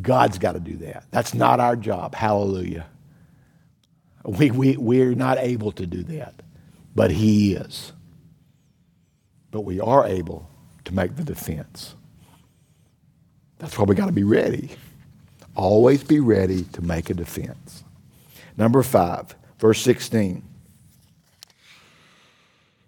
God's 0.00 0.38
got 0.38 0.52
to 0.52 0.60
do 0.60 0.76
that. 0.76 1.04
That's 1.10 1.34
not 1.34 1.58
our 1.58 1.74
job. 1.74 2.14
Hallelujah. 2.14 2.86
We, 4.24 4.52
we, 4.52 4.76
we're 4.76 5.16
not 5.16 5.38
able 5.38 5.72
to 5.72 5.86
do 5.86 6.04
that, 6.04 6.42
but 6.94 7.10
He 7.10 7.54
is. 7.54 7.90
But 9.50 9.62
we 9.62 9.80
are 9.80 10.06
able 10.06 10.48
to 10.84 10.94
make 10.94 11.16
the 11.16 11.24
defense. 11.24 11.96
That's 13.58 13.76
why 13.76 13.86
we 13.86 13.96
got 13.96 14.06
to 14.06 14.12
be 14.12 14.22
ready. 14.22 14.70
Always 15.60 16.02
be 16.02 16.20
ready 16.20 16.62
to 16.72 16.80
make 16.80 17.10
a 17.10 17.14
defense. 17.14 17.84
Number 18.56 18.82
five, 18.82 19.36
verse 19.58 19.82
16. 19.82 20.42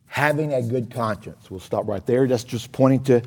Having 0.07 0.55
a 0.55 0.62
good 0.62 0.91
conscience. 0.91 1.51
We'll 1.51 1.61
stop 1.61 1.87
right 1.87 2.05
there. 2.07 2.27
That's 2.27 2.45
just 2.45 2.73
pointing 2.73 3.05
to 3.05 3.23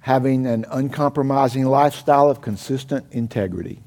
having 0.00 0.46
an 0.46 0.66
uncompromising 0.70 1.64
lifestyle 1.64 2.28
of 2.28 2.42
consistent 2.42 3.06
integrity. 3.12 3.80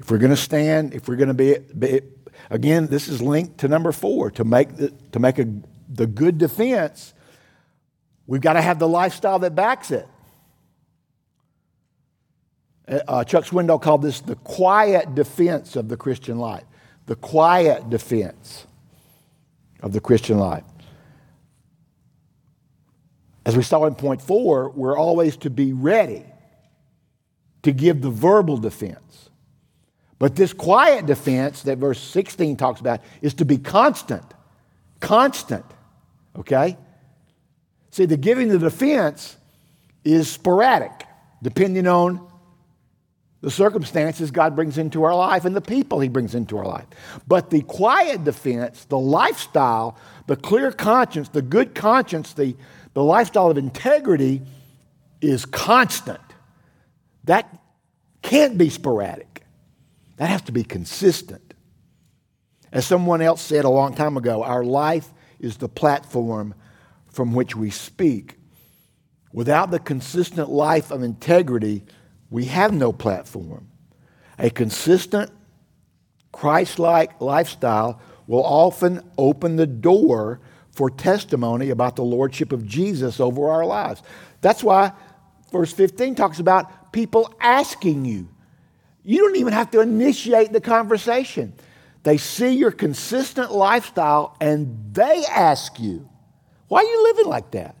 If 0.00 0.10
we're 0.10 0.18
going 0.18 0.32
to 0.32 0.36
stand, 0.36 0.92
if 0.92 1.08
we're 1.08 1.16
going 1.16 1.28
to 1.28 1.34
be, 1.34 1.56
be, 1.78 2.02
again, 2.50 2.88
this 2.88 3.08
is 3.08 3.22
linked 3.22 3.56
to 3.60 3.68
number 3.68 3.92
four 3.92 4.30
to 4.32 4.44
make 4.44 4.76
the, 4.76 4.92
to 5.12 5.18
make 5.18 5.38
a, 5.38 5.46
the 5.88 6.06
good 6.06 6.36
defense. 6.36 7.14
We've 8.26 8.42
got 8.42 8.52
to 8.52 8.60
have 8.60 8.78
the 8.78 8.88
lifestyle 8.88 9.38
that 9.38 9.54
backs 9.54 9.90
it. 9.90 10.06
Uh, 12.90 13.24
Chuck 13.24 13.44
Swindoll 13.44 13.80
called 13.80 14.02
this 14.02 14.20
the 14.20 14.34
quiet 14.36 15.14
defense 15.14 15.76
of 15.76 15.88
the 15.88 15.96
Christian 15.96 16.38
life. 16.38 16.64
The 17.06 17.16
quiet 17.16 17.88
defense 17.88 18.66
of 19.80 19.92
the 19.92 20.00
Christian 20.00 20.38
life. 20.38 20.64
As 23.46 23.56
we 23.56 23.62
saw 23.62 23.84
in 23.86 23.94
point 23.94 24.20
four, 24.20 24.70
we're 24.70 24.98
always 24.98 25.36
to 25.38 25.50
be 25.50 25.72
ready 25.72 26.24
to 27.62 27.72
give 27.72 28.02
the 28.02 28.10
verbal 28.10 28.56
defense. 28.56 29.30
But 30.18 30.36
this 30.36 30.52
quiet 30.52 31.06
defense 31.06 31.62
that 31.62 31.78
verse 31.78 32.00
16 32.00 32.56
talks 32.56 32.80
about 32.80 33.00
is 33.22 33.34
to 33.34 33.44
be 33.44 33.56
constant. 33.56 34.24
Constant. 35.00 35.64
Okay? 36.36 36.76
See, 37.90 38.04
the 38.04 38.16
giving 38.16 38.48
the 38.48 38.58
defense 38.58 39.36
is 40.04 40.30
sporadic, 40.30 40.92
depending 41.42 41.86
on 41.86 42.29
the 43.40 43.50
circumstances 43.50 44.30
God 44.30 44.54
brings 44.54 44.76
into 44.76 45.02
our 45.04 45.14
life 45.14 45.44
and 45.44 45.56
the 45.56 45.62
people 45.62 46.00
He 46.00 46.08
brings 46.08 46.34
into 46.34 46.58
our 46.58 46.66
life. 46.66 46.86
But 47.26 47.50
the 47.50 47.62
quiet 47.62 48.24
defense, 48.24 48.84
the 48.84 48.98
lifestyle, 48.98 49.96
the 50.26 50.36
clear 50.36 50.72
conscience, 50.72 51.30
the 51.30 51.42
good 51.42 51.74
conscience, 51.74 52.34
the, 52.34 52.54
the 52.92 53.02
lifestyle 53.02 53.50
of 53.50 53.56
integrity 53.56 54.42
is 55.20 55.46
constant. 55.46 56.20
That 57.24 57.58
can't 58.22 58.58
be 58.58 58.68
sporadic, 58.68 59.42
that 60.16 60.28
has 60.28 60.42
to 60.42 60.52
be 60.52 60.64
consistent. 60.64 61.54
As 62.72 62.86
someone 62.86 63.20
else 63.20 63.40
said 63.40 63.64
a 63.64 63.70
long 63.70 63.94
time 63.94 64.16
ago, 64.16 64.44
our 64.44 64.62
life 64.62 65.08
is 65.40 65.56
the 65.56 65.68
platform 65.68 66.54
from 67.10 67.32
which 67.32 67.56
we 67.56 67.70
speak. 67.70 68.36
Without 69.32 69.70
the 69.70 69.78
consistent 69.78 70.50
life 70.50 70.90
of 70.90 71.02
integrity, 71.02 71.84
we 72.30 72.46
have 72.46 72.72
no 72.72 72.92
platform. 72.92 73.68
A 74.38 74.50
consistent, 74.50 75.30
Christ 76.32 76.78
like 76.78 77.20
lifestyle 77.20 78.00
will 78.26 78.44
often 78.44 79.02
open 79.18 79.56
the 79.56 79.66
door 79.66 80.40
for 80.70 80.88
testimony 80.88 81.70
about 81.70 81.96
the 81.96 82.04
lordship 82.04 82.52
of 82.52 82.64
Jesus 82.64 83.20
over 83.20 83.50
our 83.50 83.66
lives. 83.66 84.02
That's 84.40 84.62
why 84.62 84.92
verse 85.52 85.72
15 85.72 86.14
talks 86.14 86.38
about 86.38 86.92
people 86.92 87.34
asking 87.40 88.04
you. 88.04 88.28
You 89.02 89.18
don't 89.18 89.36
even 89.36 89.52
have 89.52 89.70
to 89.72 89.80
initiate 89.80 90.52
the 90.52 90.60
conversation. 90.60 91.52
They 92.02 92.16
see 92.16 92.50
your 92.50 92.70
consistent 92.70 93.52
lifestyle 93.52 94.36
and 94.40 94.94
they 94.94 95.24
ask 95.28 95.78
you, 95.80 96.08
Why 96.68 96.80
are 96.80 96.84
you 96.84 97.02
living 97.02 97.26
like 97.26 97.50
that? 97.50 97.76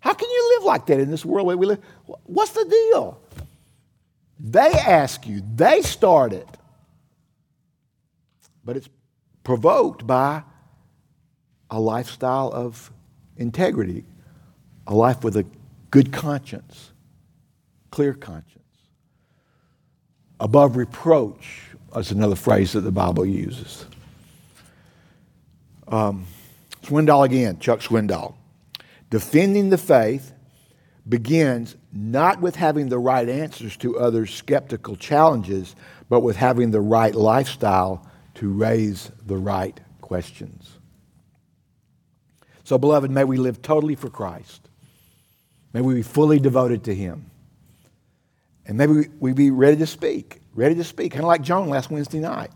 How 0.00 0.14
can 0.14 0.28
you 0.28 0.56
live 0.56 0.64
like 0.64 0.86
that 0.86 1.00
in 1.00 1.10
this 1.10 1.24
world 1.24 1.46
where 1.46 1.56
we 1.56 1.66
live? 1.66 1.80
What's 2.24 2.52
the 2.52 2.64
deal? 2.64 3.20
They 4.42 4.70
ask 4.72 5.26
you, 5.26 5.42
they 5.54 5.82
start 5.82 6.32
it. 6.32 6.48
But 8.64 8.76
it's 8.76 8.88
provoked 9.44 10.06
by 10.06 10.42
a 11.70 11.78
lifestyle 11.78 12.50
of 12.52 12.90
integrity, 13.36 14.04
a 14.86 14.94
life 14.94 15.22
with 15.22 15.36
a 15.36 15.44
good 15.90 16.12
conscience, 16.12 16.92
clear 17.90 18.14
conscience. 18.14 18.56
Above 20.40 20.76
reproach 20.76 21.62
is 21.94 22.10
another 22.10 22.34
phrase 22.34 22.72
that 22.72 22.80
the 22.80 22.90
Bible 22.90 23.26
uses. 23.26 23.84
Um, 25.86 26.26
Swindoll 26.82 27.26
again, 27.26 27.58
Chuck 27.58 27.80
Swindoll. 27.80 28.34
Defending 29.10 29.70
the 29.70 29.78
faith 29.78 30.32
begins 31.08 31.76
not 31.92 32.40
with 32.40 32.56
having 32.56 32.88
the 32.88 32.98
right 32.98 33.28
answers 33.28 33.76
to 33.78 33.98
others' 33.98 34.34
skeptical 34.34 34.96
challenges, 34.96 35.74
but 36.08 36.20
with 36.20 36.36
having 36.36 36.70
the 36.70 36.80
right 36.80 37.14
lifestyle 37.14 38.06
to 38.34 38.52
raise 38.52 39.10
the 39.26 39.36
right 39.36 39.78
questions. 40.00 40.78
So, 42.64 42.78
beloved, 42.78 43.10
may 43.10 43.24
we 43.24 43.36
live 43.36 43.62
totally 43.62 43.94
for 43.94 44.10
Christ. 44.10 44.68
May 45.72 45.80
we 45.80 45.94
be 45.94 46.02
fully 46.02 46.38
devoted 46.38 46.84
to 46.84 46.94
Him. 46.94 47.30
And 48.66 48.78
maybe 48.78 49.08
we 49.18 49.32
be 49.32 49.50
ready 49.50 49.76
to 49.78 49.86
speak, 49.86 50.40
ready 50.54 50.74
to 50.76 50.84
speak, 50.84 51.12
kind 51.12 51.24
of 51.24 51.28
like 51.28 51.42
Joan 51.42 51.68
last 51.68 51.90
Wednesday 51.90 52.20
night 52.20 52.50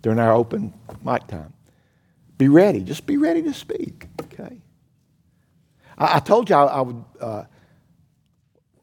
during 0.00 0.18
our 0.18 0.32
open 0.32 0.72
mic 1.04 1.26
time. 1.26 1.52
Be 2.38 2.48
ready. 2.48 2.80
Just 2.80 3.06
be 3.06 3.18
ready 3.18 3.42
to 3.42 3.52
speak, 3.52 4.06
okay? 4.22 4.62
I, 6.00 6.16
I 6.16 6.18
told 6.18 6.50
you 6.50 6.56
I, 6.56 6.64
I 6.64 6.80
would, 6.80 7.04
uh, 7.20 7.44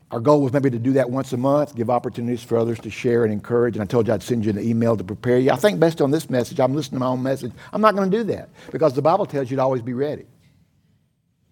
our 0.09 0.22
goal 0.22 0.41
was 0.41 0.53
maybe 0.53 0.70
to 0.70 0.80
do 0.80 0.93
that 0.93 1.09
once 1.09 1.34
a 1.34 1.38
month, 1.38 1.76
give 1.76 1.89
opportunities 1.89 2.41
for 2.41 2.57
others 2.57 2.80
to 2.80 2.89
share 2.89 3.26
and 3.26 3.34
encourage. 3.34 3.76
And 3.76 3.84
I 3.84 3.86
told 3.86 4.07
you 4.07 4.13
I'd 4.13 4.24
send 4.24 4.45
you 4.45 4.51
an 4.51 4.59
email 4.59 4.95
to 4.95 5.03
prepare 5.03 5.38
you. 5.38 5.51
I 5.51 5.57
think 5.57 5.82
based 5.82 5.99
on 5.99 6.11
this 6.11 6.30
message, 6.30 6.61
I'm 6.61 6.74
listening 6.74 6.99
to 6.99 7.05
my 7.05 7.07
own 7.07 7.22
message. 7.22 7.51
I'm 7.74 7.82
not 7.82 7.95
going 7.95 8.09
to 8.09 8.18
do 8.18 8.24
that 8.26 8.49
because 8.72 8.93
the 8.93 9.01
Bible 9.01 9.26
tells 9.26 9.51
you 9.51 9.57
to 9.57 9.63
always 9.63 9.82
be 9.82 9.93
ready. 9.93 10.26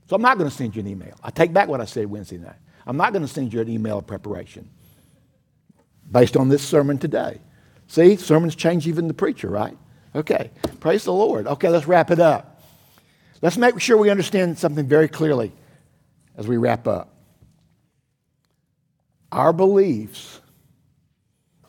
So 0.08 0.16
I'm 0.16 0.22
not 0.22 0.38
going 0.38 0.50
to 0.50 0.56
send 0.56 0.76
you 0.76 0.82
an 0.82 0.88
email. 0.88 1.16
I 1.22 1.32
take 1.32 1.52
back 1.52 1.68
what 1.68 1.82
I 1.82 1.86
said 1.86 2.06
Wednesday 2.06 2.38
night. 2.38 2.56
I'm 2.88 2.96
not 2.96 3.12
going 3.12 3.24
to 3.24 3.28
send 3.28 3.52
you 3.52 3.60
an 3.60 3.68
email 3.68 3.98
of 3.98 4.08
preparation 4.08 4.70
based 6.10 6.38
on 6.38 6.48
this 6.48 6.62
sermon 6.62 6.98
today. 6.98 7.42
See, 7.88 8.16
sermons 8.16 8.56
change 8.56 8.88
even 8.88 9.08
the 9.08 9.14
preacher, 9.14 9.50
right? 9.50 9.76
Okay, 10.16 10.52
praise 10.80 11.04
the 11.04 11.12
Lord. 11.14 11.48
Okay, 11.48 11.70
let's 11.70 11.88
wrap 11.88 12.10
it 12.12 12.20
up. 12.20 12.55
Let's 13.46 13.58
make 13.58 13.80
sure 13.80 13.96
we 13.96 14.10
understand 14.10 14.58
something 14.58 14.88
very 14.88 15.08
clearly 15.08 15.52
as 16.36 16.48
we 16.48 16.58
wrap 16.58 16.88
up. 16.88 17.14
Our 19.32 19.54
beliefs, 19.54 20.42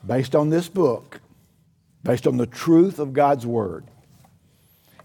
based 0.03 0.35
on 0.35 0.49
this 0.49 0.69
book, 0.69 1.21
based 2.03 2.25
on 2.25 2.37
the 2.37 2.47
truth 2.47 2.97
of 2.97 3.13
God's 3.13 3.45
Word, 3.45 3.85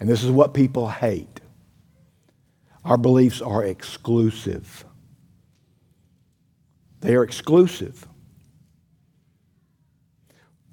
and 0.00 0.08
this 0.08 0.24
is 0.24 0.30
what 0.30 0.54
people 0.54 0.88
hate, 0.88 1.42
our 2.86 2.96
beliefs 2.96 3.42
are 3.42 3.62
exclusive. 3.62 4.86
They 7.00 7.14
are 7.16 7.22
exclusive. 7.22 8.08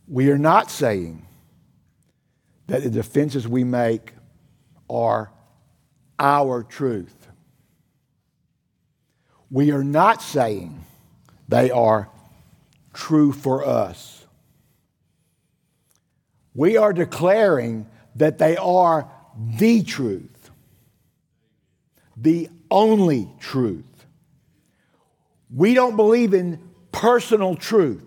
We 0.07 0.31
are 0.31 0.37
not 0.37 0.71
saying 0.71 1.25
that 2.67 2.83
the 2.83 2.89
defenses 2.89 3.49
we 3.49 3.65
make 3.65 4.13
are 4.89 5.33
our 6.19 6.63
truth. 6.63 7.15
We 9.49 9.71
are 9.71 9.83
not 9.83 10.21
saying 10.21 10.83
they 11.47 11.71
are 11.71 12.09
true 12.93 13.31
for 13.31 13.65
us. 13.65 14.25
We 16.53 16.77
are 16.77 16.93
declaring 16.93 17.87
that 18.15 18.37
they 18.37 18.57
are 18.57 19.09
the 19.57 19.81
truth, 19.83 20.51
the 22.17 22.49
only 22.69 23.29
truth. 23.39 23.85
We 25.53 25.73
don't 25.73 25.95
believe 25.95 26.33
in 26.33 26.59
personal 26.91 27.55
truth. 27.55 28.03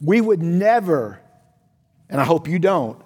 We 0.00 0.20
would 0.20 0.40
never, 0.40 1.20
and 2.08 2.20
I 2.20 2.24
hope 2.24 2.48
you 2.48 2.58
don't, 2.58 3.02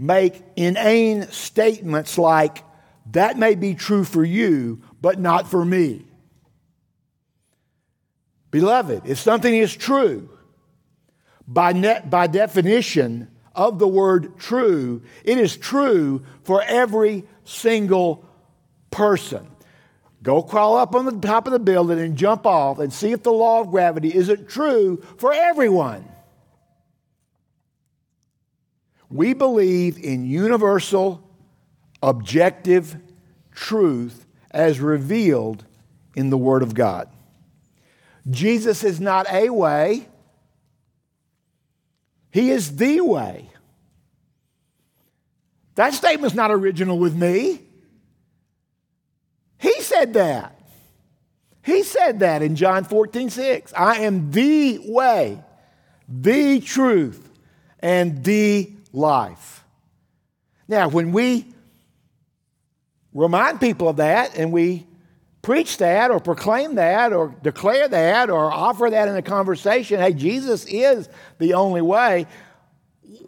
make 0.00 0.42
inane 0.56 1.28
statements 1.30 2.16
like, 2.16 2.64
that 3.12 3.38
may 3.38 3.54
be 3.54 3.74
true 3.74 4.04
for 4.04 4.24
you, 4.24 4.80
but 5.00 5.18
not 5.18 5.46
for 5.46 5.64
me. 5.64 6.06
Beloved, 8.50 9.02
if 9.04 9.18
something 9.18 9.54
is 9.54 9.76
true, 9.76 10.30
by, 11.46 11.72
net, 11.72 12.08
by 12.08 12.26
definition 12.26 13.30
of 13.54 13.78
the 13.78 13.86
word 13.86 14.38
true, 14.38 15.02
it 15.22 15.36
is 15.36 15.56
true 15.56 16.24
for 16.44 16.62
every 16.62 17.24
single 17.44 18.24
person. 18.90 19.46
Go 20.22 20.42
crawl 20.42 20.76
up 20.76 20.94
on 20.94 21.04
the 21.04 21.26
top 21.26 21.46
of 21.46 21.52
the 21.52 21.58
building 21.58 21.98
and 21.98 22.16
jump 22.16 22.46
off 22.46 22.78
and 22.78 22.92
see 22.92 23.12
if 23.12 23.22
the 23.22 23.32
law 23.32 23.60
of 23.60 23.70
gravity 23.70 24.14
isn't 24.14 24.48
true 24.48 25.02
for 25.18 25.32
everyone. 25.32 26.06
We 29.10 29.34
believe 29.34 29.98
in 29.98 30.24
universal, 30.24 31.28
objective 32.02 32.96
truth 33.52 34.24
as 34.52 34.78
revealed 34.78 35.64
in 36.14 36.30
the 36.30 36.38
Word 36.38 36.62
of 36.62 36.74
God. 36.74 37.08
Jesus 38.30 38.84
is 38.84 39.00
not 39.00 39.30
a 39.30 39.50
way, 39.50 40.08
He 42.30 42.50
is 42.50 42.76
the 42.76 43.00
way. 43.00 43.50
That 45.74 45.94
statement's 45.94 46.36
not 46.36 46.50
original 46.50 46.98
with 46.98 47.14
me. 47.14 47.62
He 49.58 49.80
said 49.80 50.14
that. 50.14 50.60
He 51.62 51.82
said 51.82 52.20
that 52.20 52.42
in 52.42 52.56
John 52.56 52.84
14, 52.84 53.30
6. 53.30 53.72
I 53.76 53.98
am 53.98 54.30
the 54.30 54.80
way, 54.84 55.42
the 56.08 56.60
truth, 56.60 57.28
and 57.80 58.24
the 58.24 58.72
life. 58.92 59.64
Now, 60.68 60.88
when 60.88 61.12
we 61.12 61.46
remind 63.12 63.60
people 63.60 63.88
of 63.88 63.96
that 63.96 64.36
and 64.36 64.52
we 64.52 64.86
preach 65.42 65.78
that 65.78 66.10
or 66.10 66.20
proclaim 66.20 66.76
that 66.76 67.12
or 67.12 67.34
declare 67.42 67.88
that 67.88 68.30
or 68.30 68.52
offer 68.52 68.90
that 68.90 69.08
in 69.08 69.16
a 69.16 69.22
conversation, 69.22 70.00
hey, 70.00 70.12
Jesus 70.12 70.64
is 70.66 71.08
the 71.38 71.54
only 71.54 71.82
way, 71.82 72.26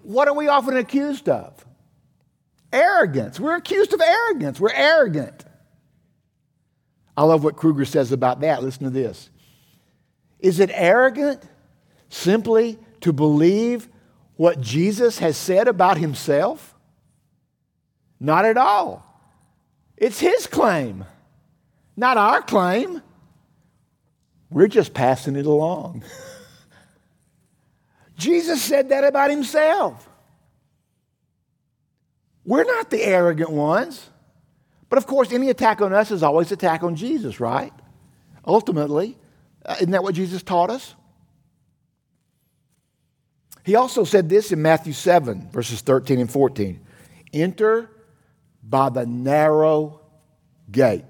what 0.03 0.29
are 0.29 0.35
we 0.35 0.49
often 0.49 0.77
accused 0.77 1.29
of? 1.29 1.65
Arrogance. 2.73 3.41
We're 3.41 3.57
accused 3.57 3.93
of 3.93 4.01
arrogance. 4.01 4.61
We're 4.61 4.73
arrogant. 4.73 5.45
I 7.17 7.25
love 7.25 7.45
what 7.45 7.57
Kruger 7.57 7.85
says 7.85 8.13
about 8.13 8.41
that. 8.41 8.63
Listen 8.63 8.85
to 8.85 8.91
this. 8.91 9.31
Is 10.39 10.61
it 10.61 10.71
arrogant 10.73 11.43
simply 12.09 12.79
to 13.01 13.13
believe 13.13 13.89
what 14.43 14.61
Jesus 14.61 15.21
has 15.21 15.37
said 15.37 15.69
about 15.69 15.99
himself? 15.99 16.75
Not 18.19 18.45
at 18.45 18.57
all. 18.57 19.07
It's 19.97 20.19
his 20.19 20.49
claim, 20.49 21.05
not 21.97 22.17
our 22.17 22.43
claim. 22.43 23.03
We're 24.51 24.67
just 24.67 24.95
passing 24.95 25.37
it 25.37 25.47
along. 25.47 26.03
Jesus 28.17 28.61
said 28.61 28.89
that 28.89 29.05
about 29.05 29.31
himself. 29.31 30.09
We're 32.45 32.65
not 32.65 32.91
the 32.91 33.01
arrogant 33.01 33.51
ones. 33.51 34.11
But 34.89 34.99
of 34.99 35.07
course, 35.07 35.33
any 35.33 35.51
attack 35.51 35.81
on 35.81 35.93
us 35.93 36.11
is 36.11 36.25
always 36.25 36.51
attack 36.51 36.83
on 36.83 36.97
Jesus, 36.97 37.39
right? 37.39 37.73
Ultimately, 38.45 39.17
uh, 39.65 39.77
isn't 39.79 39.93
that 39.93 40.03
what 40.03 40.17
Jesus 40.17 40.43
taught 40.43 40.69
us? 40.69 40.97
He 43.65 43.75
also 43.77 44.05
said 44.05 44.29
this 44.29 44.53
in 44.53 44.61
Matthew 44.61 44.93
7, 44.93 45.51
verses 45.51 45.81
13 45.81 46.21
and 46.21 46.31
14 46.31 46.81
Enter 47.33 47.91
by 48.63 48.89
the 48.91 49.07
narrow 49.07 50.01
gate. 50.71 51.05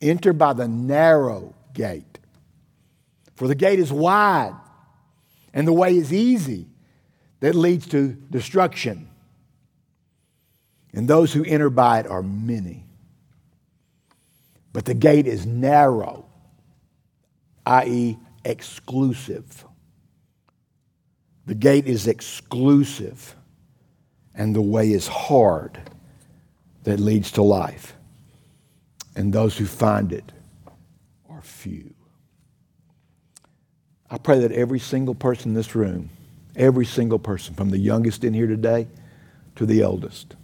Enter 0.00 0.32
by 0.32 0.52
the 0.52 0.68
narrow 0.68 1.54
gate. 1.74 2.18
For 3.36 3.48
the 3.48 3.54
gate 3.54 3.78
is 3.78 3.92
wide, 3.92 4.54
and 5.52 5.66
the 5.66 5.72
way 5.72 5.96
is 5.96 6.12
easy 6.12 6.66
that 7.40 7.54
leads 7.54 7.88
to 7.88 8.08
destruction 8.30 9.08
and 10.94 11.08
those 11.08 11.32
who 11.32 11.44
enter 11.44 11.70
by 11.70 12.00
it 12.00 12.06
are 12.06 12.22
many. 12.22 12.84
But 14.72 14.84
the 14.84 14.94
gate 14.94 15.26
is 15.26 15.46
narrow, 15.46 16.26
i.e., 17.66 18.18
exclusive. 18.44 19.64
The 21.46 21.54
gate 21.54 21.86
is 21.86 22.06
exclusive, 22.06 23.34
and 24.34 24.54
the 24.54 24.62
way 24.62 24.92
is 24.92 25.08
hard 25.08 25.78
that 26.84 27.00
leads 27.00 27.32
to 27.32 27.42
life. 27.42 27.94
And 29.14 29.32
those 29.32 29.56
who 29.56 29.66
find 29.66 30.12
it 30.12 30.32
are 31.28 31.42
few. 31.42 31.94
I 34.10 34.18
pray 34.18 34.40
that 34.40 34.52
every 34.52 34.78
single 34.78 35.14
person 35.14 35.50
in 35.50 35.54
this 35.54 35.74
room, 35.74 36.10
every 36.54 36.86
single 36.86 37.18
person, 37.18 37.54
from 37.54 37.70
the 37.70 37.78
youngest 37.78 38.24
in 38.24 38.34
here 38.34 38.46
today 38.46 38.86
to 39.56 39.66
the 39.66 39.82
oldest, 39.82 40.36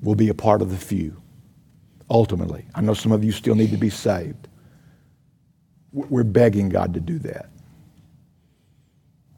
will 0.00 0.14
be 0.14 0.28
a 0.28 0.34
part 0.34 0.60
of 0.60 0.70
the 0.70 0.76
few. 0.76 1.16
Ultimately, 2.10 2.66
I 2.74 2.82
know 2.82 2.94
some 2.94 3.12
of 3.12 3.24
you 3.24 3.32
still 3.32 3.54
need 3.54 3.70
to 3.70 3.76
be 3.76 3.90
saved. 3.90 4.48
We're 5.92 6.24
begging 6.24 6.68
God 6.68 6.94
to 6.94 7.00
do 7.00 7.18
that. 7.20 7.48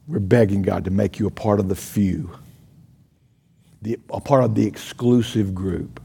We're 0.08 0.18
begging 0.20 0.62
God 0.62 0.86
to 0.86 0.90
make 0.90 1.20
you 1.20 1.26
a 1.26 1.30
part 1.30 1.60
of 1.60 1.68
the 1.68 1.76
few, 1.76 2.36
the, 3.82 3.98
a 4.10 4.20
part 4.20 4.42
of 4.42 4.54
the 4.56 4.66
exclusive 4.66 5.54
group. 5.54 6.00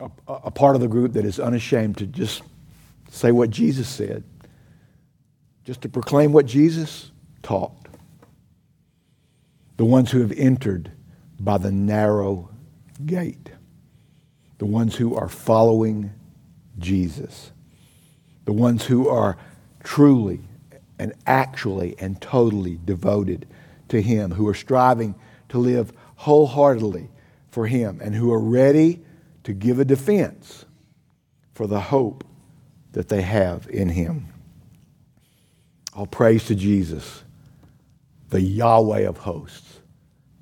a, 0.00 0.10
a 0.28 0.50
part 0.50 0.74
of 0.74 0.80
the 0.80 0.88
group 0.88 1.12
that 1.14 1.24
is 1.24 1.38
unashamed 1.40 1.98
to 1.98 2.06
just 2.06 2.42
say 3.10 3.32
what 3.32 3.50
Jesus 3.50 3.88
said, 3.88 4.24
just 5.64 5.82
to 5.82 5.88
proclaim 5.88 6.32
what 6.32 6.46
Jesus 6.46 7.10
taught. 7.42 7.72
The 9.76 9.84
ones 9.84 10.10
who 10.10 10.20
have 10.20 10.32
entered 10.32 10.92
by 11.40 11.58
the 11.58 11.72
narrow 11.72 12.50
gate, 13.04 13.50
the 14.58 14.66
ones 14.66 14.96
who 14.96 15.16
are 15.16 15.28
following 15.28 16.12
Jesus, 16.78 17.50
the 18.44 18.52
ones 18.52 18.84
who 18.84 19.08
are 19.08 19.36
truly 19.82 20.40
and 20.98 21.12
actually 21.26 21.96
and 21.98 22.20
totally 22.20 22.78
devoted 22.84 23.46
to 23.88 24.00
Him, 24.00 24.32
who 24.32 24.48
are 24.48 24.54
striving 24.54 25.14
to 25.48 25.58
live 25.58 25.92
wholeheartedly 26.16 27.10
for 27.50 27.66
Him, 27.66 28.00
and 28.02 28.14
who 28.14 28.32
are 28.32 28.40
ready 28.40 29.04
to 29.44 29.52
give 29.52 29.78
a 29.78 29.84
defense 29.84 30.64
for 31.52 31.66
the 31.66 31.80
hope 31.80 32.24
that 32.92 33.08
they 33.08 33.22
have 33.22 33.68
in 33.68 33.88
Him. 33.88 34.26
All 35.94 36.06
praise 36.06 36.46
to 36.46 36.54
Jesus, 36.54 37.22
the 38.30 38.40
Yahweh 38.40 39.02
of 39.08 39.18
hosts, 39.18 39.80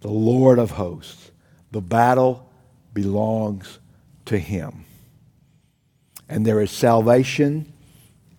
the 0.00 0.10
Lord 0.10 0.58
of 0.58 0.72
hosts. 0.72 1.30
The 1.72 1.80
battle 1.80 2.50
belongs 2.92 3.78
to 4.26 4.38
Him. 4.38 4.84
And 6.28 6.46
there 6.46 6.60
is 6.60 6.70
salvation 6.70 7.72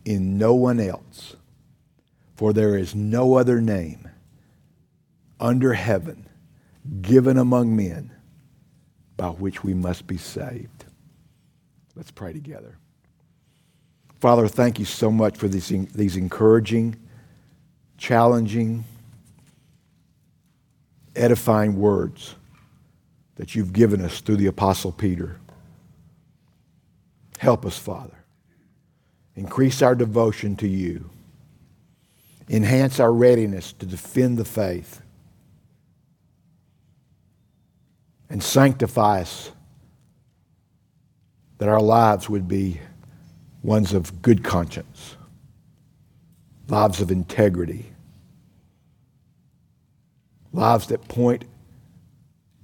in 0.05 0.37
no 0.37 0.53
one 0.53 0.79
else, 0.79 1.35
for 2.35 2.53
there 2.53 2.77
is 2.77 2.95
no 2.95 3.35
other 3.35 3.61
name 3.61 4.09
under 5.39 5.73
heaven 5.73 6.27
given 7.01 7.37
among 7.37 7.75
men 7.75 8.11
by 9.17 9.27
which 9.29 9.63
we 9.63 9.73
must 9.73 10.07
be 10.07 10.17
saved. 10.17 10.85
Let's 11.95 12.11
pray 12.11 12.33
together. 12.33 12.77
Father, 14.19 14.47
thank 14.47 14.79
you 14.79 14.85
so 14.85 15.11
much 15.11 15.37
for 15.37 15.47
these, 15.47 15.67
these 15.93 16.15
encouraging, 16.15 16.95
challenging, 17.97 18.85
edifying 21.15 21.77
words 21.77 22.35
that 23.35 23.55
you've 23.55 23.73
given 23.73 24.01
us 24.01 24.21
through 24.21 24.37
the 24.37 24.47
Apostle 24.47 24.91
Peter. 24.91 25.39
Help 27.37 27.65
us, 27.65 27.77
Father. 27.77 28.23
Increase 29.35 29.81
our 29.81 29.95
devotion 29.95 30.55
to 30.57 30.67
you. 30.67 31.09
Enhance 32.49 32.99
our 32.99 33.11
readiness 33.11 33.73
to 33.73 33.85
defend 33.85 34.37
the 34.37 34.45
faith. 34.45 35.01
And 38.29 38.41
sanctify 38.41 39.21
us 39.21 39.51
that 41.59 41.69
our 41.69 41.81
lives 41.81 42.29
would 42.29 42.47
be 42.47 42.81
ones 43.61 43.93
of 43.93 44.21
good 44.21 44.43
conscience, 44.43 45.15
lives 46.67 46.99
of 46.99 47.11
integrity, 47.11 47.85
lives 50.51 50.87
that 50.87 51.07
point 51.07 51.45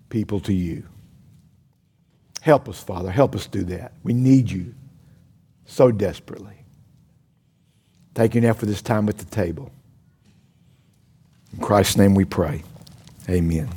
people 0.09 0.39
to 0.41 0.53
you. 0.53 0.83
Help 2.41 2.67
us, 2.67 2.81
Father. 2.81 3.11
Help 3.11 3.35
us 3.35 3.47
do 3.47 3.63
that. 3.63 3.93
We 4.03 4.13
need 4.13 4.49
you 4.49 4.73
so 5.65 5.91
desperately. 5.91 6.58
Thank 8.19 8.35
you 8.35 8.41
now 8.41 8.51
for 8.51 8.65
this 8.65 8.81
time 8.81 9.07
at 9.07 9.17
the 9.17 9.23
table. 9.23 9.71
In 11.53 11.63
Christ's 11.63 11.95
name 11.95 12.15
we 12.15 12.25
pray. 12.25 12.63
Amen. 13.29 13.69